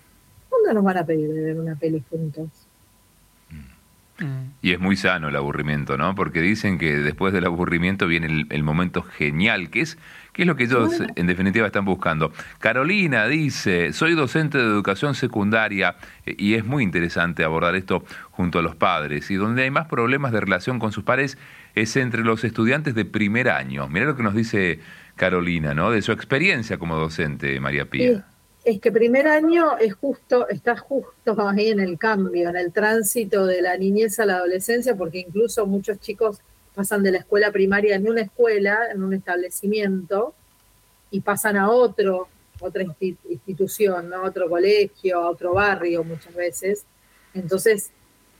¿cuándo 0.48 0.72
nos 0.72 0.84
van 0.84 0.98
a 0.98 1.06
pedir 1.06 1.32
de 1.32 1.40
ver 1.40 1.60
una 1.60 1.76
peli 1.76 2.02
juntos? 2.10 2.48
Y 4.62 4.72
es 4.72 4.78
muy 4.78 4.96
sano 4.96 5.28
el 5.28 5.36
aburrimiento, 5.36 5.98
¿no? 5.98 6.14
Porque 6.14 6.40
dicen 6.40 6.78
que 6.78 6.98
después 6.98 7.32
del 7.32 7.44
aburrimiento 7.46 8.06
viene 8.06 8.46
el, 8.48 8.62
momento 8.62 9.02
genial, 9.02 9.70
que 9.70 9.80
es, 9.80 9.98
que 10.32 10.42
es 10.42 10.48
lo 10.48 10.54
que 10.54 10.64
ellos 10.64 11.02
en 11.16 11.26
definitiva 11.26 11.66
están 11.66 11.84
buscando. 11.84 12.32
Carolina 12.60 13.26
dice, 13.26 13.92
soy 13.92 14.14
docente 14.14 14.58
de 14.58 14.64
educación 14.64 15.16
secundaria 15.16 15.96
y 16.24 16.54
es 16.54 16.64
muy 16.64 16.84
interesante 16.84 17.42
abordar 17.42 17.74
esto 17.74 18.04
junto 18.30 18.60
a 18.60 18.62
los 18.62 18.76
padres. 18.76 19.30
Y 19.32 19.34
donde 19.34 19.64
hay 19.64 19.70
más 19.70 19.88
problemas 19.88 20.30
de 20.30 20.40
relación 20.40 20.78
con 20.78 20.92
sus 20.92 21.02
padres 21.02 21.36
es 21.74 21.96
entre 21.96 22.22
los 22.22 22.44
estudiantes 22.44 22.94
de 22.94 23.04
primer 23.04 23.48
año. 23.48 23.88
Mira 23.88 24.06
lo 24.06 24.16
que 24.16 24.22
nos 24.22 24.34
dice 24.34 24.78
Carolina, 25.16 25.74
¿no? 25.74 25.90
De 25.90 26.02
su 26.02 26.12
experiencia 26.12 26.78
como 26.78 26.96
docente, 26.96 27.58
María 27.58 27.86
Pía. 27.86 28.24
Es 28.64 28.80
que 28.80 28.90
primer 28.90 29.28
año 29.28 29.76
es 29.78 29.94
justo, 29.94 30.48
está 30.48 30.76
justo 30.76 31.36
ahí 31.48 31.68
en 31.68 31.80
el 31.80 31.98
cambio, 31.98 32.48
en 32.48 32.56
el 32.56 32.72
tránsito 32.72 33.46
de 33.46 33.62
la 33.62 33.76
niñez 33.76 34.18
a 34.18 34.26
la 34.26 34.36
adolescencia, 34.36 34.96
porque 34.96 35.18
incluso 35.18 35.66
muchos 35.66 36.00
chicos 36.00 36.38
pasan 36.74 37.02
de 37.02 37.12
la 37.12 37.18
escuela 37.18 37.52
primaria 37.52 37.94
en 37.94 38.08
una 38.08 38.22
escuela, 38.22 38.78
en 38.92 39.02
un 39.02 39.14
establecimiento, 39.14 40.34
y 41.10 41.20
pasan 41.20 41.56
a 41.56 41.70
otro, 41.70 42.28
otra 42.58 42.84
institución, 43.28 44.08
¿no? 44.08 44.24
otro 44.24 44.48
colegio, 44.48 45.20
a 45.20 45.30
otro 45.30 45.54
barrio 45.54 46.02
muchas 46.02 46.34
veces. 46.34 46.84
Entonces, 47.32 47.90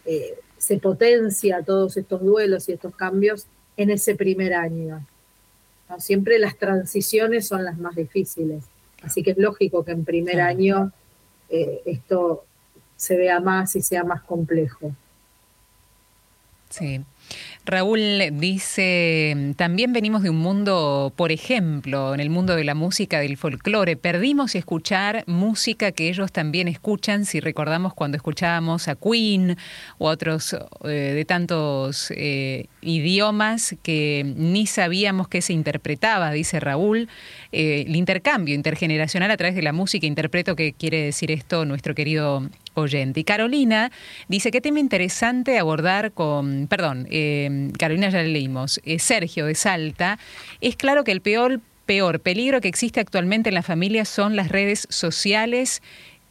eh, 0.05 0.39
se 0.59 0.79
potencia 0.79 1.63
todos 1.63 1.97
estos 1.97 2.23
duelos 2.23 2.69
y 2.69 2.73
estos 2.73 2.97
cambios 2.97 3.47
en 3.77 3.91
ese 3.91 4.15
primer 4.17 4.55
año. 4.55 5.07
Siempre 5.99 6.39
las 6.39 6.57
transiciones 6.57 7.47
son 7.47 7.65
las 7.65 7.79
más 7.79 7.95
difíciles, 7.95 8.65
así 9.05 9.23
que 9.23 9.33
es 9.33 9.39
lógico 9.39 9.85
que 9.85 9.93
en 9.93 10.05
primer 10.05 10.41
año 10.41 10.93
eh, 11.49 11.83
esto 11.87 12.45
se 12.97 13.17
vea 13.17 13.41
más 13.41 13.77
y 13.77 13.83
sea 13.83 14.05
más 14.05 14.23
complejo. 14.23 14.93
Sí. 16.71 17.05
Raúl 17.67 18.21
dice, 18.33 19.55
también 19.57 19.95
venimos 19.95 20.23
de 20.23 20.29
un 20.29 20.37
mundo, 20.37 21.15
por 21.17 21.33
ejemplo, 21.33 22.13
en 22.13 22.21
el 22.21 22.29
mundo 22.29 22.57
de 22.57 22.65
la 22.65 22.75
música, 22.75 23.21
del 23.21 23.39
folclore, 23.39 23.97
perdimos 23.97 24.55
escuchar 24.55 25.25
música 25.27 25.91
que 25.93 26.11
ellos 26.11 26.31
también 26.31 26.69
escuchan, 26.69 27.25
si 27.25 27.41
recordamos 27.41 27.95
cuando 27.95 28.19
escuchábamos 28.19 28.87
a 28.89 28.97
Queen 28.97 29.57
o 29.97 30.09
otros 30.09 30.55
eh, 30.85 30.89
de 30.89 31.25
tantos 31.25 32.13
eh, 32.15 32.67
idiomas 32.83 33.75
que 33.83 34.31
ni 34.37 34.67
sabíamos 34.67 35.29
que 35.29 35.41
se 35.41 35.55
interpretaba, 35.55 36.33
dice 36.33 36.61
Raúl, 36.61 37.09
eh, 37.51 37.85
el 37.87 37.97
intercambio 37.97 38.55
intergeneracional 38.55 39.31
a 39.31 39.39
través 39.39 39.55
de 39.55 39.63
la 39.63 39.73
música, 39.73 40.07
interpreto 40.07 40.55
que 40.55 40.75
quiere 40.75 41.03
decir 41.03 41.31
esto 41.31 41.65
nuestro 41.65 41.95
querido 41.95 42.43
oyente. 42.75 43.21
Y 43.21 43.25
Carolina 43.25 43.91
dice, 44.29 44.51
qué 44.51 44.61
tema 44.61 44.81
interesante 44.81 45.59
abordar 45.59 46.13
con, 46.13 46.67
perdón, 46.69 47.07
eh, 47.11 47.71
Carolina 47.79 48.11
ya 48.11 48.23
le 48.23 48.29
leímos, 48.29 48.81
eh, 48.85 48.99
Sergio 48.99 49.47
de 49.47 49.55
Salta, 49.55 50.19
es 50.61 50.77
claro 50.77 51.05
que 51.05 51.13
el 51.13 51.21
peor, 51.21 51.61
peor 51.87 52.21
peligro 52.21 52.61
que 52.61 52.69
existe 52.69 53.01
actualmente 53.01 53.51
en 53.51 53.55
la 53.55 53.63
familia 53.63 54.05
son 54.05 54.37
las 54.37 54.49
redes 54.49 54.87
sociales 54.91 55.83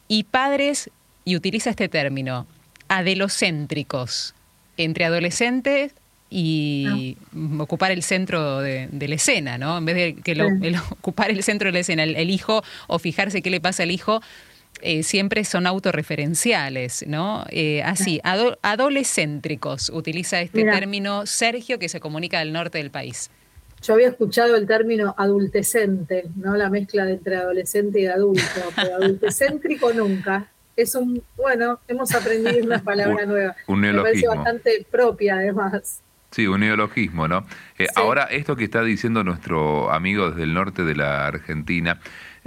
y 0.08 0.24
padres, 0.24 0.90
y 1.24 1.36
utiliza 1.36 1.70
este 1.70 1.88
término, 1.88 2.46
adelocéntricos, 2.88 4.34
entre 4.76 5.04
adolescentes 5.04 5.94
y 6.30 7.16
ah. 7.32 7.62
ocupar 7.62 7.92
el 7.92 8.02
centro 8.02 8.60
de, 8.60 8.88
la 8.90 9.14
escena, 9.14 9.56
¿no? 9.56 9.78
En 9.78 9.84
vez 9.84 9.94
de 9.94 10.14
que 10.16 10.34
ocupar 10.90 11.30
el 11.30 11.42
centro 11.42 11.68
de 11.68 11.72
la 11.72 11.78
escena, 11.78 12.02
el, 12.02 12.30
hijo 12.30 12.62
o 12.88 12.98
fijarse 12.98 13.40
qué 13.40 13.50
le 13.50 13.60
pasa 13.60 13.84
al 13.84 13.90
hijo, 13.90 14.20
eh, 14.84 15.02
siempre 15.02 15.44
son 15.44 15.66
autorreferenciales, 15.66 17.06
¿no? 17.08 17.44
Eh, 17.48 17.82
así, 17.82 18.20
adolescéntricos, 18.22 19.90
utiliza 19.90 20.40
este 20.40 20.64
término 20.64 21.24
Sergio 21.24 21.78
que 21.78 21.88
se 21.88 22.00
comunica 22.00 22.38
del 22.40 22.52
norte 22.52 22.78
del 22.78 22.90
país. 22.90 23.30
Yo 23.82 23.94
había 23.94 24.08
escuchado 24.08 24.56
el 24.56 24.66
término 24.66 25.14
adultecente, 25.16 26.24
¿no? 26.36 26.54
La 26.56 26.70
mezcla 26.70 27.08
entre 27.08 27.36
adolescente 27.36 28.00
y 28.00 28.06
adulto, 28.06 28.42
pero 28.76 28.96
adultecéntrico 28.96 29.92
nunca. 29.92 30.48
Es 30.76 30.94
un, 30.94 31.22
bueno, 31.36 31.80
hemos 31.88 32.14
aprendido 32.14 32.64
una 32.64 32.78
palabra 32.84 33.24
nueva. 33.26 33.56
Un 33.66 33.80
neologismo. 33.80 34.04
Me 34.04 34.10
parece 34.10 34.28
bastante 34.28 34.86
propia, 34.90 35.36
además. 35.36 36.02
Sí, 36.30 36.46
un 36.46 36.60
neologismo, 36.60 37.28
¿no? 37.28 37.46
Eh, 37.78 37.86
ahora, 37.94 38.24
esto 38.24 38.56
que 38.56 38.64
está 38.64 38.82
diciendo 38.82 39.22
nuestro 39.22 39.92
amigo 39.92 40.30
desde 40.30 40.42
el 40.42 40.52
norte 40.52 40.82
de 40.82 40.96
la 40.96 41.26
Argentina, 41.26 42.00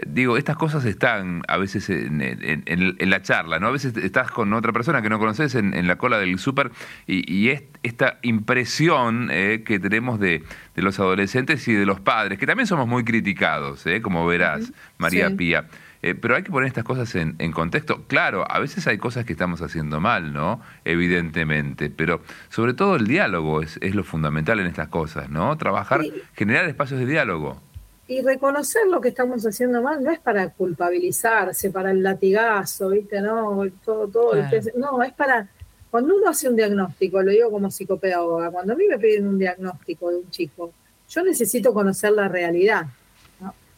digo, 0.05 0.37
estas 0.37 0.57
cosas 0.57 0.85
están 0.85 1.41
a 1.47 1.57
veces 1.57 1.89
en, 1.89 3.09
la 3.09 3.21
charla, 3.21 3.59
¿no? 3.59 3.67
A 3.67 3.71
veces 3.71 3.97
estás 3.97 4.31
con 4.31 4.53
otra 4.53 4.71
persona 4.71 5.01
que 5.01 5.09
no 5.09 5.17
conoces 5.19 5.55
en, 5.55 5.87
la 5.87 5.97
cola 5.97 6.19
del 6.19 6.37
súper 6.39 6.71
y, 7.07 7.49
es 7.49 7.63
esta 7.83 8.19
impresión 8.21 9.29
eh, 9.31 9.63
que 9.65 9.79
tenemos 9.79 10.19
de, 10.19 10.43
los 10.75 10.99
adolescentes 10.99 11.67
y 11.67 11.73
de 11.73 11.85
los 11.85 11.99
padres, 11.99 12.37
que 12.37 12.45
también 12.45 12.67
somos 12.67 12.87
muy 12.87 13.03
criticados, 13.03 13.85
eh, 13.87 14.01
como 14.01 14.25
verás, 14.25 14.71
María 14.97 15.35
Pía. 15.35 15.67
Eh, 16.03 16.13
pero 16.13 16.35
hay 16.35 16.43
que 16.43 16.51
poner 16.51 16.67
estas 16.67 16.83
cosas 16.83 17.15
en, 17.15 17.51
contexto. 17.51 18.05
Claro, 18.07 18.45
a 18.49 18.59
veces 18.59 18.85
hay 18.85 18.99
cosas 18.99 19.25
que 19.25 19.33
estamos 19.33 19.63
haciendo 19.63 19.99
mal, 19.99 20.31
¿no? 20.31 20.61
Evidentemente, 20.85 21.89
pero 21.89 22.21
sobre 22.49 22.75
todo 22.75 22.97
el 22.97 23.07
diálogo 23.07 23.63
es, 23.63 23.79
es 23.81 23.95
lo 23.95 24.03
fundamental 24.03 24.59
en 24.59 24.67
estas 24.67 24.89
cosas, 24.89 25.29
¿no? 25.29 25.57
Trabajar, 25.57 26.01
generar 26.35 26.65
espacios 26.65 26.99
de 26.99 27.07
diálogo. 27.07 27.66
Y 28.07 28.21
reconocer 28.21 28.87
lo 28.87 29.01
que 29.01 29.09
estamos 29.09 29.45
haciendo 29.45 29.81
mal 29.81 30.01
no 30.01 30.11
es 30.11 30.19
para 30.19 30.49
culpabilizarse, 30.49 31.71
para 31.71 31.91
el 31.91 32.01
latigazo, 32.01 32.89
¿viste? 32.89 33.19
No, 33.19 33.65
todo, 33.83 34.07
todo. 34.07 34.31
No, 34.75 35.03
es 35.03 35.13
para. 35.13 35.49
Cuando 35.91 36.15
uno 36.15 36.29
hace 36.29 36.47
un 36.47 36.55
diagnóstico, 36.55 37.21
lo 37.21 37.31
digo 37.31 37.51
como 37.51 37.69
psicopedagoga, 37.69 38.49
cuando 38.51 38.73
a 38.73 38.75
mí 38.77 38.87
me 38.87 38.97
piden 38.97 39.27
un 39.27 39.37
diagnóstico 39.37 40.09
de 40.09 40.17
un 40.17 40.29
chico, 40.29 40.71
yo 41.09 41.23
necesito 41.23 41.73
conocer 41.73 42.11
la 42.11 42.27
realidad. 42.29 42.85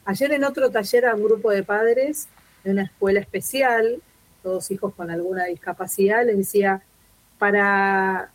Ayer 0.05 0.31
en 0.31 0.43
otro 0.43 0.69
taller 0.69 1.05
a 1.05 1.15
un 1.15 1.23
grupo 1.23 1.51
de 1.51 1.63
padres 1.63 2.27
de 2.63 2.71
una 2.71 2.83
escuela 2.83 3.19
especial, 3.19 4.01
todos 4.41 4.71
hijos 4.71 4.93
con 4.95 5.11
alguna 5.11 5.45
discapacidad, 5.45 6.25
les 6.25 6.37
decía, 6.37 6.81
para, 7.37 8.31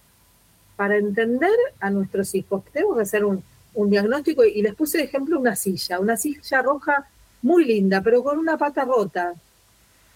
para 0.77 0.97
entender 0.97 1.57
a 1.81 1.91
nuestros 1.91 2.35
hijos, 2.35 2.65
tenemos 2.73 2.97
que 2.97 3.03
hacer 3.03 3.25
un, 3.25 3.43
un 3.75 3.91
diagnóstico 3.91 4.45
y 4.45 4.62
les 4.62 4.75
puse 4.75 4.99
de 4.99 5.05
ejemplo 5.05 5.39
una 5.39 5.57
silla, 5.57 5.99
una 6.01 6.16
silla 6.16 6.62
roja 6.62 7.09
muy 7.43 7.64
linda, 7.64 8.01
pero 8.03 8.22
con 8.22 8.39
una 8.39 8.57
pata 8.57 8.85
rota. 8.85 9.35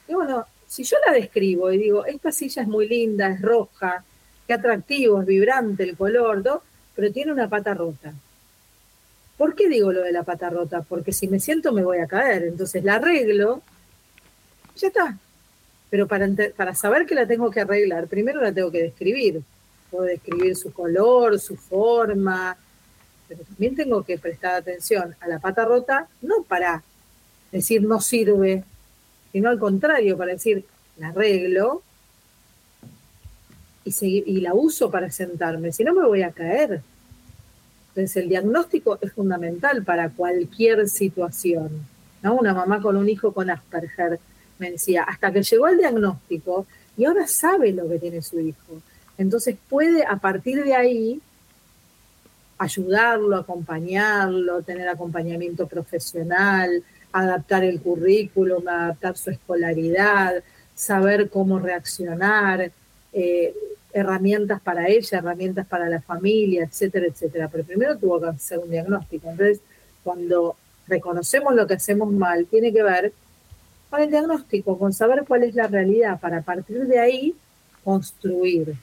Y 0.07 0.15
bueno, 0.15 0.47
si 0.67 0.85
yo 0.85 0.97
la 1.07 1.13
describo 1.13 1.71
y 1.73 1.79
digo, 1.79 2.07
esta 2.07 2.33
silla 2.33 2.63
es 2.63 2.69
muy 2.69 2.89
linda, 2.89 3.29
es 3.29 3.43
roja, 3.43 4.05
qué 4.47 4.55
atractivo, 4.55 5.21
es 5.21 5.27
vibrante 5.27 5.83
el 5.83 5.97
color, 5.97 6.63
pero 6.95 7.13
tiene 7.13 7.33
una 7.33 7.49
pata 7.49 7.75
rota. 7.75 8.13
¿Por 9.37 9.55
qué 9.55 9.69
digo 9.69 9.93
lo 9.93 10.03
de 10.03 10.13
la 10.13 10.25
pata 10.25 10.51
rota? 10.51 10.83
Porque 10.83 11.13
si 11.13 11.29
me 11.29 11.39
siento 11.39 11.73
me 11.73 11.85
voy 11.85 11.99
a 11.99 12.07
caer, 12.07 12.45
entonces 12.45 12.83
la 12.83 12.95
arreglo, 12.95 13.63
ya 14.77 14.89
está. 14.89 15.19
Pero 15.91 16.07
para, 16.07 16.29
para 16.57 16.75
saber 16.75 17.07
que 17.07 17.15
la 17.15 17.27
tengo 17.27 17.51
que 17.51 17.61
arreglar, 17.61 18.09
primero 18.09 18.41
la 18.41 18.53
tengo 18.53 18.71
que 18.71 18.83
describir. 18.83 19.43
Puedo 19.91 20.05
describir 20.05 20.57
su 20.57 20.73
color, 20.73 21.39
su 21.39 21.57
forma, 21.57 22.57
pero 23.29 23.45
también 23.45 23.77
tengo 23.77 24.03
que 24.03 24.19
prestar 24.19 24.55
atención 24.55 25.15
a 25.21 25.29
la 25.29 25.39
pata 25.39 25.65
rota, 25.65 26.09
no 26.23 26.43
para 26.43 26.83
decir 27.53 27.83
no 27.83 28.01
sirve, 28.01 28.65
sino 29.33 29.51
al 29.51 29.59
contrario, 29.59 30.17
para 30.17 30.33
decir 30.33 30.65
la 30.97 31.09
arreglo 31.09 31.83
y, 33.85 34.41
la 34.41 34.55
uso 34.55 34.91
para 34.91 35.11
sentarme, 35.11 35.73
si 35.73 35.85
no 35.85 35.95
me 35.95 36.07
voy 36.07 36.23
a 36.23 36.33
caer. 36.33 36.83
Entonces 37.91 38.17
el 38.17 38.29
diagnóstico 38.29 38.99
es 39.01 39.13
fundamental 39.13 39.83
para 39.83 40.11
cualquier 40.11 40.89
situación. 40.89 41.71
Una 42.23 42.53
mamá 42.53 42.83
con 42.83 42.97
un 42.97 43.09
hijo 43.09 43.33
con 43.33 43.49
Asperger 43.49 44.19
me 44.59 44.73
decía, 44.73 45.05
hasta 45.05 45.33
que 45.33 45.43
llegó 45.43 45.69
el 45.69 45.79
diagnóstico 45.79 46.67
y 46.97 47.05
ahora 47.05 47.27
sabe 47.27 47.73
lo 47.73 47.89
que 47.89 47.99
tiene 47.99 48.21
su 48.23 48.41
hijo. 48.41 48.83
Entonces 49.17 49.57
puede 49.69 50.05
a 50.05 50.17
partir 50.17 50.65
de 50.65 50.75
ahí 50.75 51.21
ayudarlo, 52.59 53.37
acompañarlo, 53.37 54.63
tener 54.63 54.89
acompañamiento 54.89 55.67
profesional, 55.67 56.83
adaptar 57.13 57.65
el 57.65 57.81
currículum, 57.81 58.67
adaptar 58.69 59.17
su 59.17 59.31
escolaridad, 59.31 60.43
saber 60.75 61.31
cómo 61.31 61.59
reaccionar, 61.59 62.71
eh, 63.13 63.55
herramientas 63.93 64.61
para 64.61 64.89
ella, 64.89 65.19
herramientas 65.19 65.67
para 65.67 65.89
la 65.89 66.01
familia, 66.01 66.65
etcétera, 66.65 67.07
etcétera. 67.07 67.49
Pero 67.51 67.65
primero 67.65 67.97
tuvo 67.97 68.21
que 68.21 68.29
hacer 68.29 68.59
un 68.59 68.71
diagnóstico. 68.71 69.31
Entonces, 69.31 69.61
cuando 70.05 70.57
reconocemos 70.87 71.55
lo 71.55 71.67
que 71.67 71.75
hacemos 71.75 72.13
mal, 72.13 72.47
tiene 72.47 72.73
que 72.73 72.83
ver 72.83 73.13
con 73.91 74.03
el 74.03 74.11
diagnóstico, 74.11 74.79
con 74.79 74.93
saber 74.93 75.25
cuál 75.27 75.45
es 75.45 75.55
la 75.55 75.67
realidad, 75.67 76.21
para 76.21 76.43
partir 76.43 76.87
de 76.87 76.99
ahí 76.99 77.35
construir. 77.83 78.75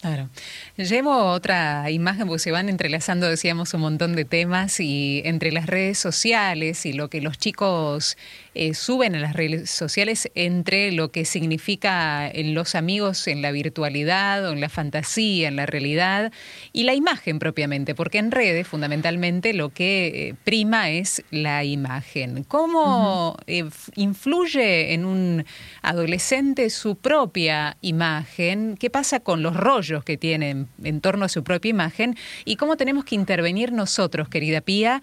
Claro. 0.00 0.30
Llevo 0.78 1.32
otra 1.32 1.90
imagen 1.90 2.28
porque 2.28 2.38
se 2.38 2.52
van 2.52 2.68
entrelazando, 2.68 3.28
decíamos, 3.28 3.74
un 3.74 3.80
montón 3.80 4.14
de 4.14 4.24
temas 4.24 4.78
y 4.78 5.22
entre 5.24 5.50
las 5.50 5.66
redes 5.66 5.98
sociales 5.98 6.86
y 6.86 6.92
lo 6.92 7.10
que 7.10 7.20
los 7.20 7.36
chicos 7.36 8.16
eh, 8.54 8.74
suben 8.74 9.16
a 9.16 9.18
las 9.18 9.32
redes 9.32 9.70
sociales, 9.70 10.30
entre 10.36 10.92
lo 10.92 11.10
que 11.10 11.24
significa 11.24 12.30
en 12.30 12.54
los 12.54 12.76
amigos 12.76 13.26
en 13.26 13.42
la 13.42 13.50
virtualidad 13.50 14.48
o 14.48 14.52
en 14.52 14.60
la 14.60 14.68
fantasía, 14.68 15.48
en 15.48 15.56
la 15.56 15.66
realidad 15.66 16.30
y 16.72 16.84
la 16.84 16.94
imagen 16.94 17.40
propiamente, 17.40 17.96
porque 17.96 18.18
en 18.18 18.30
redes 18.30 18.68
fundamentalmente 18.68 19.54
lo 19.54 19.70
que 19.70 20.28
eh, 20.28 20.34
prima 20.44 20.90
es 20.90 21.24
la 21.32 21.64
imagen. 21.64 22.44
¿Cómo 22.44 23.36
eh, 23.48 23.68
influye 23.96 24.94
en 24.94 25.04
un 25.04 25.44
adolescente 25.82 26.70
su 26.70 26.94
propia 26.94 27.76
imagen? 27.80 28.76
¿Qué 28.78 28.90
pasa 28.90 29.18
con 29.18 29.42
los 29.42 29.56
rollos 29.56 30.04
que 30.04 30.16
tienen 30.16 30.67
en 30.82 31.00
torno 31.00 31.24
a 31.24 31.28
su 31.28 31.42
propia 31.44 31.70
imagen 31.70 32.16
y 32.44 32.56
cómo 32.56 32.76
tenemos 32.76 33.04
que 33.04 33.14
intervenir 33.14 33.72
nosotros, 33.72 34.28
querida 34.28 34.60
Pía, 34.60 35.02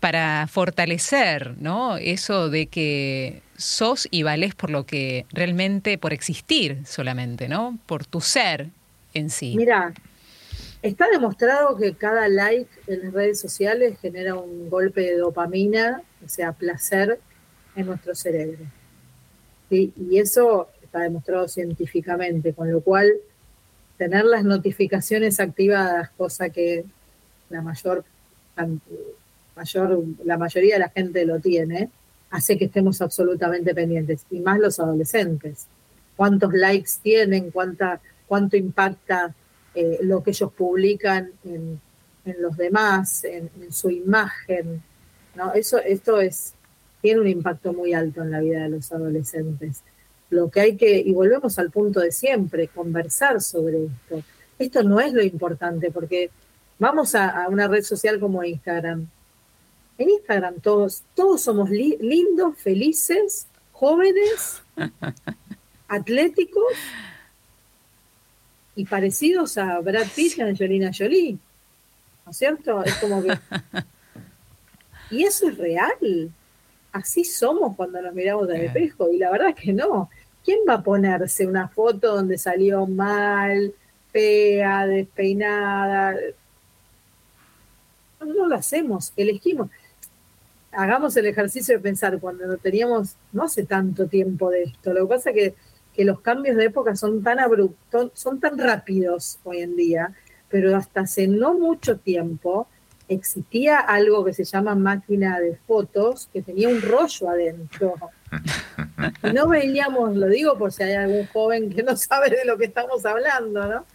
para 0.00 0.46
fortalecer 0.48 1.54
¿no? 1.60 1.96
eso 1.96 2.50
de 2.50 2.66
que 2.66 3.42
sos 3.56 4.06
y 4.10 4.22
valés 4.22 4.54
por 4.54 4.70
lo 4.70 4.84
que 4.84 5.26
realmente, 5.32 5.96
por 5.98 6.12
existir 6.12 6.82
solamente, 6.84 7.48
¿no? 7.48 7.78
Por 7.86 8.04
tu 8.04 8.20
ser 8.20 8.68
en 9.14 9.30
sí. 9.30 9.54
Mira, 9.56 9.94
está 10.82 11.08
demostrado 11.08 11.76
que 11.76 11.94
cada 11.94 12.28
like 12.28 12.68
en 12.86 13.04
las 13.04 13.12
redes 13.12 13.40
sociales 13.40 13.98
genera 14.00 14.34
un 14.34 14.68
golpe 14.68 15.00
de 15.02 15.16
dopamina, 15.16 16.02
o 16.24 16.28
sea, 16.28 16.52
placer 16.52 17.20
en 17.76 17.86
nuestro 17.86 18.14
cerebro. 18.14 18.64
Y 19.70 20.18
eso 20.18 20.68
está 20.82 21.00
demostrado 21.00 21.48
científicamente, 21.48 22.52
con 22.52 22.70
lo 22.70 22.80
cual 22.80 23.12
tener 23.96 24.24
las 24.24 24.44
notificaciones 24.44 25.40
activadas, 25.40 26.10
cosa 26.16 26.50
que 26.50 26.84
la 27.50 27.62
mayor, 27.62 28.04
mayor, 29.56 30.04
la 30.24 30.38
mayoría 30.38 30.74
de 30.74 30.80
la 30.80 30.88
gente 30.88 31.24
lo 31.24 31.40
tiene, 31.40 31.90
hace 32.30 32.58
que 32.58 32.66
estemos 32.66 33.00
absolutamente 33.00 33.74
pendientes, 33.74 34.26
y 34.30 34.40
más 34.40 34.58
los 34.58 34.80
adolescentes. 34.80 35.66
Cuántos 36.16 36.52
likes 36.52 36.92
tienen, 37.02 37.50
cuánta, 37.50 38.00
cuánto 38.26 38.56
impacta 38.56 39.34
eh, 39.74 39.98
lo 40.02 40.22
que 40.22 40.30
ellos 40.30 40.52
publican 40.52 41.30
en, 41.44 41.80
los 42.38 42.56
demás, 42.56 43.24
en, 43.24 43.50
en, 43.60 43.72
su 43.72 43.90
imagen. 43.90 44.82
¿no? 45.34 45.52
Eso, 45.52 45.78
esto 45.78 46.20
es, 46.20 46.54
tiene 47.02 47.20
un 47.20 47.28
impacto 47.28 47.72
muy 47.72 47.92
alto 47.92 48.22
en 48.22 48.30
la 48.30 48.40
vida 48.40 48.62
de 48.62 48.70
los 48.70 48.90
adolescentes 48.92 49.82
lo 50.34 50.50
que 50.50 50.60
hay 50.60 50.76
que, 50.76 50.98
y 50.98 51.12
volvemos 51.12 51.58
al 51.58 51.70
punto 51.70 52.00
de 52.00 52.12
siempre, 52.12 52.68
conversar 52.68 53.40
sobre 53.40 53.86
esto. 53.86 54.22
Esto 54.58 54.82
no 54.82 55.00
es 55.00 55.12
lo 55.12 55.22
importante, 55.22 55.90
porque 55.90 56.30
vamos 56.78 57.14
a, 57.14 57.48
una 57.48 57.68
red 57.68 57.82
social 57.82 58.20
como 58.20 58.44
Instagram. 58.44 59.06
En 59.96 60.10
Instagram 60.10 60.60
todos, 60.60 61.02
todos 61.14 61.42
somos 61.42 61.70
lindos, 61.70 62.58
felices, 62.58 63.46
jóvenes, 63.72 64.62
atléticos 65.88 66.72
y 68.76 68.84
parecidos 68.84 69.56
a 69.56 69.78
Brad 69.80 70.06
Pitt 70.14 70.38
y 70.38 70.40
a 70.42 70.46
Angelina 70.46 70.90
Jolie. 70.96 71.38
¿No 72.24 72.30
es 72.30 72.36
cierto? 72.36 72.82
Es 72.84 72.94
como 72.96 73.22
que... 73.22 73.38
Y 75.10 75.24
eso 75.24 75.48
es 75.48 75.58
real. 75.58 76.32
Así 76.92 77.24
somos 77.24 77.76
cuando 77.76 78.00
nos 78.00 78.14
miramos 78.14 78.48
al 78.48 78.56
espejo. 78.56 79.10
Y 79.12 79.18
la 79.18 79.30
verdad 79.30 79.50
es 79.50 79.54
que 79.56 79.72
no. 79.72 80.10
¿Quién 80.44 80.60
va 80.68 80.74
a 80.74 80.82
ponerse 80.82 81.46
una 81.46 81.68
foto 81.68 82.14
donde 82.14 82.38
salió 82.38 82.86
mal, 82.86 83.74
fea, 84.12 84.86
despeinada? 84.86 86.16
No 88.20 88.46
lo 88.46 88.54
hacemos, 88.54 89.12
elegimos. 89.16 89.70
Hagamos 90.72 91.16
el 91.16 91.26
ejercicio 91.26 91.76
de 91.76 91.82
pensar 91.82 92.18
cuando 92.18 92.46
no 92.46 92.56
teníamos, 92.56 93.16
no 93.32 93.44
hace 93.44 93.64
tanto 93.64 94.06
tiempo 94.06 94.50
de 94.50 94.64
esto. 94.64 94.92
Lo 94.92 95.02
que 95.02 95.14
pasa 95.14 95.30
es 95.30 95.36
que, 95.36 95.54
que 95.94 96.04
los 96.04 96.20
cambios 96.20 96.56
de 96.56 96.66
época 96.66 96.96
son 96.96 97.22
tan 97.22 97.38
abruptos, 97.38 98.10
son 98.14 98.40
tan 98.40 98.58
rápidos 98.58 99.38
hoy 99.44 99.60
en 99.60 99.76
día, 99.76 100.14
pero 100.48 100.76
hasta 100.76 101.02
hace 101.02 101.28
no 101.28 101.54
mucho 101.54 101.98
tiempo 101.98 102.66
existía 103.08 103.78
algo 103.78 104.24
que 104.24 104.32
se 104.32 104.44
llama 104.44 104.74
máquina 104.74 105.38
de 105.38 105.56
fotos 105.66 106.28
que 106.32 106.42
tenía 106.42 106.68
un 106.68 106.80
rollo 106.80 107.28
adentro. 107.28 107.94
No 109.32 109.48
veíamos, 109.48 110.16
lo 110.16 110.26
digo 110.26 110.56
por 110.58 110.72
si 110.72 110.82
hay 110.82 110.94
algún 110.94 111.26
joven 111.26 111.70
que 111.70 111.82
no 111.82 111.96
sabe 111.96 112.30
de 112.30 112.44
lo 112.44 112.56
que 112.58 112.66
estamos 112.66 113.04
hablando, 113.04 113.66
¿no? 113.66 113.86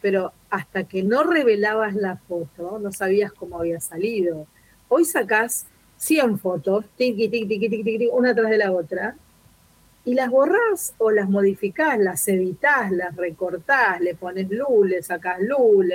Pero 0.00 0.32
hasta 0.50 0.84
que 0.84 1.02
no 1.02 1.22
revelabas 1.22 1.94
la 1.94 2.16
foto, 2.16 2.78
no 2.78 2.92
sabías 2.92 3.32
cómo 3.32 3.58
había 3.58 3.80
salido. 3.80 4.46
Hoy 4.88 5.04
sacás 5.04 5.66
100 5.98 6.38
fotos, 6.38 6.84
tiqui, 6.96 7.28
tiqui, 7.28 7.58
tiqui, 7.58 7.84
tiqui, 7.84 8.08
una 8.12 8.34
tras 8.34 8.50
de 8.50 8.58
la 8.58 8.72
otra, 8.72 9.16
y 10.04 10.14
las 10.14 10.30
borrás 10.30 10.94
o 10.98 11.10
las 11.12 11.28
modificás, 11.28 11.98
las 11.98 12.26
editás, 12.26 12.90
las 12.90 13.14
recortás, 13.14 14.00
le 14.00 14.14
pones 14.16 14.50
luz, 14.50 14.88
le 14.88 15.02
sacás 15.02 15.38
luz, 15.40 15.86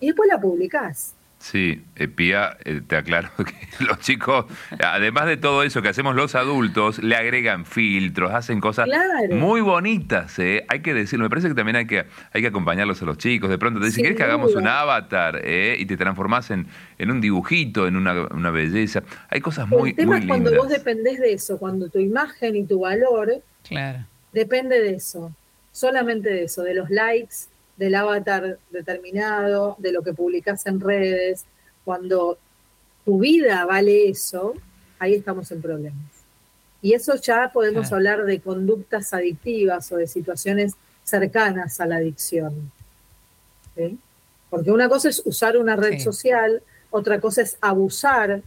y 0.00 0.06
después 0.06 0.28
la 0.28 0.40
publicás. 0.40 1.14
Sí, 1.38 1.84
eh, 1.94 2.08
Pía, 2.08 2.56
eh, 2.64 2.80
te 2.84 2.96
aclaro 2.96 3.30
que 3.36 3.84
los 3.84 4.00
chicos, 4.00 4.46
además 4.82 5.26
de 5.26 5.36
todo 5.36 5.62
eso 5.62 5.82
que 5.82 5.88
hacemos 5.88 6.16
los 6.16 6.34
adultos, 6.34 6.98
le 6.98 7.14
agregan 7.14 7.64
filtros, 7.64 8.32
hacen 8.34 8.60
cosas 8.60 8.88
muy 9.30 9.60
bonitas, 9.60 10.36
¿eh? 10.40 10.64
hay 10.68 10.80
que 10.80 10.94
decirlo. 10.94 11.24
Me 11.24 11.30
parece 11.30 11.48
que 11.48 11.54
también 11.54 11.76
hay 11.76 11.86
que, 11.86 12.06
hay 12.32 12.42
que 12.42 12.48
acompañarlos 12.48 13.00
a 13.02 13.04
los 13.04 13.18
chicos. 13.18 13.50
De 13.50 13.58
pronto 13.58 13.78
te 13.78 13.86
dicen, 13.86 14.02
¿quieres 14.02 14.16
que 14.16 14.24
hagamos 14.24 14.54
un 14.56 14.66
avatar 14.66 15.40
eh? 15.44 15.76
y 15.78 15.86
te 15.86 15.96
transformás 15.96 16.50
en, 16.50 16.66
en 16.98 17.10
un 17.10 17.20
dibujito, 17.20 17.86
en 17.86 17.96
una, 17.96 18.26
una 18.32 18.50
belleza? 18.50 19.04
Hay 19.30 19.40
cosas 19.40 19.68
muy, 19.68 19.90
El 19.90 19.96
tema 19.96 20.18
es 20.18 20.26
cuando 20.26 20.52
vos 20.56 20.68
dependés 20.68 21.20
de 21.20 21.32
eso, 21.32 21.58
cuando 21.58 21.88
tu 21.88 22.00
imagen 22.00 22.56
y 22.56 22.64
tu 22.64 22.80
valor 22.80 23.42
claro. 23.66 24.00
depende 24.32 24.80
de 24.80 24.94
eso, 24.96 25.32
solamente 25.70 26.28
de 26.30 26.44
eso, 26.44 26.62
de 26.64 26.74
los 26.74 26.90
likes, 26.90 27.46
del 27.78 27.94
avatar 27.94 28.58
determinado, 28.70 29.76
de 29.78 29.92
lo 29.92 30.02
que 30.02 30.12
publicas 30.12 30.66
en 30.66 30.80
redes, 30.80 31.46
cuando 31.84 32.36
tu 33.04 33.20
vida 33.20 33.64
vale 33.64 34.10
eso, 34.10 34.54
ahí 34.98 35.14
estamos 35.14 35.50
en 35.52 35.62
problemas. 35.62 36.18
Y 36.82 36.92
eso 36.92 37.14
ya 37.16 37.50
podemos 37.52 37.90
hablar 37.92 38.24
de 38.24 38.40
conductas 38.40 39.14
adictivas 39.14 39.90
o 39.90 39.96
de 39.96 40.06
situaciones 40.06 40.74
cercanas 41.02 41.80
a 41.80 41.86
la 41.86 41.96
adicción. 41.96 42.70
Porque 44.50 44.70
una 44.70 44.88
cosa 44.88 45.08
es 45.08 45.22
usar 45.24 45.56
una 45.56 45.76
red 45.76 45.98
social, 46.00 46.62
otra 46.90 47.20
cosa 47.20 47.42
es 47.42 47.56
abusar 47.60 48.42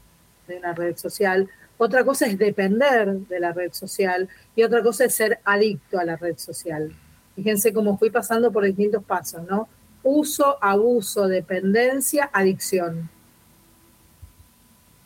de 0.48 0.58
una 0.58 0.74
red 0.74 0.98
social, 0.98 1.50
otra 1.78 2.04
cosa 2.04 2.28
es 2.28 2.38
depender 2.38 3.12
de 3.12 3.40
la 3.40 3.54
red 3.54 3.74
social 3.74 4.30
y 4.56 4.64
otra 4.64 4.84
cosa 4.84 5.06
es 5.06 5.16
ser 5.16 5.40
adicto 5.44 6.00
a 6.00 6.06
la 6.06 6.16
red 6.16 6.38
social. 6.38 6.92
Fíjense 7.36 7.74
cómo 7.74 7.98
fui 7.98 8.10
pasando 8.10 8.52
por 8.52 8.64
distintos 8.66 9.04
pasos, 9.04 9.44
¿no? 9.50 9.68
Uso, 10.04 10.58
abuso, 10.62 11.28
dependencia, 11.28 12.30
adicción. 12.34 13.10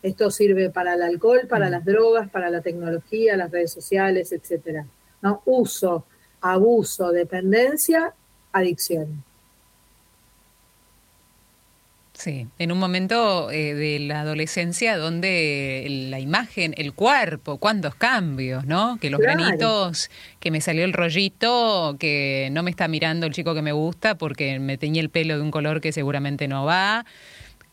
Esto 0.02 0.30
sirve 0.30 0.70
para 0.70 0.94
el 0.94 1.02
alcohol, 1.02 1.48
para 1.50 1.68
mm. 1.68 1.72
las 1.72 1.86
drogas, 1.86 2.30
para 2.30 2.50
la 2.50 2.62
tecnología, 2.62 3.36
las 3.36 3.52
redes 3.52 3.72
sociales, 3.72 4.32
etcétera. 4.32 4.86
¿No? 5.22 5.42
Uso, 5.46 6.06
abuso, 6.42 7.12
dependencia, 7.12 8.14
adicción. 8.52 9.24
Sí, 12.18 12.48
en 12.60 12.72
un 12.72 12.80
momento 12.80 13.52
eh, 13.52 13.74
de 13.74 14.00
la 14.00 14.22
adolescencia 14.22 14.98
donde 14.98 15.86
la 16.10 16.20
imagen, 16.20 16.74
el 16.78 16.94
cuerpo, 16.94 17.58
cuántos 17.58 17.94
cambios, 17.96 18.66
¿no? 18.66 18.98
Que 19.02 19.10
los 19.10 19.20
granitos, 19.20 20.10
que 20.40 20.50
me 20.50 20.62
salió 20.62 20.86
el 20.86 20.94
rollito, 20.94 21.98
que 22.00 22.48
no 22.54 22.64
me 22.64 22.72
está 22.72 22.88
mirando 22.88 23.26
el 23.26 23.34
chico 23.34 23.54
que 23.54 23.62
me 23.62 23.74
gusta 23.74 24.16
porque 24.18 24.60
me 24.60 24.78
teñí 24.78 25.00
el 25.00 25.10
pelo 25.10 25.36
de 25.36 25.42
un 25.42 25.52
color 25.52 25.82
que 25.82 25.92
seguramente 25.92 26.48
no 26.48 26.64
va. 26.64 27.06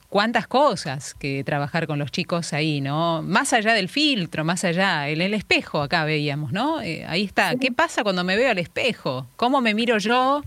Cuántas 0.08 0.48
cosas 0.48 1.14
que 1.14 1.44
trabajar 1.44 1.86
con 1.86 2.00
los 2.00 2.10
chicos 2.10 2.52
ahí, 2.52 2.80
¿no? 2.80 3.22
Más 3.22 3.52
allá 3.52 3.74
del 3.74 3.88
filtro, 3.88 4.44
más 4.44 4.64
allá, 4.64 5.08
en 5.08 5.20
el 5.20 5.34
espejo 5.34 5.80
acá 5.80 6.04
veíamos, 6.04 6.52
¿no? 6.52 6.82
Eh, 6.82 7.04
ahí 7.06 7.22
está. 7.22 7.54
¿Qué 7.54 7.70
pasa 7.70 8.02
cuando 8.02 8.24
me 8.24 8.36
veo 8.36 8.50
al 8.50 8.58
espejo? 8.58 9.28
¿Cómo 9.36 9.60
me 9.60 9.72
miro 9.72 9.98
yo? 9.98 10.42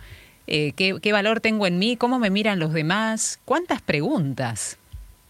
Eh, 0.48 0.74
¿qué, 0.74 1.12
valor 1.12 1.40
tengo 1.40 1.66
en 1.66 1.80
mí, 1.80 1.98
cómo 1.98 2.20
me 2.20 2.30
miran 2.30 2.60
los 2.60 2.74
demás, 2.74 3.40
cuántas 3.46 3.82
preguntas. 3.82 4.78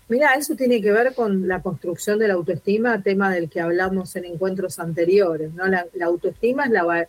Mira, 0.10 0.34
eso 0.34 0.56
tiene 0.56 0.82
que 0.82 0.92
ver 0.92 1.16
con 1.16 1.48
la 1.48 1.62
construcción 1.62 2.20
de 2.20 2.28
la 2.28 2.36
autoestima, 2.36 3.02
tema 3.02 3.32
del 3.32 3.50
que 3.50 3.62
hablamos 3.62 4.16
en 4.16 4.26
encuentros 4.26 4.78
anteriores. 4.78 5.54
¿no? 5.54 5.66
La, 5.68 5.88
autoestima 6.04 6.66
es 6.66 6.72
la, 6.72 7.08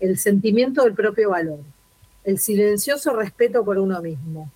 el 0.00 0.18
sentimiento 0.18 0.84
del 0.84 0.94
propio 0.94 1.30
valor, 1.30 1.60
el 2.24 2.38
silencioso 2.38 3.14
respeto 3.14 3.64
por 3.64 3.78
uno 3.78 4.02
mismo. 4.02 4.50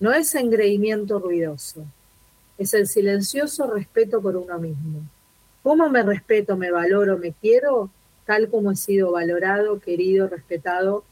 No 0.00 0.12
es 0.12 0.34
engreimiento 0.34 1.18
ruidoso, 1.18 1.84
es 2.58 2.74
el 2.74 2.88
silencioso 2.88 3.70
respeto 3.70 4.20
por 4.20 4.36
uno 4.36 4.58
mismo. 4.58 5.02
¿Cómo 5.62 5.88
me 5.88 6.02
respeto, 6.02 6.56
me 6.56 6.70
valoro, 6.70 7.16
me 7.18 7.32
quiero? 7.32 7.90
Tal 8.26 8.48
como 8.48 8.72
he 8.72 8.76
sido 8.76 9.12
valorado, 9.12 9.78
querido, 9.78 10.26
respetado 10.28 11.04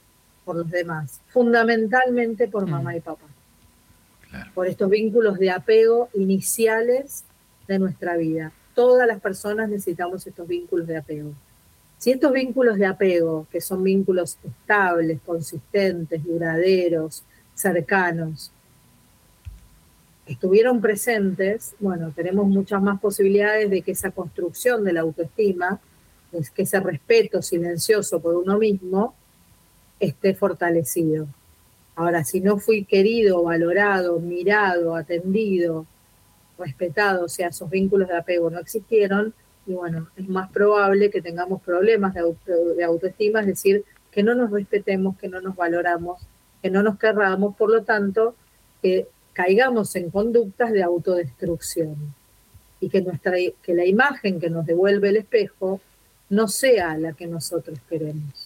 por 0.45 0.57
los 0.57 0.71
demás, 0.71 1.21
fundamentalmente 1.29 2.49
por 2.49 2.69
mamá 2.69 2.93
mm. 2.93 2.97
y 2.97 3.01
papá, 3.01 3.27
por 4.55 4.67
estos 4.67 4.91
vínculos 4.91 5.39
de 5.39 5.51
apego 5.51 6.09
iniciales 6.15 7.25
de 7.69 7.79
nuestra 7.79 8.17
vida. 8.17 8.53
Todas 8.75 9.07
las 9.07 9.21
personas 9.21 9.69
necesitamos 9.69 10.27
estos 10.27 10.49
vínculos 10.49 10.87
de 10.87 10.97
apego. 10.97 11.33
Si 11.99 12.11
estos 12.11 12.33
vínculos 12.33 12.79
de 12.79 12.87
apego, 12.87 13.47
que 13.53 13.61
son 13.61 13.83
vínculos 13.85 14.37
estables, 14.43 15.21
consistentes, 15.25 16.25
duraderos, 16.25 17.23
cercanos, 17.55 18.51
estuvieron 20.27 20.81
presentes, 20.81 21.75
bueno, 21.79 22.13
tenemos 22.15 22.47
muchas 22.47 22.83
más 22.83 23.01
posibilidades 23.01 23.71
de 23.71 23.83
que 23.83 23.93
esa 23.93 24.11
construcción 24.11 24.83
de 24.85 24.95
la 24.95 25.03
autoestima, 25.03 25.81
que 26.55 26.63
ese 26.63 26.81
respeto 26.81 27.43
silencioso 27.43 28.21
por 28.21 28.35
uno 28.35 28.59
mismo, 28.59 29.15
esté 30.03 30.35
fortalecido. 30.35 31.29
Ahora, 31.95 32.25
si 32.25 32.41
no 32.41 32.59
fui 32.59 32.85
querido, 32.85 33.43
valorado, 33.45 34.19
mirado, 34.19 34.97
atendido, 34.97 35.87
respetado, 36.59 37.27
o 37.27 37.29
sea, 37.29 37.49
esos 37.49 37.71
vínculos 37.71 38.09
de 38.09 38.17
apego 38.17 38.51
no 38.51 38.59
existieron, 38.59 39.33
y 39.67 39.75
bueno, 39.75 40.09
es 40.17 40.29
más 40.29 40.51
probable 40.51 41.11
que 41.11 41.23
tengamos 41.23 41.63
problemas 41.63 42.15
de, 42.15 42.85
autoestima, 42.85 43.41
es 43.41 43.47
decir, 43.47 43.85
que 44.11 44.23
no 44.23 44.35
nos 44.35 44.51
respetemos, 44.51 45.17
que 45.19 45.29
no 45.29 45.41
nos 45.41 45.55
valoramos, 45.55 46.21
que 46.61 46.71
no 46.71 46.83
nos 46.83 46.99
querramos, 46.99 47.55
por 47.57 47.71
lo 47.71 47.85
tanto, 47.85 48.35
que 48.83 49.07
caigamos 49.33 49.95
en 49.95 50.11
conductas 50.11 50.73
de 50.73 50.83
autodestrucción 50.83 51.97
y 52.81 52.89
que, 52.89 53.03
nuestra, 53.03 53.37
que 53.63 53.75
la 53.75 53.85
imagen 53.85 54.41
que 54.41 54.51
nos 54.51 54.67
devuelve 54.67 55.11
el 55.11 55.17
espejo 55.19 55.81
no 56.29 56.49
sea 56.49 56.99
la 56.99 57.13
que 57.13 57.29
nosotros 57.29 57.79
queremos. 57.89 58.42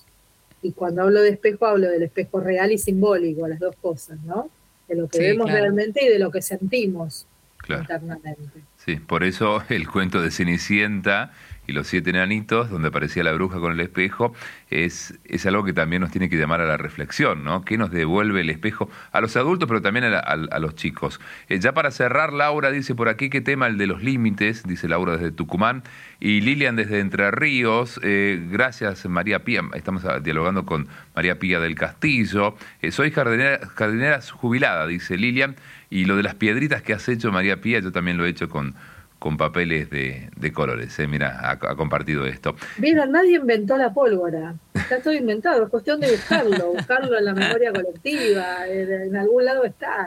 Y 0.62 0.72
cuando 0.72 1.02
hablo 1.02 1.20
de 1.20 1.30
espejo, 1.30 1.66
hablo 1.66 1.88
del 1.88 2.02
espejo 2.02 2.40
real 2.40 2.72
y 2.72 2.78
simbólico, 2.78 3.46
las 3.46 3.60
dos 3.60 3.76
cosas, 3.76 4.18
¿no? 4.24 4.50
De 4.88 4.96
lo 4.96 5.08
que 5.08 5.18
vemos 5.18 5.50
realmente 5.50 6.04
y 6.04 6.08
de 6.08 6.18
lo 6.18 6.30
que 6.30 6.42
sentimos 6.42 7.26
internamente. 7.68 8.60
Sí, 8.84 8.96
por 8.96 9.24
eso 9.24 9.62
el 9.68 9.88
cuento 9.88 10.22
de 10.22 10.30
Cenicienta 10.30 11.32
y 11.66 11.72
los 11.72 11.86
siete 11.86 12.10
enanitos, 12.10 12.70
donde 12.70 12.88
aparecía 12.88 13.24
la 13.24 13.32
bruja 13.32 13.58
con 13.58 13.72
el 13.72 13.80
espejo, 13.80 14.34
es, 14.70 15.18
es 15.24 15.46
algo 15.46 15.64
que 15.64 15.72
también 15.72 16.02
nos 16.02 16.10
tiene 16.10 16.28
que 16.28 16.36
llamar 16.36 16.60
a 16.60 16.66
la 16.66 16.76
reflexión, 16.76 17.44
¿no? 17.44 17.64
¿Qué 17.64 17.78
nos 17.78 17.90
devuelve 17.90 18.40
el 18.40 18.50
espejo 18.50 18.90
a 19.12 19.20
los 19.20 19.36
adultos, 19.36 19.68
pero 19.68 19.82
también 19.82 20.04
a, 20.04 20.58
los 20.58 20.74
chicos? 20.74 21.20
Eh, 21.48 21.58
ya 21.58 21.72
para 21.72 21.90
cerrar, 21.90 22.32
Laura 22.32 22.70
dice 22.70 22.94
por 22.94 23.08
aquí, 23.08 23.30
¿qué 23.30 23.40
tema 23.40 23.66
el 23.66 23.78
de 23.78 23.86
los 23.86 24.02
límites? 24.02 24.62
Dice 24.64 24.88
Laura 24.88 25.16
desde 25.16 25.32
Tucumán. 25.32 25.82
Y 26.18 26.40
Lilian 26.40 26.76
desde 26.76 27.00
Entre 27.00 27.30
Ríos, 27.30 28.00
eh, 28.02 28.40
gracias 28.50 29.06
María 29.06 29.44
Pía, 29.44 29.62
estamos 29.74 30.02
dialogando 30.22 30.64
con 30.64 30.88
María 31.14 31.38
Pía 31.38 31.60
del 31.60 31.74
Castillo. 31.74 32.56
Eh, 32.80 32.90
soy 32.90 33.10
jardinera, 33.10 33.60
jardinera 33.74 34.20
jubilada, 34.22 34.86
dice 34.86 35.16
Lilian. 35.16 35.56
Y 35.90 36.04
lo 36.06 36.16
de 36.16 36.22
las 36.22 36.34
piedritas 36.34 36.82
que 36.82 36.92
has 36.92 37.08
hecho, 37.08 37.30
María 37.30 37.60
Pía, 37.60 37.80
yo 37.80 37.92
también 37.92 38.16
lo 38.16 38.24
he 38.24 38.28
hecho 38.28 38.48
con 38.48 38.74
con 39.18 39.36
papeles 39.36 39.90
de, 39.90 40.52
colores. 40.52 40.98
¿eh? 40.98 41.06
Mira, 41.06 41.50
ha, 41.50 41.58
compartido 41.76 42.26
esto. 42.26 42.54
Mira, 42.78 43.06
nadie 43.06 43.36
inventó 43.36 43.76
la 43.76 43.92
pólvora. 43.92 44.54
Está 44.74 45.00
todo 45.00 45.14
inventado. 45.14 45.64
Es 45.64 45.70
cuestión 45.70 46.00
de 46.00 46.10
buscarlo, 46.10 46.72
buscarlo 46.72 47.18
en 47.18 47.24
la 47.24 47.34
memoria 47.34 47.72
colectiva. 47.72 48.66
En, 48.68 49.16
algún 49.16 49.44
lado 49.44 49.64
está. 49.64 50.06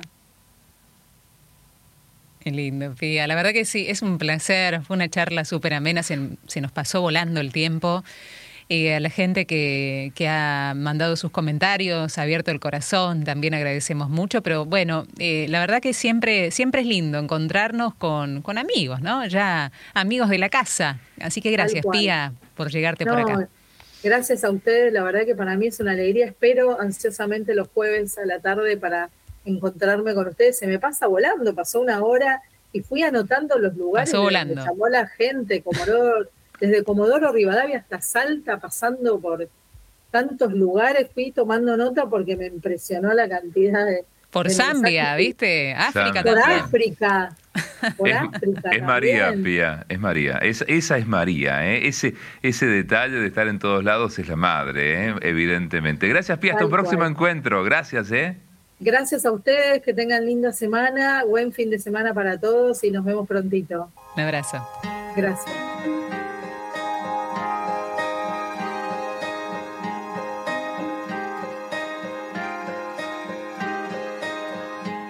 Qué 2.39 2.51
lindo, 2.51 2.93
Pía. 2.95 3.27
La 3.27 3.35
verdad 3.35 3.51
que 3.51 3.65
sí, 3.65 3.85
es 3.89 4.01
un 4.01 4.17
placer. 4.17 4.81
Fue 4.83 4.95
una 4.95 5.09
charla 5.09 5.43
súper 5.43 5.73
amena. 5.73 6.03
Se, 6.03 6.17
se 6.47 6.61
nos 6.61 6.71
pasó 6.71 7.01
volando 7.01 7.41
el 7.41 7.51
tiempo. 7.51 8.03
Y 8.71 8.89
a 8.89 8.99
la 8.99 9.09
gente 9.09 9.47
que, 9.47 10.11
que, 10.13 10.27
ha 10.27 10.73
mandado 10.75 11.15
sus 11.15 11.31
comentarios, 11.31 12.19
ha 12.19 12.21
abierto 12.21 12.51
el 12.51 12.59
corazón, 12.59 13.23
también 13.23 13.55
agradecemos 13.55 14.11
mucho, 14.11 14.43
pero 14.43 14.63
bueno, 14.63 15.07
eh, 15.17 15.47
la 15.49 15.59
verdad 15.59 15.81
que 15.81 15.91
siempre, 15.91 16.51
siempre 16.51 16.81
es 16.81 16.87
lindo 16.87 17.17
encontrarnos 17.17 17.95
con, 17.95 18.43
con, 18.43 18.59
amigos, 18.59 19.01
¿no? 19.01 19.25
Ya 19.25 19.71
amigos 19.95 20.29
de 20.29 20.37
la 20.37 20.49
casa. 20.49 20.99
Así 21.19 21.41
que 21.41 21.49
gracias, 21.49 21.83
Pía, 21.91 22.31
por 22.55 22.69
llegarte 22.69 23.07
por 23.07 23.19
acá. 23.19 23.49
Gracias 24.03 24.43
a 24.43 24.51
ustedes, 24.51 24.93
la 24.93 25.01
verdad 25.01 25.25
que 25.25 25.33
para 25.33 25.57
mí 25.57 25.65
es 25.65 25.79
una 25.79 25.93
alegría. 25.93 26.27
Espero 26.27 26.79
ansiosamente 26.79 27.55
los 27.55 27.69
jueves 27.69 28.19
a 28.19 28.25
la 28.25 28.39
tarde 28.39 28.77
para 28.77 29.09
encontrarme 29.45 30.13
con 30.13 30.27
ustedes. 30.27 30.59
Se 30.59 30.67
me 30.67 30.77
pasa 30.77 31.07
volando, 31.07 31.55
pasó 31.55 31.81
una 31.81 32.03
hora 32.03 32.43
y 32.71 32.81
fui 32.81 33.01
anotando 33.01 33.57
los 33.57 33.75
lugares 33.75 34.11
pasó 34.11 34.21
volando. 34.21 34.63
llamó 34.63 34.87
la 34.89 35.07
gente, 35.07 35.63
como 35.63 35.83
no 35.87 36.27
desde 36.59 36.83
Comodoro 36.83 37.31
Rivadavia 37.31 37.79
hasta 37.79 38.01
Salta, 38.01 38.59
pasando 38.59 39.19
por 39.19 39.47
tantos 40.11 40.53
lugares, 40.53 41.07
fui 41.13 41.31
tomando 41.31 41.77
nota 41.77 42.05
porque 42.07 42.35
me 42.35 42.47
impresionó 42.47 43.13
la 43.13 43.27
cantidad 43.27 43.85
de... 43.85 44.05
Por 44.31 44.51
Zambia, 44.51 45.15
¿viste? 45.15 45.73
África 45.73 46.21
Por 46.21 46.37
África. 46.37 47.35
Por 47.97 48.09
es, 48.09 48.15
África. 48.15 48.69
Es 48.71 48.83
María, 48.83 49.33
Pía, 49.43 49.85
es 49.89 49.99
María. 49.99 50.37
esa 50.37 50.97
es 50.97 51.07
María, 51.07 51.67
¿eh? 51.67 51.87
Ese, 51.87 52.13
ese 52.43 52.67
detalle 52.67 53.15
de 53.15 53.27
estar 53.27 53.47
en 53.47 53.57
todos 53.57 53.83
lados 53.83 54.19
es 54.19 54.27
la 54.27 54.35
madre, 54.35 55.07
¿eh? 55.09 55.15
evidentemente. 55.21 56.07
Gracias, 56.07 56.37
Pía. 56.37 56.53
Hasta 56.53 56.65
un 56.65 56.71
próximo 56.71 57.05
encuentro. 57.05 57.63
Gracias, 57.63 58.11
¿eh? 58.11 58.37
Gracias 58.79 59.25
a 59.25 59.31
ustedes, 59.31 59.81
que 59.81 59.93
tengan 59.93 60.25
linda 60.25 60.53
semana, 60.53 61.23
buen 61.25 61.51
fin 61.51 61.69
de 61.69 61.79
semana 61.79 62.13
para 62.13 62.39
todos 62.39 62.83
y 62.83 62.91
nos 62.91 63.03
vemos 63.03 63.27
prontito. 63.27 63.91
Un 64.15 64.23
abrazo. 64.23 64.65
Gracias. 65.15 66.08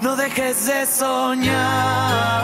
No 0.00 0.16
dejes 0.16 0.66
de 0.66 0.86
soñar. 0.86 2.40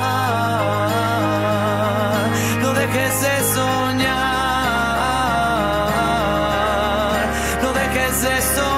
Dejes 2.86 3.20
de 3.20 3.36
soñar, 3.54 4.06
no 7.62 7.72
dejes 7.72 8.22
de 8.22 8.40
soñar, 8.42 8.75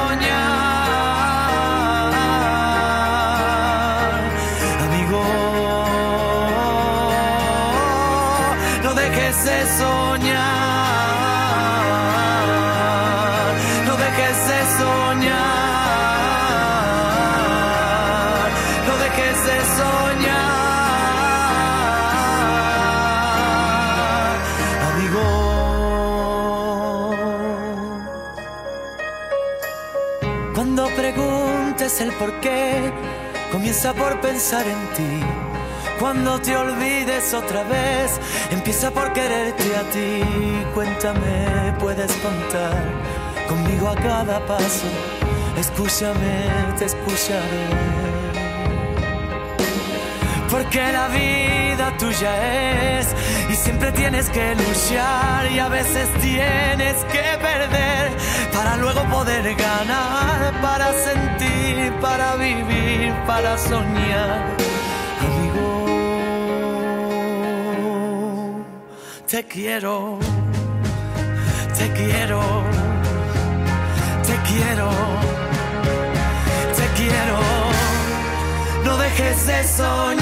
el 32.01 32.12
por 32.12 32.32
qué, 32.40 32.92
comienza 33.51 33.92
por 33.94 34.20
pensar 34.20 34.66
en 34.66 34.86
ti. 34.94 35.26
Cuando 35.99 36.40
te 36.40 36.57
olvides 36.57 37.34
otra 37.34 37.64
vez, 37.64 38.20
empieza 38.51 38.90
por 38.90 39.12
quererte 39.12 39.76
a 39.76 39.82
ti. 39.90 40.22
Cuéntame, 40.74 41.74
puedes 41.78 42.12
contar 42.16 42.84
conmigo 43.49 43.88
a 43.88 43.94
cada 43.96 44.44
paso. 44.46 44.86
Escúchame, 45.57 46.74
te 46.78 46.84
escucharé 46.84 48.18
porque 50.59 50.92
la 50.92 51.06
vida 51.09 51.96
tuya 51.98 52.98
es 52.98 53.06
y 53.48 53.54
siempre 53.54 53.92
tienes 53.92 54.28
que 54.28 54.56
luchar 54.56 55.50
y 55.52 55.59
a 55.61 55.68
veces 55.68 56.09
tienes 56.20 56.96
que 57.12 57.26
perder 57.48 58.11
para 58.52 58.76
luego 58.76 59.04
poder 59.04 59.54
ganar, 59.54 60.61
para 60.61 60.92
sentir, 60.92 61.92
para 62.00 62.34
vivir, 62.36 63.14
para 63.24 63.56
soñar. 63.56 64.56
Amigo, 65.26 65.68
te 69.30 69.44
quiero, 69.44 70.18
te 71.78 71.92
quiero, 71.92 72.42
te 74.26 74.36
quiero, 74.48 74.90
dejes 78.99 79.46
de 79.46 79.64
soñar, 79.64 80.18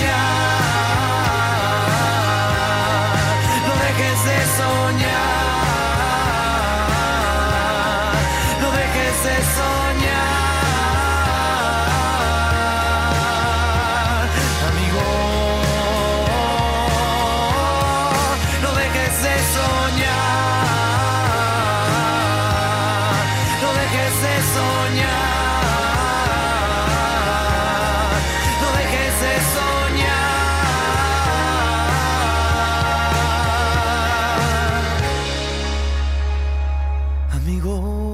no 3.67 3.75
dejes 3.85 4.25
de 4.25 4.39
soñar. 4.57 5.16
conmigo. 37.47 38.07